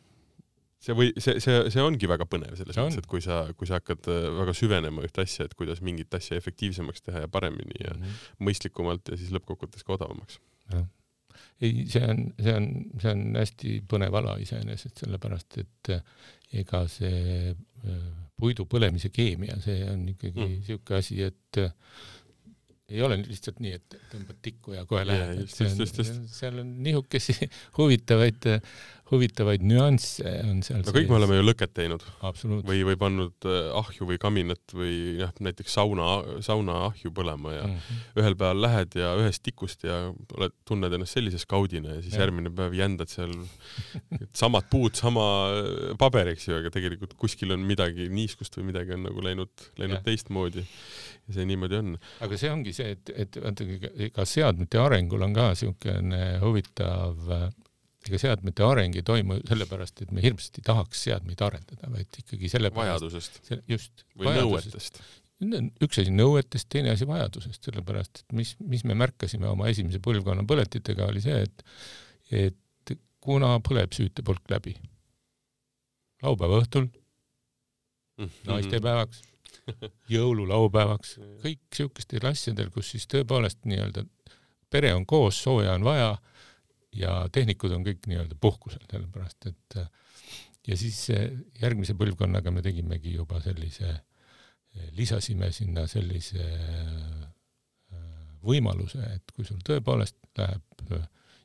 see 0.82 0.98
või 0.98 1.10
see, 1.22 1.38
see, 1.44 1.58
see 1.74 1.84
ongi 1.86 2.10
väga 2.10 2.26
põnev 2.30 2.56
selles 2.58 2.78
mõttes, 2.78 3.02
et 3.02 3.10
kui 3.10 3.22
sa, 3.24 3.44
kui 3.58 3.70
sa 3.70 3.78
hakkad 3.80 4.10
väga 4.42 4.56
süvenema 4.58 5.06
ühte 5.06 5.26
asja, 5.26 5.46
et 5.46 5.58
kuidas 5.58 5.84
mingit 5.86 6.14
asja 6.18 6.40
efektiivsemaks 6.42 7.06
teha 7.06 7.26
ja 7.26 7.32
paremini 7.32 7.84
ja 7.84 7.94
mm 7.94 8.02
-hmm. 8.02 8.32
mõistlikumalt 8.48 9.14
ja 9.14 9.20
siis 9.20 9.34
lõppkokkuvõttes 9.36 9.86
ka 9.86 9.98
odavamaks 10.00 10.40
jah. 10.78 10.88
ei, 11.61 11.86
see 11.91 12.05
on, 12.07 12.24
see 12.41 12.55
on, 12.57 12.69
see 13.01 13.11
on 13.15 13.26
hästi 13.39 13.76
põnev 13.89 14.17
ala 14.22 14.38
iseenesest, 14.41 15.03
sellepärast 15.03 15.59
et 15.61 15.93
ega 16.61 16.86
see 16.91 17.53
puidu 18.41 18.65
põlemise 18.69 19.11
keemia, 19.13 19.59
see 19.63 19.84
on 19.89 20.07
ikkagi 20.11 20.41
niisugune 20.41 20.97
mm. 20.97 20.97
asi, 20.97 21.22
et 21.30 21.61
ei 22.91 23.01
ole 23.05 23.17
lihtsalt 23.22 23.61
nii, 23.63 23.78
et 23.78 23.97
tõmbad 24.11 24.39
tikku 24.43 24.76
ja 24.76 24.84
kohe 24.89 25.03
lähed, 25.07 25.43
et 25.45 25.53
see 25.53 25.69
on, 25.69 26.26
seal 26.28 26.59
on 26.63 26.72
nihukesi 26.84 27.36
huvitavaid, 27.78 28.49
huvitavaid 29.12 29.64
nüansse 29.68 30.32
on 30.47 30.62
seal 30.66 30.82
no 30.86 30.93
kõik 30.95 31.09
me 31.12 31.18
oleme 31.18 31.39
ju 31.39 31.45
lõket 31.45 31.74
teinud. 31.76 32.03
või, 32.68 32.82
või 32.88 32.97
pannud 32.99 33.47
äh, 33.49 33.70
ahju 33.82 34.07
või 34.09 34.20
kaminat 34.22 34.76
või 34.76 35.20
jah, 35.20 35.34
näiteks 35.43 35.76
sauna, 35.78 36.07
sauna 36.45 36.78
ahju 36.88 37.12
põlema 37.16 37.55
ja 37.55 37.66
mm 37.68 37.76
-hmm. 37.76 38.01
ühel 38.24 38.38
päeval 38.39 38.64
lähed 38.66 38.97
ja 38.99 39.14
ühest 39.20 39.43
tikust 39.43 39.84
ja 39.88 39.99
oled, 40.38 40.55
tunned 40.68 40.93
ennast 40.93 41.18
sellise 41.18 41.41
skaudina 41.41 41.97
ja 41.97 42.01
siis 42.01 42.16
ja. 42.16 42.24
järgmine 42.26 42.53
päev 42.55 42.76
jändad 42.78 43.12
seal 43.12 43.34
samad 44.41 44.70
puud, 44.72 44.95
sama 44.95 45.26
paber, 45.99 46.32
eks 46.34 46.47
ju, 46.47 46.57
aga 46.62 46.72
tegelikult 46.74 47.16
kuskil 47.20 47.51
on 47.55 47.66
midagi 47.68 48.07
niiskust 48.09 48.55
või 48.57 48.72
midagi 48.72 48.95
on 48.95 49.05
nagu 49.09 49.24
läinud, 49.24 49.51
läinud 49.82 50.03
teistmoodi 50.07 50.64
ja 50.64 51.36
see 51.36 51.47
niimoodi 51.49 51.80
on. 51.80 51.97
aga 52.24 52.39
see 52.39 52.51
ongi 52.51 52.74
see, 52.76 52.95
et, 52.95 53.12
et 53.26 53.41
vaata, 53.43 53.68
ega 54.07 54.26
seadmete 54.28 54.80
arengul 54.82 55.28
on 55.28 55.36
ka 55.36 55.51
niisugune 55.51 56.24
huvitav, 56.41 57.20
ega 58.08 58.20
seadmete 58.22 58.66
areng 58.66 58.95
ei 58.97 59.06
toimu 59.06 59.39
sellepärast, 59.47 60.04
et 60.06 60.14
me 60.16 60.24
hirmsasti 60.24 60.64
tahaks 60.66 61.04
seadmeid 61.08 61.41
arendada, 61.45 61.89
vaid 61.93 62.22
ikkagi 62.24 62.49
sellepärast 62.52 63.06
vajadusest. 63.06 63.41
just. 63.70 64.06
või 64.18 64.36
nõuetest. 64.39 65.02
üks 65.86 66.02
asi 66.02 66.14
nõuetest, 66.14 66.70
teine 66.74 66.95
asi 66.95 67.08
vajadusest, 67.10 67.70
sellepärast 67.70 68.24
et 68.24 68.38
mis, 68.38 68.56
mis 68.60 68.86
me 68.89 68.97
märkasime 68.97 69.49
oma 69.49 69.70
esimese 69.74 70.02
põlvkonna 70.04 70.45
põletitega, 70.49 71.10
oli 71.14 71.22
see, 71.24 71.43
et, 71.45 71.66
et 72.32 72.95
kuna 73.22 73.56
põleb 73.66 73.93
süütepulk 73.93 74.49
läbi 74.49 74.76
laupäeva 76.22 76.62
õhtul 76.62 76.88
mm 76.88 78.26
-hmm. 78.26 78.47
naistepäevaks 78.49 79.22
jõululaupäevaks, 80.16 81.20
kõik 81.43 81.62
siukestel 81.76 82.26
asjadel, 82.30 82.70
kus 82.74 82.91
siis 82.95 83.08
tõepoolest 83.08 83.62
nii-öelda 83.66 84.06
pere 84.70 84.93
on 84.95 85.06
koos, 85.06 85.43
sooja 85.43 85.74
on 85.74 85.84
vaja 85.84 86.16
ja 86.96 87.26
tehnikud 87.32 87.72
on 87.76 87.86
kõik 87.86 88.08
nii-öelda 88.10 88.38
puhkusel, 88.42 88.84
sellepärast 88.92 89.48
et 89.52 89.78
ja 90.68 90.78
siis 90.78 91.08
järgmise 91.62 91.96
põlvkonnaga 91.98 92.54
me 92.54 92.64
tegimegi 92.66 93.16
juba 93.16 93.42
sellise, 93.44 93.94
lisasime 94.98 95.52
sinna 95.56 95.88
sellise 95.89 96.44
äh, 96.44 98.02
võimaluse, 98.46 99.02
et 99.16 99.34
kui 99.36 99.48
sul 99.48 99.62
tõepoolest 99.66 100.20
läheb 100.39 100.94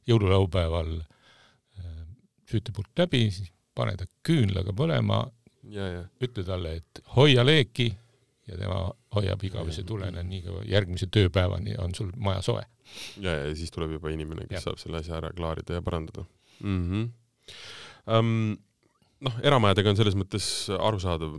jõululaupäeval 0.06 0.92
äh, 1.00 2.02
süütepulk 2.50 2.92
läbi, 2.98 3.26
siis 3.34 3.50
pane 3.76 3.96
ta 3.98 4.06
küünlaga 4.24 4.72
põlema, 4.76 5.24
ütle 6.22 6.44
talle, 6.46 6.76
et 6.78 7.00
hoia 7.16 7.42
leeki 7.44 7.88
ja 8.46 8.56
tema 8.56 8.78
hoiab 9.16 9.42
igavese 9.48 9.84
tulena 9.88 10.22
nii 10.26 10.42
kaua, 10.46 10.62
järgmise 10.68 11.08
tööpäevani 11.12 11.76
on 11.82 11.94
sul 11.96 12.12
maja 12.16 12.42
soe. 12.44 12.62
ja, 13.20 13.32
ja 13.42 13.54
siis 13.56 13.72
tuleb 13.74 13.96
juba 13.96 14.12
inimene, 14.14 14.46
kes 14.46 14.60
ja. 14.60 14.64
saab 14.68 14.82
selle 14.82 15.02
asja 15.02 15.18
ära 15.20 15.32
klaarida 15.36 15.80
ja 15.80 15.82
parandada 15.82 16.26
mm. 16.60 16.84
-hmm. 16.90 17.08
Um, 18.06 18.56
noh, 19.26 19.36
eramajadega 19.42 19.90
on 19.90 19.98
selles 19.98 20.14
mõttes 20.14 20.46
arusaadav, 20.70 21.32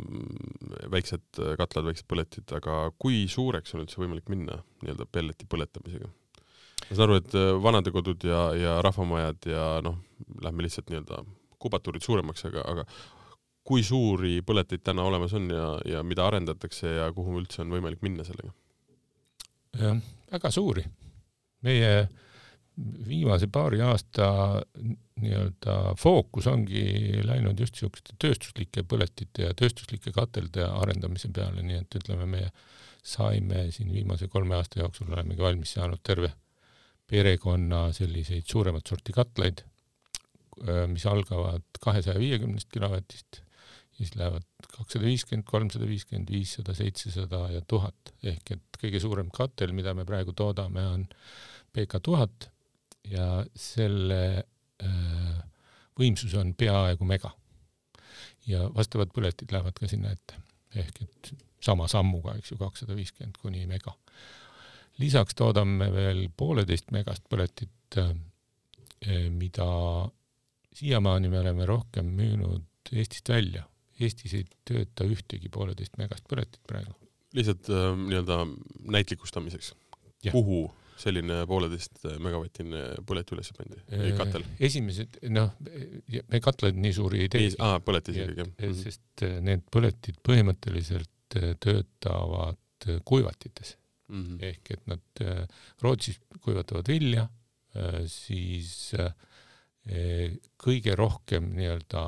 väiksed 0.91 1.41
katlad, 1.59 1.85
väiksed 1.87 2.07
põletid, 2.11 2.51
aga 2.57 2.89
kui 2.99 3.21
suureks 3.31 3.75
on 3.75 3.85
üldse 3.85 4.01
võimalik 4.01 4.27
minna 4.33 4.59
nii-öelda 4.83 5.07
pelleti 5.11 5.47
põletamisega? 5.49 6.09
ma 6.87 6.95
saan 6.95 7.07
aru, 7.07 7.19
et 7.21 7.35
äh, 7.35 7.49
vanadekodud 7.63 8.23
ja, 8.27 8.41
ja 8.55 8.77
rahvamajad 8.85 9.49
ja 9.49 9.65
noh, 9.85 9.97
lähme 10.43 10.65
lihtsalt 10.65 10.91
nii-öelda 10.91 11.23
kubatuurid 11.61 12.05
suuremaks, 12.05 12.45
aga, 12.47 12.63
aga 12.69 12.85
kui 13.67 13.83
suuri 13.83 14.39
põleteid 14.47 14.83
täna 14.85 15.03
olemas 15.07 15.33
on 15.37 15.49
ja, 15.51 15.73
ja 15.85 16.03
mida 16.07 16.27
arendatakse 16.27 16.93
ja 16.99 17.09
kuhu 17.15 17.41
üldse 17.41 17.63
on 17.65 17.73
võimalik 17.75 18.03
minna 18.05 18.23
sellega? 18.27 18.53
jah, 19.77 19.99
väga 20.31 20.51
suuri. 20.53 20.85
meie 21.67 22.07
viimase 23.07 23.47
paari 23.49 23.81
aasta 23.81 24.27
nii-öelda 25.21 25.95
fookus 25.97 26.47
ongi 26.47 26.83
läinud 27.25 27.59
just 27.59 27.73
niisuguste 27.75 28.13
tööstuslike 28.21 28.83
põletite 28.85 29.47
ja 29.47 29.55
tööstuslike 29.57 30.13
katelde 30.13 30.65
arendamise 30.67 31.31
peale, 31.33 31.63
nii 31.65 31.79
et 31.81 31.97
ütleme, 31.99 32.27
me 32.29 32.43
saime 33.01 33.65
siin 33.73 33.89
viimase 33.93 34.29
kolme 34.29 34.55
aasta 34.59 34.83
jooksul 34.83 35.09
olemegi 35.09 35.41
valmis 35.41 35.73
saanud 35.73 36.03
terve 36.05 36.29
perekonna 37.07 37.87
selliseid 37.95 38.45
suuremat 38.45 38.87
sorti 38.87 39.15
katlaid, 39.15 39.63
mis 40.91 41.05
algavad 41.09 41.81
kahesaja 41.81 42.19
viiekümnest 42.19 42.69
kilovatist 42.73 43.41
siis 43.97 44.13
lähevad 44.15 44.45
kakssada 44.69 45.07
viiskümmend, 45.07 45.45
kolmsada 45.49 45.87
viiskümmend, 45.89 46.29
viissada, 46.31 46.75
seitsesada 46.77 47.47
ja 47.55 47.61
tuhat 47.67 48.13
ehk 48.23 48.53
et 48.53 48.79
kõige 48.81 49.01
suurem 49.01 49.31
katel, 49.33 49.73
mida 49.73 49.93
me 49.97 50.05
praegu 50.05 50.35
toodame, 50.37 50.83
on 50.85 51.05
PK 51.73 52.01
tuhat 52.05 52.49
ja 53.09 53.27
selle 53.57 54.21
äh, 54.37 55.39
võimsus 55.97 56.35
on 56.37 56.53
peaaegu 56.57 57.07
mega. 57.09 57.33
ja 58.47 58.67
vastavad 58.75 59.09
põletid 59.11 59.51
lähevad 59.51 59.75
ka 59.75 59.89
sinna 59.89 60.13
ette 60.13 60.37
ehk 60.77 61.01
et 61.03 61.31
sama 61.63 61.87
sammuga, 61.91 62.35
eks 62.37 62.53
ju, 62.53 62.57
kakssada 62.61 62.95
viiskümmend 62.95 63.39
kuni 63.41 63.65
mega. 63.67 63.95
lisaks 65.01 65.35
toodame 65.35 65.89
veel 65.93 66.27
pooleteist 66.37 66.91
megast 66.91 67.25
põletit 67.29 67.97
äh,, 67.97 68.13
mida 69.29 69.65
siiamaani 70.73 71.29
me 71.29 71.39
oleme 71.39 71.65
rohkem 71.65 72.05
müünud 72.17 72.63
Eestist 72.87 73.29
välja 73.29 73.65
Eestis 73.99 74.33
ei 74.37 74.45
tööta 74.67 75.07
ühtegi 75.09 75.49
pooleteist 75.49 75.97
megast 75.97 76.27
põletit 76.29 76.61
praegu. 76.69 76.93
lihtsalt 77.37 77.69
äh, 77.69 77.93
nii-öelda 77.97 78.43
näitlikustamiseks. 78.97 79.73
kuhu 80.31 80.67
selline 80.97 81.41
pooleteist 81.49 82.05
megavatine 82.23 82.83
põlet 83.07 83.33
üles 83.35 83.51
pandi 83.55 83.79
või 83.91 84.11
äh, 84.11 84.17
katel? 84.17 84.45
esimesed, 84.67 85.19
noh, 85.33 85.51
me 86.31 86.41
katlaid 86.43 86.79
nii 86.81 86.93
suuri 86.97 87.23
ei 87.25 87.31
tee. 87.33 87.49
aa, 87.63 87.79
põletis 87.85 88.17
ikkagi, 88.17 88.43
jah. 88.43 88.53
Mhm. 88.55 88.77
sest 88.81 89.25
äh, 89.27 89.37
need 89.45 89.65
põletid 89.73 90.19
põhimõtteliselt 90.25 91.39
äh, 91.39 91.53
töötavad 91.63 92.89
kuivatites 93.09 93.75
mm. 94.07 94.23
-hmm. 94.23 94.43
ehk 94.51 94.71
et 94.75 94.83
nad 94.89 95.23
Rootsis 95.81 96.19
kuivatavad 96.45 96.87
vilja, 96.87 97.23
siis 98.07 98.93
kõige 100.61 100.93
rohkem 100.95 101.49
nii-öelda 101.57 102.03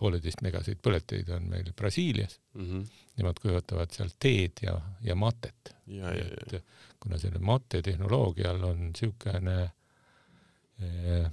pooleteist 0.00 0.44
megaseid 0.44 0.80
põleteid 0.82 1.28
on 1.36 1.48
meil 1.52 1.72
Brasiilias 1.76 2.38
mm. 2.54 2.66
-hmm. 2.66 2.86
Nemad 3.20 3.40
kuivatavad 3.42 3.92
seal 3.92 4.12
teed 4.18 4.62
ja, 4.64 4.78
ja 5.04 5.14
matet. 5.14 5.74
et 5.86 6.64
kuna 7.00 7.18
selle 7.18 7.38
mate 7.38 7.82
tehnoloogial 7.82 8.64
on 8.64 8.86
niisugune 8.86 9.56
eh, 10.80 11.26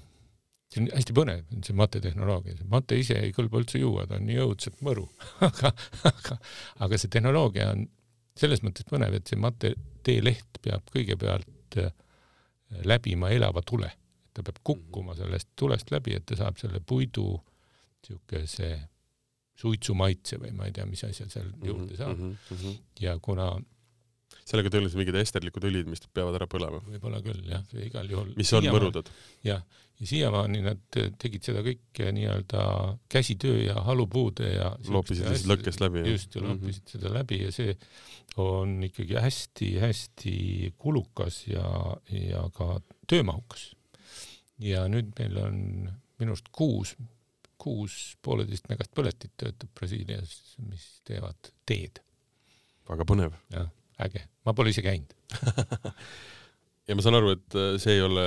see 0.68 0.82
on 0.84 0.89
hästi 0.91 1.15
põnev, 1.15 1.43
see 1.63 1.76
mate 1.76 2.01
tehnoloogia, 2.03 2.57
see 2.57 2.68
mate 2.72 2.99
ise 2.99 3.20
ei 3.24 3.36
kõlba 3.36 3.61
üldse 3.61 3.80
juua, 3.80 4.07
ta 4.07 4.18
on 4.20 4.26
nii 4.28 4.41
õudselt 4.43 4.82
mõru 4.84 5.05
aga, 5.47 5.72
aga, 6.11 6.39
aga 6.88 6.99
see 6.99 7.13
tehnoloogia 7.13 7.70
on 7.76 7.88
selles 8.38 8.63
mõttes 8.65 8.88
põnev, 8.89 9.15
et 9.18 9.32
see 9.32 9.39
mate 9.39 9.74
teeleht 10.07 10.59
peab 10.61 10.91
kõigepealt 10.95 11.80
eh, 11.84 11.93
läbima 12.84 13.32
elava 13.32 13.63
tule. 13.63 13.91
ta 14.34 14.43
peab 14.43 14.59
kukkuma 14.63 15.13
mhm. 15.13 15.22
sellest 15.22 15.47
tulest 15.55 15.91
läbi, 15.91 16.15
et 16.20 16.26
ta 16.26 16.36
saab 16.36 16.59
selle 16.61 16.80
puidu 16.80 17.30
äh, 17.36 17.56
niisuguse 18.03 18.69
suitsumaitse 19.57 20.37
või 20.41 20.53
ma 20.53 20.67
ei 20.67 20.75
tea, 20.75 20.85
mis 20.85 21.03
asja 21.07 21.25
seal 21.29 21.49
mhm, 21.49 21.65
juurde 21.65 21.97
saab 21.97 22.17
mm. 22.17 22.37
-hmm. 22.51 22.77
ja 23.01 23.17
kuna 23.23 23.49
sellega 24.47 24.71
tõenäoliselt 24.71 25.01
mingid 25.01 25.17
esterlikud 25.19 25.65
õlid, 25.67 25.89
mis 25.91 26.03
peavad 26.15 26.37
ära 26.39 26.47
põlema. 26.51 26.79
võib-olla 26.87 27.19
küll 27.25 27.49
jah, 27.49 27.63
igal 27.83 28.09
juhul. 28.11 28.31
mis 28.37 28.51
on 28.55 28.67
mõrudad. 28.69 29.09
jah, 29.45 29.63
ja 29.99 30.09
siiamaani 30.11 30.61
nad 30.65 30.99
tegid 31.19 31.47
seda 31.47 31.63
kõike 31.65 32.11
nii-öelda 32.15 32.63
käsitöö 33.11 33.63
ja 33.65 33.81
halupuude 33.87 34.51
ja 34.53 34.69
loopisid 34.87 35.27
lihtsalt 35.27 35.51
lõkkest 35.53 35.83
läbi. 35.83 36.05
just, 36.11 36.35
ja 36.35 36.45
loopisid 36.45 36.83
mm 36.83 36.85
-hmm. 36.85 36.93
seda 36.95 37.13
läbi 37.13 37.41
ja 37.43 37.51
see 37.55 37.77
on 38.37 38.77
ikkagi 38.87 39.17
hästi-hästi 39.17 40.37
kulukas 40.77 41.43
ja, 41.47 41.97
ja 42.11 42.47
ka 42.53 42.79
töömahukas. 43.07 43.71
ja 44.59 44.87
nüüd 44.87 45.11
meil 45.19 45.37
on 45.43 45.55
minu 46.19 46.33
arust 46.33 46.51
kuus 46.51 46.95
kuus 47.61 48.15
pooleteist 48.25 48.69
megast 48.71 48.93
põletit 48.97 49.33
töötab 49.39 49.71
Brasiilias, 49.77 50.37
mis 50.67 50.85
teevad 51.07 51.51
teed. 51.65 52.01
väga 52.89 53.07
põnev. 53.09 53.35
jah, 53.53 53.69
äge, 54.05 54.27
ma 54.45 54.53
pole 54.57 54.71
ise 54.73 54.83
käinud 54.85 55.13
ja 56.87 56.95
ma 56.95 57.03
saan 57.05 57.19
aru, 57.19 57.35
et 57.35 57.59
äh, 57.59 57.75
see 57.81 57.97
ei 57.97 58.03
ole, 58.05 58.25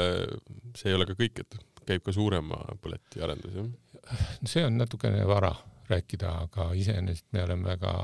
see 0.77 0.93
ei 0.93 0.99
ole 0.99 1.09
ka 1.09 1.17
kõik, 1.19 1.45
et 1.45 1.59
käib 1.89 2.05
ka 2.07 2.15
suurema 2.15 2.61
põleti 2.83 3.23
arendus, 3.25 3.57
jah? 3.57 4.25
see 4.45 4.65
on 4.67 4.79
natukene 4.81 5.25
vara 5.29 5.53
rääkida, 5.91 6.31
aga 6.47 6.71
iseenesest 6.79 7.27
me 7.35 7.43
oleme 7.43 7.73
väga, 7.73 7.95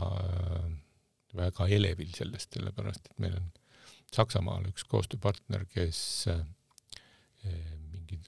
väga 1.39 1.69
elevil 1.77 2.11
sellest, 2.17 2.57
sellepärast 2.57 3.13
et 3.13 3.23
meil 3.23 3.39
on 3.39 3.53
Saksamaal 4.15 4.69
üks 4.71 4.85
koostööpartner, 4.89 5.67
kes 5.69 5.99
äh, 6.31 6.41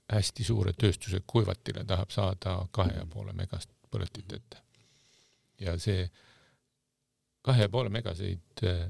hästi 0.09 0.45
suure 0.45 0.73
tööstuse 0.73 1.21
kuivatile 1.27 1.85
tahab 1.89 2.13
saada 2.15 2.55
kahe 2.73 2.95
ja 2.97 3.05
poole 3.07 3.35
megast 3.37 3.71
põletit 3.93 4.33
ette. 4.33 4.63
ja 5.61 5.75
see 5.81 6.09
kahe 7.45 7.67
ja 7.67 7.73
poole 7.73 7.93
megaseid 7.93 8.65
äh, 8.67 8.87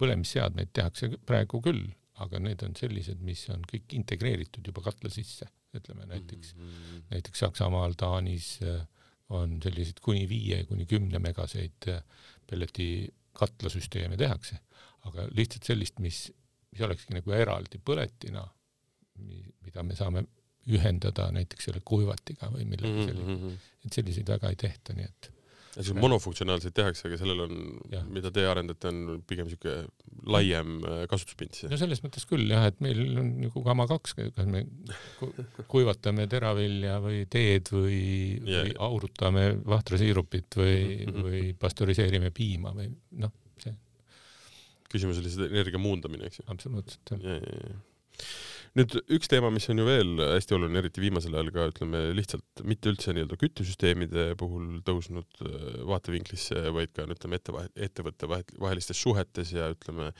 põlemisseadmeid 0.00 0.72
tehakse 0.74 1.12
praegu 1.26 1.60
küll, 1.62 1.84
aga 2.22 2.40
need 2.42 2.62
on 2.66 2.74
sellised, 2.78 3.20
mis 3.22 3.44
on 3.54 3.62
kõik 3.68 3.94
integreeritud 3.98 4.66
juba 4.66 4.82
katla 4.88 5.10
sisse, 5.12 5.46
ütleme 5.76 6.06
näiteks 6.06 6.54
mm, 6.54 6.68
-hmm. 6.68 7.04
näiteks 7.14 7.44
Saksamaal, 7.44 7.94
Taanis 7.98 8.58
äh, 8.62 8.86
on 9.28 9.60
selliseid 9.62 10.00
kuni 10.02 10.28
viie 10.28 10.64
kuni 10.68 10.86
kümne 10.86 11.18
megaseid 11.18 11.88
pelleti 12.46 13.08
katlasüsteeme 13.32 14.16
tehakse, 14.16 14.58
aga 15.08 15.26
lihtsalt 15.30 15.64
sellist, 15.64 15.98
mis, 15.98 16.26
mis 16.72 16.82
olekski 16.84 17.14
nagu 17.16 17.32
eraldi 17.32 17.80
põletina 17.80 18.44
mida 19.64 19.82
me 19.86 19.98
saame 19.98 20.24
ühendada 20.70 21.28
näiteks 21.34 21.68
selle 21.68 21.82
kuivatiga 21.84 22.50
või 22.52 22.66
millegi 22.68 23.12
mm 23.12 23.22
-hmm. 23.28 23.70
et 23.86 23.92
selliseid 23.96 24.28
väga 24.28 24.52
ei 24.52 24.58
tehta, 24.58 24.94
nii 24.94 25.08
et 25.08 25.32
ja 25.76 25.82
siis 25.82 25.96
monofunktsionaalseid 25.96 26.74
tehakse, 26.76 27.06
aga 27.08 27.18
sellel 27.20 27.40
on, 27.46 27.54
mida 28.12 28.30
te 28.34 28.44
arendate, 28.46 28.90
on 28.90 29.22
pigem 29.28 29.48
niisugune 29.48 29.86
laiem 30.34 30.74
äh, 30.84 30.98
kasutuspind 31.10 31.56
siis? 31.56 31.70
no 31.72 31.78
selles 31.80 32.02
mõttes 32.04 32.26
küll 32.28 32.44
jah, 32.52 32.66
et 32.68 32.82
meil 32.84 33.00
on 33.22 33.30
nagu 33.46 33.62
Gamma 33.64 33.86
kaks, 33.90 34.14
kas 34.18 34.50
me 34.50 34.66
kuivatame 35.72 36.28
teravilja 36.30 36.98
või 37.04 37.24
teed 37.32 37.72
või 37.72 38.02
yeah., 38.44 38.66
või 38.66 38.76
aurutame 38.88 39.46
vahtrasiirupit 39.64 40.60
või 40.60 40.76
mm, 40.76 41.08
-hmm. 41.08 41.26
või 41.28 41.42
pastöriseerime 41.64 42.32
piima 42.36 42.74
või 42.76 42.92
noh, 43.24 43.32
see. 43.64 43.74
küsimus 44.92 45.24
oli 45.24 45.32
see 45.32 45.48
energia 45.48 45.80
muundamine, 45.80 46.28
eks 46.28 46.42
ju? 46.42 46.48
absoluutselt, 46.52 47.16
jah 47.16 48.40
nüüd 48.78 48.94
üks 49.12 49.28
teema, 49.28 49.50
mis 49.52 49.66
on 49.68 49.80
ju 49.80 49.84
veel 49.84 50.20
hästi 50.20 50.54
oluline, 50.56 50.80
eriti 50.80 51.02
viimasel 51.02 51.34
ajal 51.36 51.50
ka 51.52 51.66
ütleme 51.68 52.00
lihtsalt 52.16 52.62
mitte 52.68 52.88
üldse 52.92 53.12
nii-öelda 53.12 53.36
küttesüsteemide 53.40 54.24
puhul 54.40 54.80
tõusnud 54.86 55.42
äh, 55.44 55.64
vaatevinklisse, 55.90 56.62
vaid 56.76 56.94
ka 56.96 57.04
ütleme 57.04 57.38
ette, 57.38 57.54
ettevõtte 57.88 58.30
vahelistes 58.32 59.00
suhetes 59.04 59.52
ja 59.52 59.68
ütleme, 59.74 60.10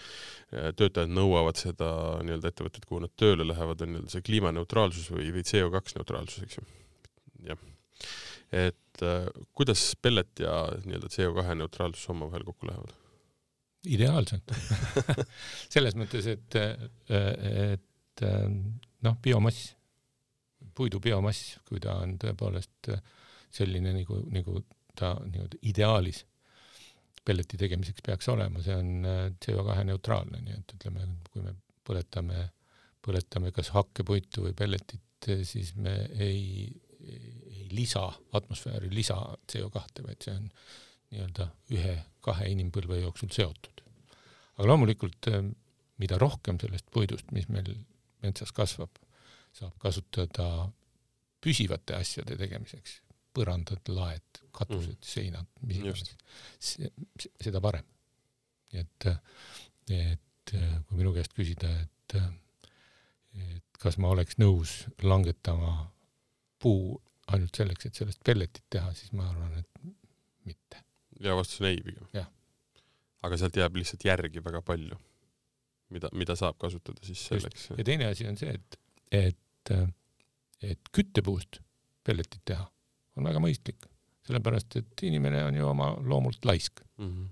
äh, 0.53 0.71
töötajad 0.77 1.13
nõuavad 1.13 1.61
seda 1.61 1.89
nii-öelda 2.27 2.53
ettevõtet, 2.53 2.85
kuhu 2.89 3.01
nad 3.07 3.15
tööle 3.21 3.47
lähevad, 3.49 3.85
on 3.85 3.95
nii-öelda 3.95 4.13
see 4.13 4.27
kliimaneutraalsus 4.27 5.13
või, 5.15 5.31
või 5.33 5.47
CO2 5.49 5.97
neutraalsus, 5.99 6.43
eks 6.45 6.59
ju. 6.61 6.67
jah. 7.49 7.63
et 8.65 9.07
äh, 9.07 9.31
kuidas 9.57 9.87
pellet 10.05 10.45
ja 10.45 10.67
nii-öelda 10.85 11.09
CO2 11.15 11.57
neutraalsus 11.63 12.13
omavahel 12.13 12.45
kokku 12.51 12.69
lähevad? 12.69 12.99
ideaalselt 13.83 14.53
selles 15.75 15.97
mõttes, 15.99 16.29
et, 16.31 16.61
et 17.09 17.89
et 18.23 18.29
ähm, 18.29 18.59
noh, 19.03 19.17
biomass, 19.23 19.73
puidu 20.75 21.01
biomass, 21.03 21.57
kui 21.69 21.81
ta 21.83 21.99
on 22.03 22.17
tõepoolest 22.23 22.93
äh, 22.95 23.03
selline 23.53 23.95
nagu, 23.97 24.23
nagu 24.33 24.63
ta 24.99 25.15
nii-öelda 25.25 25.61
ideaalis 25.69 26.23
pelleti 27.23 27.59
tegemiseks 27.61 28.03
peaks 28.03 28.29
olema, 28.33 28.63
see 28.65 28.75
on 28.75 29.07
äh, 29.07 29.25
CO2 29.45 29.79
neutraalne, 29.91 30.43
nii 30.43 30.59
et 30.59 30.77
ütleme, 30.77 31.07
kui 31.31 31.45
me 31.45 31.55
põletame, 31.87 32.49
põletame 33.03 33.53
kas 33.55 33.73
hakkepuitu 33.75 34.49
või 34.49 34.57
pelletit, 34.59 35.31
siis 35.47 35.75
me 35.79 35.95
ei, 36.19 36.67
ei 37.07 37.69
lisa 37.71 38.09
atmosfääri 38.35 38.91
lisa 38.91 39.19
CO2, 39.51 40.03
vaid 40.07 40.25
see 40.25 40.35
on 40.35 40.49
nii-öelda 41.13 41.49
ühe-kahe 41.75 42.49
inimpõlve 42.51 43.03
jooksul 43.03 43.31
seotud. 43.35 43.83
aga 44.57 44.69
loomulikult 44.69 45.29
äh, 45.31 45.45
mida 46.03 46.19
rohkem 46.21 46.59
sellest 46.61 46.89
puidust, 46.93 47.31
mis 47.35 47.49
meil 47.53 47.71
metsas 48.23 48.53
kasvab, 48.55 48.99
saab 49.57 49.75
kasutada 49.83 50.49
püsivate 51.43 51.97
asjade 51.99 52.37
tegemiseks, 52.39 53.01
põrandad, 53.35 53.89
laed, 53.91 54.43
katused 54.55 54.95
mm., 54.95 55.09
seinad, 55.15 55.49
mis 55.67 55.81
iganes, 55.81 56.15
seda 57.43 57.63
parem. 57.65 57.87
et, 58.73 59.09
et 59.93 60.53
kui 60.53 60.99
minu 60.99 61.13
käest 61.17 61.35
küsida, 61.37 61.71
et, 61.83 62.17
et 63.43 63.81
kas 63.83 63.99
ma 63.99 64.13
oleks 64.15 64.39
nõus 64.41 64.83
langetama 65.03 65.73
puu 66.63 66.95
ainult 67.33 67.57
selleks, 67.57 67.89
et 67.89 67.99
sellest 67.99 68.23
pelletit 68.25 68.65
teha, 68.71 68.93
siis 68.97 69.13
ma 69.17 69.27
arvan, 69.31 69.57
et 69.59 70.49
mitte. 70.49 70.83
ja 71.21 71.35
vastus 71.39 71.63
on 71.63 71.71
ei 71.73 71.81
pigem? 71.85 72.07
aga 73.23 73.39
sealt 73.39 73.57
jääb 73.57 73.77
lihtsalt 73.79 74.05
järgi 74.05 74.43
väga 74.45 74.63
palju 74.67 74.99
mida, 75.93 76.11
mida 76.17 76.37
saab 76.39 76.59
kasutada 76.61 77.05
siis 77.07 77.23
selleks. 77.31 77.69
ja 77.77 77.85
teine 77.87 78.09
asi 78.11 78.27
on 78.29 78.39
see, 78.41 78.53
et, 78.53 78.79
et, 79.13 79.73
et 80.73 80.93
küttepuust 80.95 81.61
pelletit 82.07 82.43
teha 82.49 82.67
on 83.19 83.29
väga 83.29 83.43
mõistlik, 83.45 83.87
sellepärast 84.27 84.79
et 84.81 85.07
inimene 85.09 85.45
on 85.47 85.59
ju 85.59 85.69
oma 85.69 85.93
loomult 86.01 86.45
laisk 86.49 86.83
mm. 86.97 87.09
-hmm. 87.09 87.27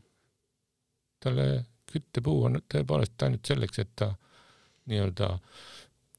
talle 1.25 1.47
küttepuu 1.91 2.45
on 2.47 2.61
tõepoolest 2.71 3.23
ainult 3.27 3.47
selleks, 3.47 3.79
et 3.83 3.95
ta 3.97 4.13
nii-öelda 4.91 5.31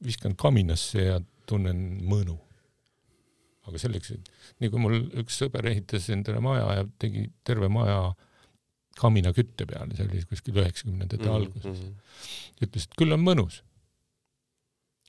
viskan 0.03 0.35
kaminasse 0.35 1.03
ja 1.05 1.21
tunnen 1.45 2.01
mõnu. 2.03 2.37
aga 3.67 3.77
selleks, 3.77 4.11
et 4.11 4.29
nii 4.59 4.69
kui 4.73 4.79
mul 4.81 4.97
üks 5.21 5.37
sõber 5.37 5.67
ehitas 5.69 6.09
endale 6.09 6.41
maja 6.41 6.73
ja 6.79 6.85
tegi 6.99 7.27
terve 7.45 7.69
maja 7.69 7.99
äh, 8.09 8.27
kaminakütte 8.99 9.67
peale, 9.69 9.95
see 9.97 10.07
oli 10.07 10.23
kuskil 10.29 10.57
üheksakümnendate 10.61 11.19
mm 11.21 11.27
-hmm. 11.27 11.35
alguses. 11.35 11.83
ütles, 12.61 12.87
et 12.87 12.97
küll 12.99 13.15
on 13.15 13.23
mõnus. 13.23 13.61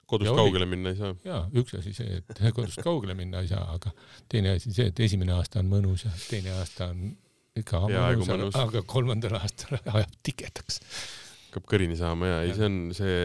kodust 0.07 0.30
ja 0.30 0.37
kaugele 0.37 0.66
oli. 0.66 0.76
minna 0.76 0.93
ei 0.93 0.97
saa? 0.97 1.14
jaa, 1.24 1.43
üks 1.55 1.78
asi 1.78 1.95
see, 1.97 2.20
et 2.20 2.43
kodust 2.59 2.83
kaugele 2.85 3.14
minna 3.14 3.41
ei 3.41 3.49
saa, 3.49 3.64
aga 3.74 3.93
teine 4.28 4.57
asi 4.59 4.72
see, 4.72 4.87
et 4.93 5.01
esimene 5.01 5.33
aasta 5.33 5.61
on 5.61 5.72
mõnus 5.72 6.07
ja 6.07 6.12
teine 6.28 6.55
aasta 6.61 6.93
on 6.93 7.16
ikka 7.57 7.83
mõnus, 7.89 8.28
mõnus., 8.28 8.57
aga 8.57 8.83
kolmandal 8.83 9.37
aastal 9.41 9.78
ajab 9.97 10.14
tigedaks 10.22 10.80
hakkab 11.53 11.66
kõrini 11.68 11.96
saama 11.98 12.28
ja 12.30 12.36
ei, 12.46 12.55
see 12.57 12.64
on 12.64 12.76
see, 12.96 13.16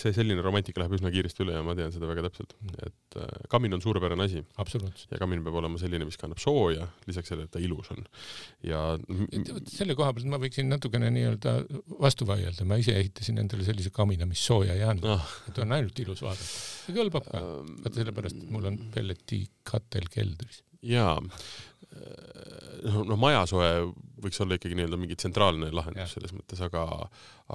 see 0.00 0.14
selline 0.16 0.40
romantika 0.44 0.80
läheb 0.80 0.94
üsna 0.96 1.12
kiiresti 1.12 1.44
üle 1.44 1.58
ja 1.58 1.64
ma 1.64 1.74
tean 1.76 1.92
seda 1.92 2.08
väga 2.08 2.24
täpselt, 2.24 2.54
et 2.86 3.18
äh, 3.20 3.28
kamin 3.52 3.76
on 3.76 3.84
suurepärane 3.84 4.24
asi. 4.24 4.40
ja 4.40 5.20
kamin 5.20 5.44
peab 5.44 5.58
olema 5.60 5.80
selline, 5.80 6.06
mis 6.08 6.16
kannab 6.20 6.40
sooja, 6.40 6.88
lisaks 7.08 7.28
sellele, 7.32 7.50
et 7.50 7.52
ta 7.52 7.60
ilus 7.60 7.92
on. 7.92 8.06
ja 8.64 8.82
selle 9.68 9.96
koha 9.98 10.14
pealt 10.16 10.30
ma 10.32 10.40
võiksin 10.40 10.72
natukene 10.72 11.12
nii-öelda 11.12 11.56
vastu 12.00 12.28
vaielda, 12.28 12.64
ma 12.64 12.80
ise 12.80 12.96
ehitasin 12.96 13.42
endale 13.44 13.66
sellise 13.68 13.92
kamina, 13.92 14.28
mis 14.30 14.40
sooja 14.40 14.78
ei 14.78 14.86
andnud 14.88 15.12
ah., 15.18 15.32
et 15.50 15.60
on 15.60 15.76
ainult 15.76 16.00
ilus 16.00 16.24
vaadata. 16.24 16.48
see 16.86 16.96
kõlbab 16.96 17.28
ka, 17.28 17.44
vaata 17.84 17.96
sellepärast, 18.00 18.40
et 18.40 18.54
mul 18.56 18.72
on 18.72 18.80
pelletikatel 18.96 20.08
keldris. 20.16 20.64
jaa 20.80 21.18
noh, 21.90 23.02
no 23.08 23.18
majasoe 23.20 23.68
võiks 24.20 24.40
olla 24.44 24.56
ikkagi 24.58 24.76
nii-öelda 24.76 24.98
mingi 25.00 25.16
tsentraalne 25.18 25.70
lahendus 25.74 26.04
ja. 26.04 26.08
selles 26.14 26.32
mõttes, 26.36 26.60
aga, 26.64 26.84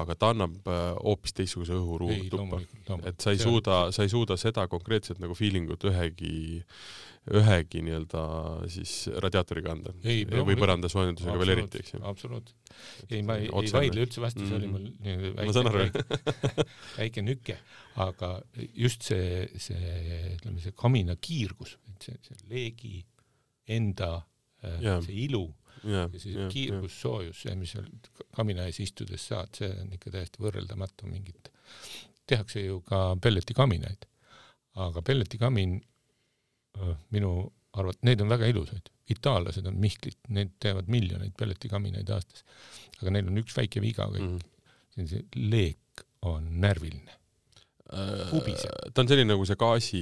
aga 0.01 0.17
ta 0.19 0.31
annab 0.33 0.69
äh, 0.71 0.85
hoopis 0.97 1.35
teistsuguse 1.37 1.75
õhuruumi 1.77 2.29
tuppa. 2.31 2.61
et 3.05 3.21
sa 3.21 3.33
ei 3.35 3.41
suuda, 3.41 3.85
sa 3.95 4.05
ei 4.05 4.11
suuda 4.11 4.37
seda 4.41 4.67
konkreetset 4.71 5.21
nagu 5.23 5.37
feeling 5.37 5.69
ut 5.73 5.85
ühegi, 5.87 6.57
ühegi 7.35 7.81
nii-öelda 7.85 8.25
siis 8.73 8.95
radiaatoriga 9.23 9.73
anda. 9.75 9.95
või 10.01 10.57
põranda 10.59 10.89
soojendusega 10.91 11.37
veel 11.41 11.55
eriti, 11.55 11.81
eks 11.83 11.95
ju. 11.95 12.03
absoluutselt. 12.05 12.75
ei, 13.09 13.21
ma 13.25 13.39
ei, 13.41 13.49
ei 13.49 13.73
vaidle 13.77 14.05
üldse 14.07 14.25
vastu, 14.25 14.45
see 14.45 14.59
oli 14.59 14.69
mul 14.71 14.87
nii-öelda 15.05 15.75
väike, 15.79 16.05
väike, 16.05 16.69
väike 16.99 17.25
nüke, 17.25 17.59
aga 18.05 18.37
just 18.73 19.05
see, 19.05 19.45
see, 19.61 19.97
ütleme, 20.35 20.61
see 20.65 20.73
kamina 20.77 21.17
kiirgus, 21.17 21.77
see, 22.01 22.17
see 22.25 22.41
leegi 22.49 23.03
enda 23.67 24.09
yeah. 24.81 25.01
see 25.03 25.25
ilu 25.25 25.45
yeah, 25.83 26.09
ja 26.11 26.21
see 26.21 26.35
yeah, 26.35 26.49
kiirgussoojus, 26.51 27.43
see, 27.45 27.55
mis 27.59 27.75
seal 27.75 27.87
kamina 28.35 28.67
ees 28.69 28.79
istudes 28.83 29.27
saad, 29.31 29.53
see 29.57 29.71
on 29.81 29.93
ikka 29.95 30.13
täiesti 30.13 30.43
võrreldamatu 30.43 31.09
mingit, 31.09 31.51
tehakse 32.27 32.65
ju 32.65 32.81
ka 32.87 33.07
pelletikaminaid, 33.21 34.07
aga 34.85 35.03
pelletikamin 35.05 35.77
minu 37.15 37.31
arvat-, 37.79 38.03
need 38.07 38.23
on 38.23 38.31
väga 38.31 38.49
ilusad, 38.51 38.89
itaallased 39.11 39.67
on 39.69 39.77
Mihklit, 39.79 40.19
need 40.33 40.55
teevad 40.63 40.89
miljoneid 40.91 41.35
pelletikaminaid 41.39 42.09
aastas, 42.11 42.43
aga 42.99 43.13
neil 43.13 43.29
on 43.31 43.43
üks 43.43 43.55
väike 43.57 43.83
viga 43.83 44.09
kõik 44.11 44.25
mm, 44.25 44.41
-hmm. 44.95 45.07
see 45.11 45.49
leek 45.51 46.05
on 46.25 46.49
närviline 46.61 47.19
Kubiseb. 47.85 48.71
Äh, 48.71 48.91
ta 48.97 49.03
on 49.03 49.09
selline 49.11 49.29
nagu 49.29 49.45
see 49.45 49.57
gaasi, 49.61 50.01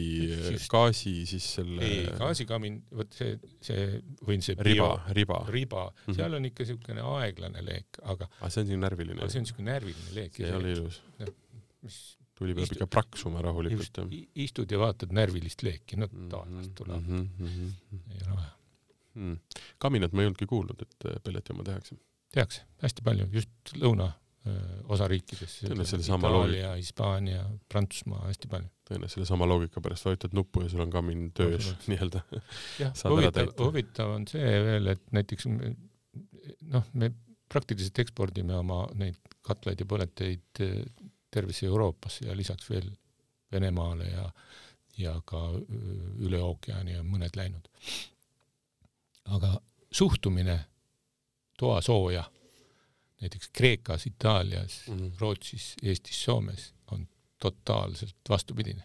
gaasi 0.72 1.12
siis 1.28 1.48
selle 1.58 1.84
ei, 1.84 2.06
gaasikamin, 2.16 2.78
vot 2.96 3.18
see, 3.18 3.34
see 3.64 4.00
või 4.24 4.38
see 4.46 4.56
riba, 4.64 4.88
riba, 5.18 5.42
riba 5.52 5.82
mm, 5.90 5.98
-hmm. 6.06 6.16
seal 6.16 6.38
on 6.40 6.48
ikka 6.48 6.64
niisugune 6.64 7.04
aeglane 7.18 7.66
leek, 7.68 8.00
aga 8.04 8.30
aga 8.40 8.52
see 8.56 8.64
on 8.64 8.70
niisugune 8.70 8.86
närviline? 8.88 9.28
see 9.28 9.42
on 9.42 9.48
niisugune 9.48 9.72
närviline 9.74 10.16
leek. 10.16 10.40
see 10.40 10.48
ei 10.48 10.56
ole 10.56 10.72
ilus. 10.78 11.02
mis 11.84 12.00
tuli 12.40 12.56
peab 12.56 12.72
ikka 12.78 12.88
praksuma 12.88 13.44
rahulikult. 13.44 14.00
istud 14.48 14.72
ja 14.72 14.80
vaatad 14.80 15.12
närvilist 15.20 15.68
leeki, 15.68 16.00
no 16.00 16.08
mhm, 16.08 16.32
taevast 16.32 16.76
tuleb 16.80 17.04
mm. 17.04 17.30
-hmm. 17.36 17.78
ei 18.16 18.24
ole 18.24 18.40
vaja 18.40 18.52
mm.. 19.20 19.38
kaminat 19.78 20.16
ma 20.16 20.24
ei 20.24 20.32
olnudki 20.32 20.48
kuulnud, 20.48 20.88
et 20.88 21.24
pelletijama 21.24 21.68
tehakse. 21.68 22.00
tehakse 22.32 22.64
hästi 22.88 23.04
palju, 23.04 23.28
just 23.36 23.76
lõuna 23.76 24.14
osariikides. 24.92 25.60
tõenäoliselt 25.64 26.04
sellesama 26.04 26.28
Itaalia, 26.28 26.74
Hispaania, 26.76 27.44
Prantsusmaa, 27.72 28.26
hästi 28.28 28.50
palju. 28.52 28.68
tõenäoliselt 28.90 29.16
sellesama 29.16 29.48
loogika 29.48 29.82
pärast 29.82 30.06
vajutad 30.06 30.36
nuppu 30.36 30.66
ja 30.66 30.72
sul 30.74 30.84
on 30.84 30.92
kamin 30.92 31.30
töös 31.32 31.70
nii-öelda. 31.88 32.24
jah, 32.80 32.92
huvitav, 33.14 33.54
huvitav 33.60 34.16
on 34.18 34.28
see 34.28 34.58
veel, 34.66 34.92
et 34.96 35.06
näiteks 35.16 35.48
noh, 35.48 36.90
me 36.94 37.12
praktiliselt 37.54 38.04
ekspordime 38.04 38.58
oma 38.58 38.84
neid 39.00 39.16
katlaid 39.46 39.80
ja 39.80 39.88
põletajaid 39.88 40.64
tervesse 41.34 41.66
Euroopasse 41.70 42.28
ja 42.28 42.36
lisaks 42.38 42.70
veel 42.70 42.92
Venemaale 43.54 44.10
ja, 44.10 44.28
ja 44.98 45.16
ka 45.26 45.40
üle 46.20 46.40
ookeani 46.42 46.98
on 47.00 47.10
mõned 47.10 47.36
läinud. 47.38 47.70
aga 49.32 49.56
suhtumine 49.92 50.58
toasooja 51.58 52.24
näiteks 53.24 53.50
Kreekas, 53.56 54.08
Itaalias 54.08 54.82
mm, 54.88 54.98
-hmm. 54.98 55.12
Rootsis, 55.20 55.74
Eestis, 55.84 56.24
Soomes 56.24 56.74
on 56.92 57.08
totaalselt 57.40 58.16
vastupidine. 58.30 58.84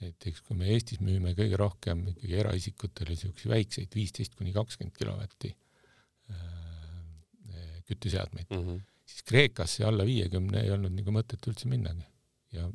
näiteks 0.00 0.40
kui 0.42 0.56
me 0.56 0.66
Eestis 0.74 1.00
müüme 1.00 1.32
kõige 1.38 1.56
rohkem 1.56 2.08
ikkagi 2.10 2.34
eraisikutele 2.42 3.14
niisuguseid 3.14 3.52
väikseid 3.52 3.94
viisteist 3.94 4.34
kuni 4.34 4.52
kakskümmend 4.52 4.96
kilovatti 4.98 5.54
äh, 6.30 6.64
kütteseadmeid 7.88 8.50
mm, 8.50 8.64
-hmm. 8.66 8.82
siis 9.06 9.22
Kreekasse 9.22 9.84
alla 9.84 10.06
viiekümne 10.06 10.60
ei 10.60 10.70
olnud 10.74 10.92
nagu 10.98 11.14
mõtet 11.14 11.48
üldse 11.50 11.68
minnagi. 11.68 12.04
ja 12.52 12.70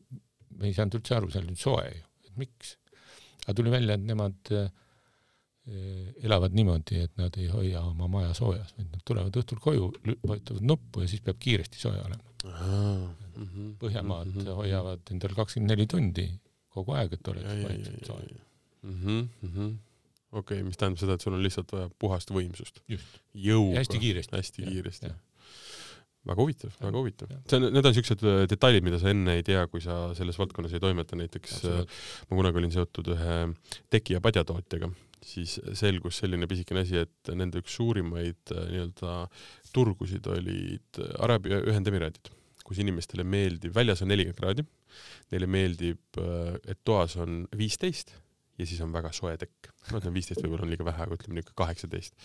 me 0.50 0.68
ei 0.68 0.74
saanud 0.74 1.00
üldse 1.00 1.16
aru, 1.16 1.32
seal 1.32 1.48
on 1.48 1.56
soe 1.60 1.88
ju, 1.96 2.06
et 2.28 2.38
miks. 2.38 2.78
aga 3.46 3.54
tuli 3.54 3.72
välja, 3.72 3.96
et 4.00 4.06
nemad 4.06 4.54
äh, 4.56 4.72
elavad 6.24 6.56
niimoodi, 6.56 7.04
et 7.06 7.16
nad 7.20 7.36
ei 7.38 7.48
hoia 7.52 7.82
oma 7.86 8.08
maja 8.12 8.34
soojas, 8.38 8.74
vaid 8.78 8.90
nad 8.90 9.04
tulevad 9.06 9.36
õhtul 9.42 9.62
koju, 9.62 9.90
vajutavad 10.28 10.66
nuppu 10.66 11.04
ja 11.04 11.12
siis 11.12 11.24
peab 11.26 11.40
kiiresti 11.42 11.82
sooja 11.82 12.06
olema. 12.08 12.24
Mhm, 13.40 13.72
Põhjamaad 13.80 14.32
mm 14.32 14.42
-hmm. 14.42 14.56
hoiavad 14.56 15.12
endal 15.12 15.36
kakskümmend 15.36 15.74
neli 15.74 15.88
tundi 15.88 16.28
kogu 16.74 16.96
aeg, 16.96 17.14
et 17.14 17.28
oleks 17.28 17.64
vaikselt 17.64 18.06
sooja. 18.08 18.44
Mhm, 18.84 19.72
okei, 20.32 20.64
mis 20.64 20.78
tähendab 20.78 21.02
seda, 21.02 21.18
et 21.18 21.26
sul 21.26 21.34
on 21.34 21.44
lihtsalt 21.44 21.72
vaja 21.72 21.90
puhast 22.00 22.32
võimsust. 22.32 22.84
jõuga. 23.34 23.80
hästi 23.80 24.00
kiiresti. 24.00 24.36
hästi 24.36 24.64
kiiresti. 24.70 25.12
väga 26.30 26.42
huvitav, 26.42 26.72
väga 26.82 26.98
huvitav. 26.98 27.28
see 27.50 27.58
on, 27.58 27.74
need 27.74 27.86
on 27.86 27.94
siuksed 27.94 28.24
äh, 28.24 28.48
detailid, 28.50 28.84
mida 28.84 29.00
sa 29.00 29.10
enne 29.10 29.36
ei 29.40 29.44
tea, 29.44 29.68
kui 29.68 29.82
sa 29.82 30.14
selles 30.16 30.38
valdkonnas 30.40 30.74
ei 30.74 30.80
toimeta, 30.80 31.16
näiteks 31.16 31.62
äh, 31.66 31.86
ma 32.30 32.42
kunagi 32.42 32.58
olin 32.58 32.72
seotud 32.72 33.14
ühe 33.16 33.38
teki- 33.90 34.18
ja 34.18 34.22
padjatootjaga 34.22 34.92
siis 35.26 35.58
selgus 35.78 36.22
selline 36.22 36.48
pisikene 36.50 36.84
asi, 36.86 37.04
et 37.04 37.32
nende 37.36 37.62
üks 37.64 37.76
suurimaid 37.80 38.54
äh, 38.56 38.68
nii-öelda 38.74 39.16
turgusid 39.76 40.28
olid 40.32 41.02
Araabia 41.20 41.62
Ühendemiraadid, 41.68 42.32
kus 42.66 42.82
inimestele 42.84 43.26
meeldib, 43.28 43.74
väljas 43.76 44.04
on 44.06 44.12
nelikümmend 44.14 44.40
kraadi, 44.40 44.66
neile 45.34 45.50
meeldib, 45.52 46.02
äh, 46.22 46.58
et 46.72 46.82
toas 46.88 47.18
on 47.20 47.44
viisteist 47.58 48.16
ja 48.60 48.68
siis 48.68 48.82
on 48.84 48.92
väga 48.94 49.12
soe 49.16 49.36
tekk. 49.40 49.72
no 49.90 50.02
ütleme 50.02 50.20
viisteist 50.20 50.44
võib-olla 50.44 50.68
on 50.68 50.74
liiga 50.74 50.88
vähe, 50.88 51.06
aga 51.06 51.18
ütleme 51.18 51.40
niisugune 51.40 51.60
kaheksateist. 51.62 52.16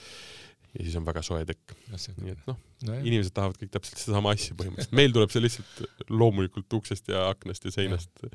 ja 0.75 0.87
siis 0.87 0.97
on 0.99 1.07
väga 1.07 1.23
soe 1.23 1.45
tekk. 1.49 1.75
nii 1.91 2.35
et 2.35 2.49
noh 2.51 2.59
no, 2.89 2.97
inimesed 3.01 3.35
tahavad 3.37 3.61
kõik 3.61 3.75
täpselt 3.77 4.03
sedasama 4.03 4.35
asja 4.35 4.57
põhimõtteliselt. 4.59 4.97
meil 4.99 5.15
tuleb 5.15 5.35
see 5.35 5.45
lihtsalt 5.45 6.09
loomulikult 6.11 6.81
uksest 6.81 7.13
ja 7.13 7.29
aknast 7.31 7.69
ja 7.69 7.75
seinast 7.75 8.27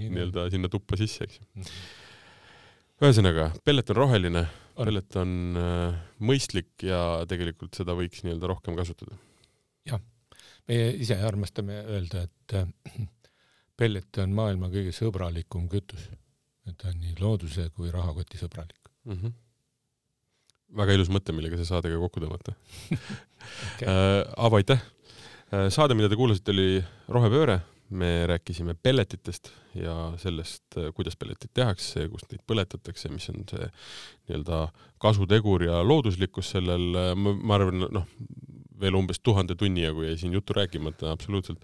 nii-öelda 0.00 0.48
sinna 0.54 0.72
tuppa 0.72 0.98
sisse, 1.00 1.28
eks 1.28 1.38
ju 1.40 1.46
-hmm 1.46 2.02
ühesõnaga, 3.08 3.50
pellet 3.66 3.90
on 3.92 3.98
roheline, 3.98 4.42
pellet 4.78 5.16
on 5.20 5.30
äh, 5.60 5.96
mõistlik 6.24 6.84
ja 6.86 6.98
tegelikult 7.28 7.76
seda 7.76 7.96
võiks 7.98 8.22
nii-öelda 8.24 8.48
rohkem 8.50 8.76
kasutada. 8.78 9.16
jah, 9.88 10.00
meie 10.70 10.90
ise 11.04 11.18
armastame 11.20 11.80
öelda, 11.82 12.24
et 12.28 12.56
äh, 12.56 12.68
pellet 13.80 14.22
on 14.22 14.34
maailma 14.36 14.70
kõige 14.72 14.94
sõbralikum 14.96 15.68
kütus. 15.72 16.08
et 16.68 16.76
ta 16.80 16.88
on 16.92 17.00
nii 17.02 17.18
looduse 17.20 17.68
kui 17.76 17.90
rahakoti 17.92 18.40
sõbralik 18.40 18.88
mm. 19.04 19.18
-hmm. 19.18 19.36
väga 20.80 20.96
ilus 20.96 21.12
mõte, 21.12 21.36
millega 21.36 21.60
see 21.60 21.68
saade 21.68 21.92
ka 21.92 22.00
kokku 22.06 22.24
tõmmata 22.24 22.56
okay. 23.74 23.88
äh,. 23.88 24.24
Aavo, 24.36 24.56
aitäh! 24.56 24.80
Äh, 25.52 25.68
saade, 25.68 25.94
mida 25.94 26.08
te 26.08 26.16
kuulasite, 26.16 26.56
oli 26.56 26.84
Rohepööre 27.08 27.60
me 27.94 28.26
rääkisime 28.26 28.74
pelletitest 28.82 29.50
ja 29.78 29.94
sellest, 30.20 30.78
kuidas 30.94 31.16
pelletit 31.16 31.52
tehakse, 31.54 32.08
kust 32.12 32.30
neid 32.32 32.42
põletatakse, 32.48 33.10
mis 33.12 33.28
on 33.32 33.44
see 33.50 33.68
nii-öelda 33.68 34.66
kasutegur 35.02 35.66
ja 35.66 35.82
looduslikkus 35.86 36.54
sellel, 36.56 37.14
ma 37.16 37.58
arvan, 37.58 37.86
noh, 37.94 38.08
veel 38.80 38.98
umbes 38.98 39.20
tuhande 39.22 39.56
tunni 39.58 39.84
jagu 39.84 40.04
jäi 40.06 40.16
siin 40.20 40.34
juttu 40.34 40.56
rääkimata 40.56 41.12
absoluutselt. 41.12 41.62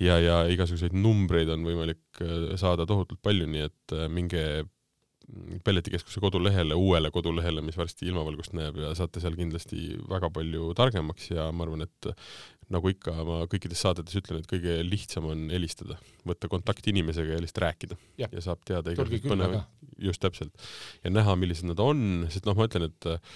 ja, 0.00 0.18
ja 0.20 0.42
igasuguseid 0.52 0.94
numbreid 0.96 1.48
on 1.48 1.64
võimalik 1.64 2.22
saada 2.60 2.86
tohutult 2.86 3.22
palju, 3.22 3.48
nii 3.48 3.64
et 3.70 3.96
minge 4.12 4.44
pelletikeskuse 5.64 6.20
kodulehele, 6.22 6.74
uuele 6.74 7.10
kodulehele, 7.14 7.62
mis 7.64 7.78
varsti 7.78 8.08
ilmavalgust 8.10 8.54
näeb 8.56 8.80
ja 8.82 8.94
saate 8.98 9.22
seal 9.22 9.36
kindlasti 9.38 9.94
väga 10.10 10.30
palju 10.34 10.72
targemaks 10.78 11.30
ja 11.32 11.50
ma 11.54 11.66
arvan, 11.66 11.86
et 11.86 12.10
nagu 12.70 12.90
ikka 12.92 13.14
ma 13.26 13.40
kõikides 13.50 13.80
saadetes 13.82 14.16
ütlen, 14.20 14.40
et 14.40 14.48
kõige 14.50 14.76
lihtsam 14.86 15.26
on 15.30 15.48
helistada, 15.50 15.96
võtta 16.26 16.50
kontakt 16.50 16.86
inimesega 16.90 17.34
ja 17.34 17.42
lihtsalt 17.42 17.62
rääkida. 17.64 17.98
Ja, 18.20 18.28
ja 18.30 18.42
saab 18.44 18.62
teada 18.66 18.94
igasuguseid 18.94 19.26
põnevaid, 19.26 19.64
just 20.06 20.22
täpselt, 20.22 20.68
ja 21.04 21.12
näha, 21.12 21.34
millised 21.38 21.66
nad 21.68 21.82
on, 21.82 22.28
sest 22.30 22.46
noh, 22.46 22.56
ma 22.58 22.68
ütlen, 22.70 22.86
et 22.90 23.08
eh, 23.10 23.32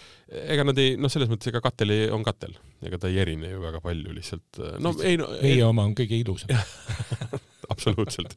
ega 0.54 0.66
nad 0.66 0.78
ei, 0.80 0.94
noh, 1.00 1.12
selles 1.12 1.30
mõttes 1.32 1.50
ega 1.50 1.62
katel 1.64 1.96
on 2.14 2.26
katel, 2.26 2.54
ega 2.86 3.00
ta 3.00 3.10
ei 3.10 3.18
erine 3.24 3.50
ju 3.50 3.64
väga 3.64 3.82
palju 3.84 4.14
lihtsalt, 4.14 4.46
eh, 4.60 4.78
no 4.84 4.94
ei 5.02 5.18
no 5.20 5.32
meie 5.34 5.58
ei... 5.58 5.66
oma 5.66 5.88
on 5.88 5.98
kõige 5.98 6.20
ilusam 6.20 6.54
absoluutselt. 7.74 8.36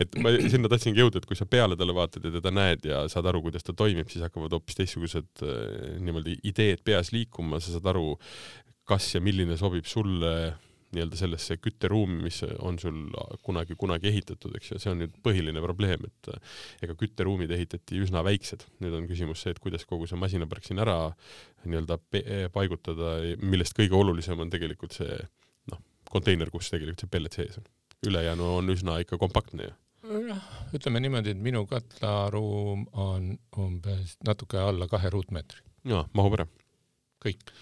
et 0.00 0.16
ma 0.22 0.32
sinna 0.40 0.70
tahtsingi 0.72 1.02
jõuda, 1.02 1.20
et 1.20 1.28
kui 1.28 1.38
sa 1.38 1.48
peale 1.50 1.78
talle 1.80 1.96
vaatad 1.96 2.26
ja 2.26 2.34
teda 2.38 2.54
näed 2.54 2.88
ja 2.90 3.04
saad 3.12 3.28
aru, 3.30 3.44
kuidas 3.46 3.66
ta 3.66 3.76
toimib, 3.76 4.10
siis 4.12 4.24
hakkavad 4.26 4.56
hoopis 4.56 4.80
teistsugused 4.80 5.44
äh, 5.44 6.00
niimoodi 6.02 6.40
ideed 6.50 6.84
peas 6.86 7.14
liikuma, 7.16 7.60
sa 7.62 7.76
saad 7.76 7.92
aru, 7.94 8.16
kas 8.90 9.14
ja 9.14 9.22
milline 9.22 9.56
sobib 9.60 9.86
sulle 9.88 10.34
nii-öelda 10.90 11.18
sellesse 11.18 11.56
kütteruumi, 11.62 12.18
mis 12.24 12.40
on 12.58 12.78
sul 12.82 12.96
kunagi, 13.46 13.76
kunagi 13.78 14.10
ehitatud, 14.10 14.56
eks 14.58 14.72
ju, 14.72 14.78
see 14.82 14.90
on 14.90 14.98
nüüd 15.04 15.14
põhiline 15.22 15.62
probleem, 15.62 16.06
et 16.08 16.30
äh, 16.32 16.56
ega 16.86 16.96
kütteruumid 16.98 17.52
ehitati 17.54 18.00
üsna 18.02 18.24
väiksed. 18.26 18.66
nüüd 18.82 18.96
on 18.98 19.06
küsimus 19.10 19.44
see, 19.44 19.54
et 19.54 19.62
kuidas 19.62 19.86
kogu 19.86 20.10
see 20.10 20.18
masinapark 20.18 20.66
siin 20.66 20.82
ära 20.82 20.98
nii-öelda 21.64 22.00
paigutada, 22.54 23.18
millest 23.42 23.76
kõige 23.78 23.98
olulisem 23.98 24.40
on 24.42 24.50
tegelikult 24.50 24.96
see 24.98 25.20
noh, 25.70 25.84
konteiner, 26.10 26.50
kus 26.50 26.72
tegelikult 26.74 27.04
see 27.04 27.12
pellet 27.12 27.38
sees 27.38 27.60
on 27.60 27.70
ülejäänu 28.06 28.46
on 28.56 28.72
üsna 28.72 28.98
ikka 29.02 29.18
kompaktne 29.20 29.68
ju. 29.68 29.74
jah, 30.28 30.44
ütleme 30.76 31.02
niimoodi, 31.04 31.34
et 31.34 31.42
minu 31.42 31.66
katlaruum 31.68 32.86
on 32.92 33.34
umbes 33.58 34.16
natuke 34.26 34.60
alla 34.60 34.88
kahe 34.88 35.10
ruutmeetri. 35.12 35.60
jaa, 35.92 36.06
mahub 36.16 36.38
ära. 36.38 36.46
kõik. 37.24 37.52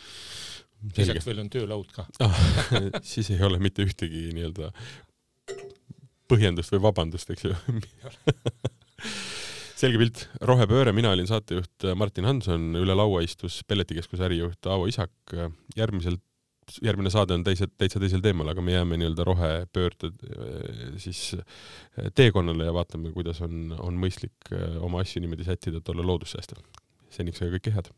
lisaks 0.97 1.27
veel 1.27 1.43
on 1.43 1.51
töölaud 1.51 1.91
ka 1.95 2.07
ah, 2.23 2.43
siis 3.13 3.33
ei 3.35 3.43
ole 3.43 3.59
mitte 3.59 3.83
ühtegi 3.83 4.29
nii-öelda 4.37 4.71
põhjendust 6.31 6.71
või 6.75 6.85
vabandust, 6.87 7.31
eks 7.35 7.49
ju 7.49 7.57
selge 9.79 9.99
pilt, 9.99 10.25
rohepööre, 10.43 10.93
mina 10.95 11.11
olin 11.15 11.27
saatejuht 11.31 11.87
Martin 11.99 12.27
Hanson, 12.29 12.71
üle 12.79 12.95
laua 12.95 13.25
istus 13.27 13.61
Pelletikeskuse 13.67 14.27
ärijuht 14.27 14.71
Aavo 14.71 14.87
Isak. 14.91 15.15
järgmisel 15.77 16.19
järgmine 16.83 17.11
saade 17.13 17.37
on 17.37 17.45
teise, 17.47 17.69
täitsa 17.79 18.01
teisel 18.03 18.23
teemal, 18.25 18.53
aga 18.53 18.65
me 18.65 18.75
jääme 18.75 18.99
nii-öelda 19.01 19.27
rohepöörde 19.29 20.11
äh, 20.11 20.99
siis 21.01 21.23
äh, 21.39 22.11
teekonnale 22.15 22.69
ja 22.69 22.75
vaatame, 22.75 23.13
kuidas 23.17 23.43
on, 23.47 23.73
on 23.79 23.99
mõistlik 24.01 24.53
äh, 24.53 24.77
oma 24.85 25.03
asju 25.05 25.23
niimoodi 25.25 25.49
sättida, 25.49 25.83
et 25.83 25.95
olla 25.95 26.07
loodussäästev. 26.07 26.63
seniks 27.11 27.41
aga 27.43 27.57
kõike 27.57 27.73
head 27.73 27.93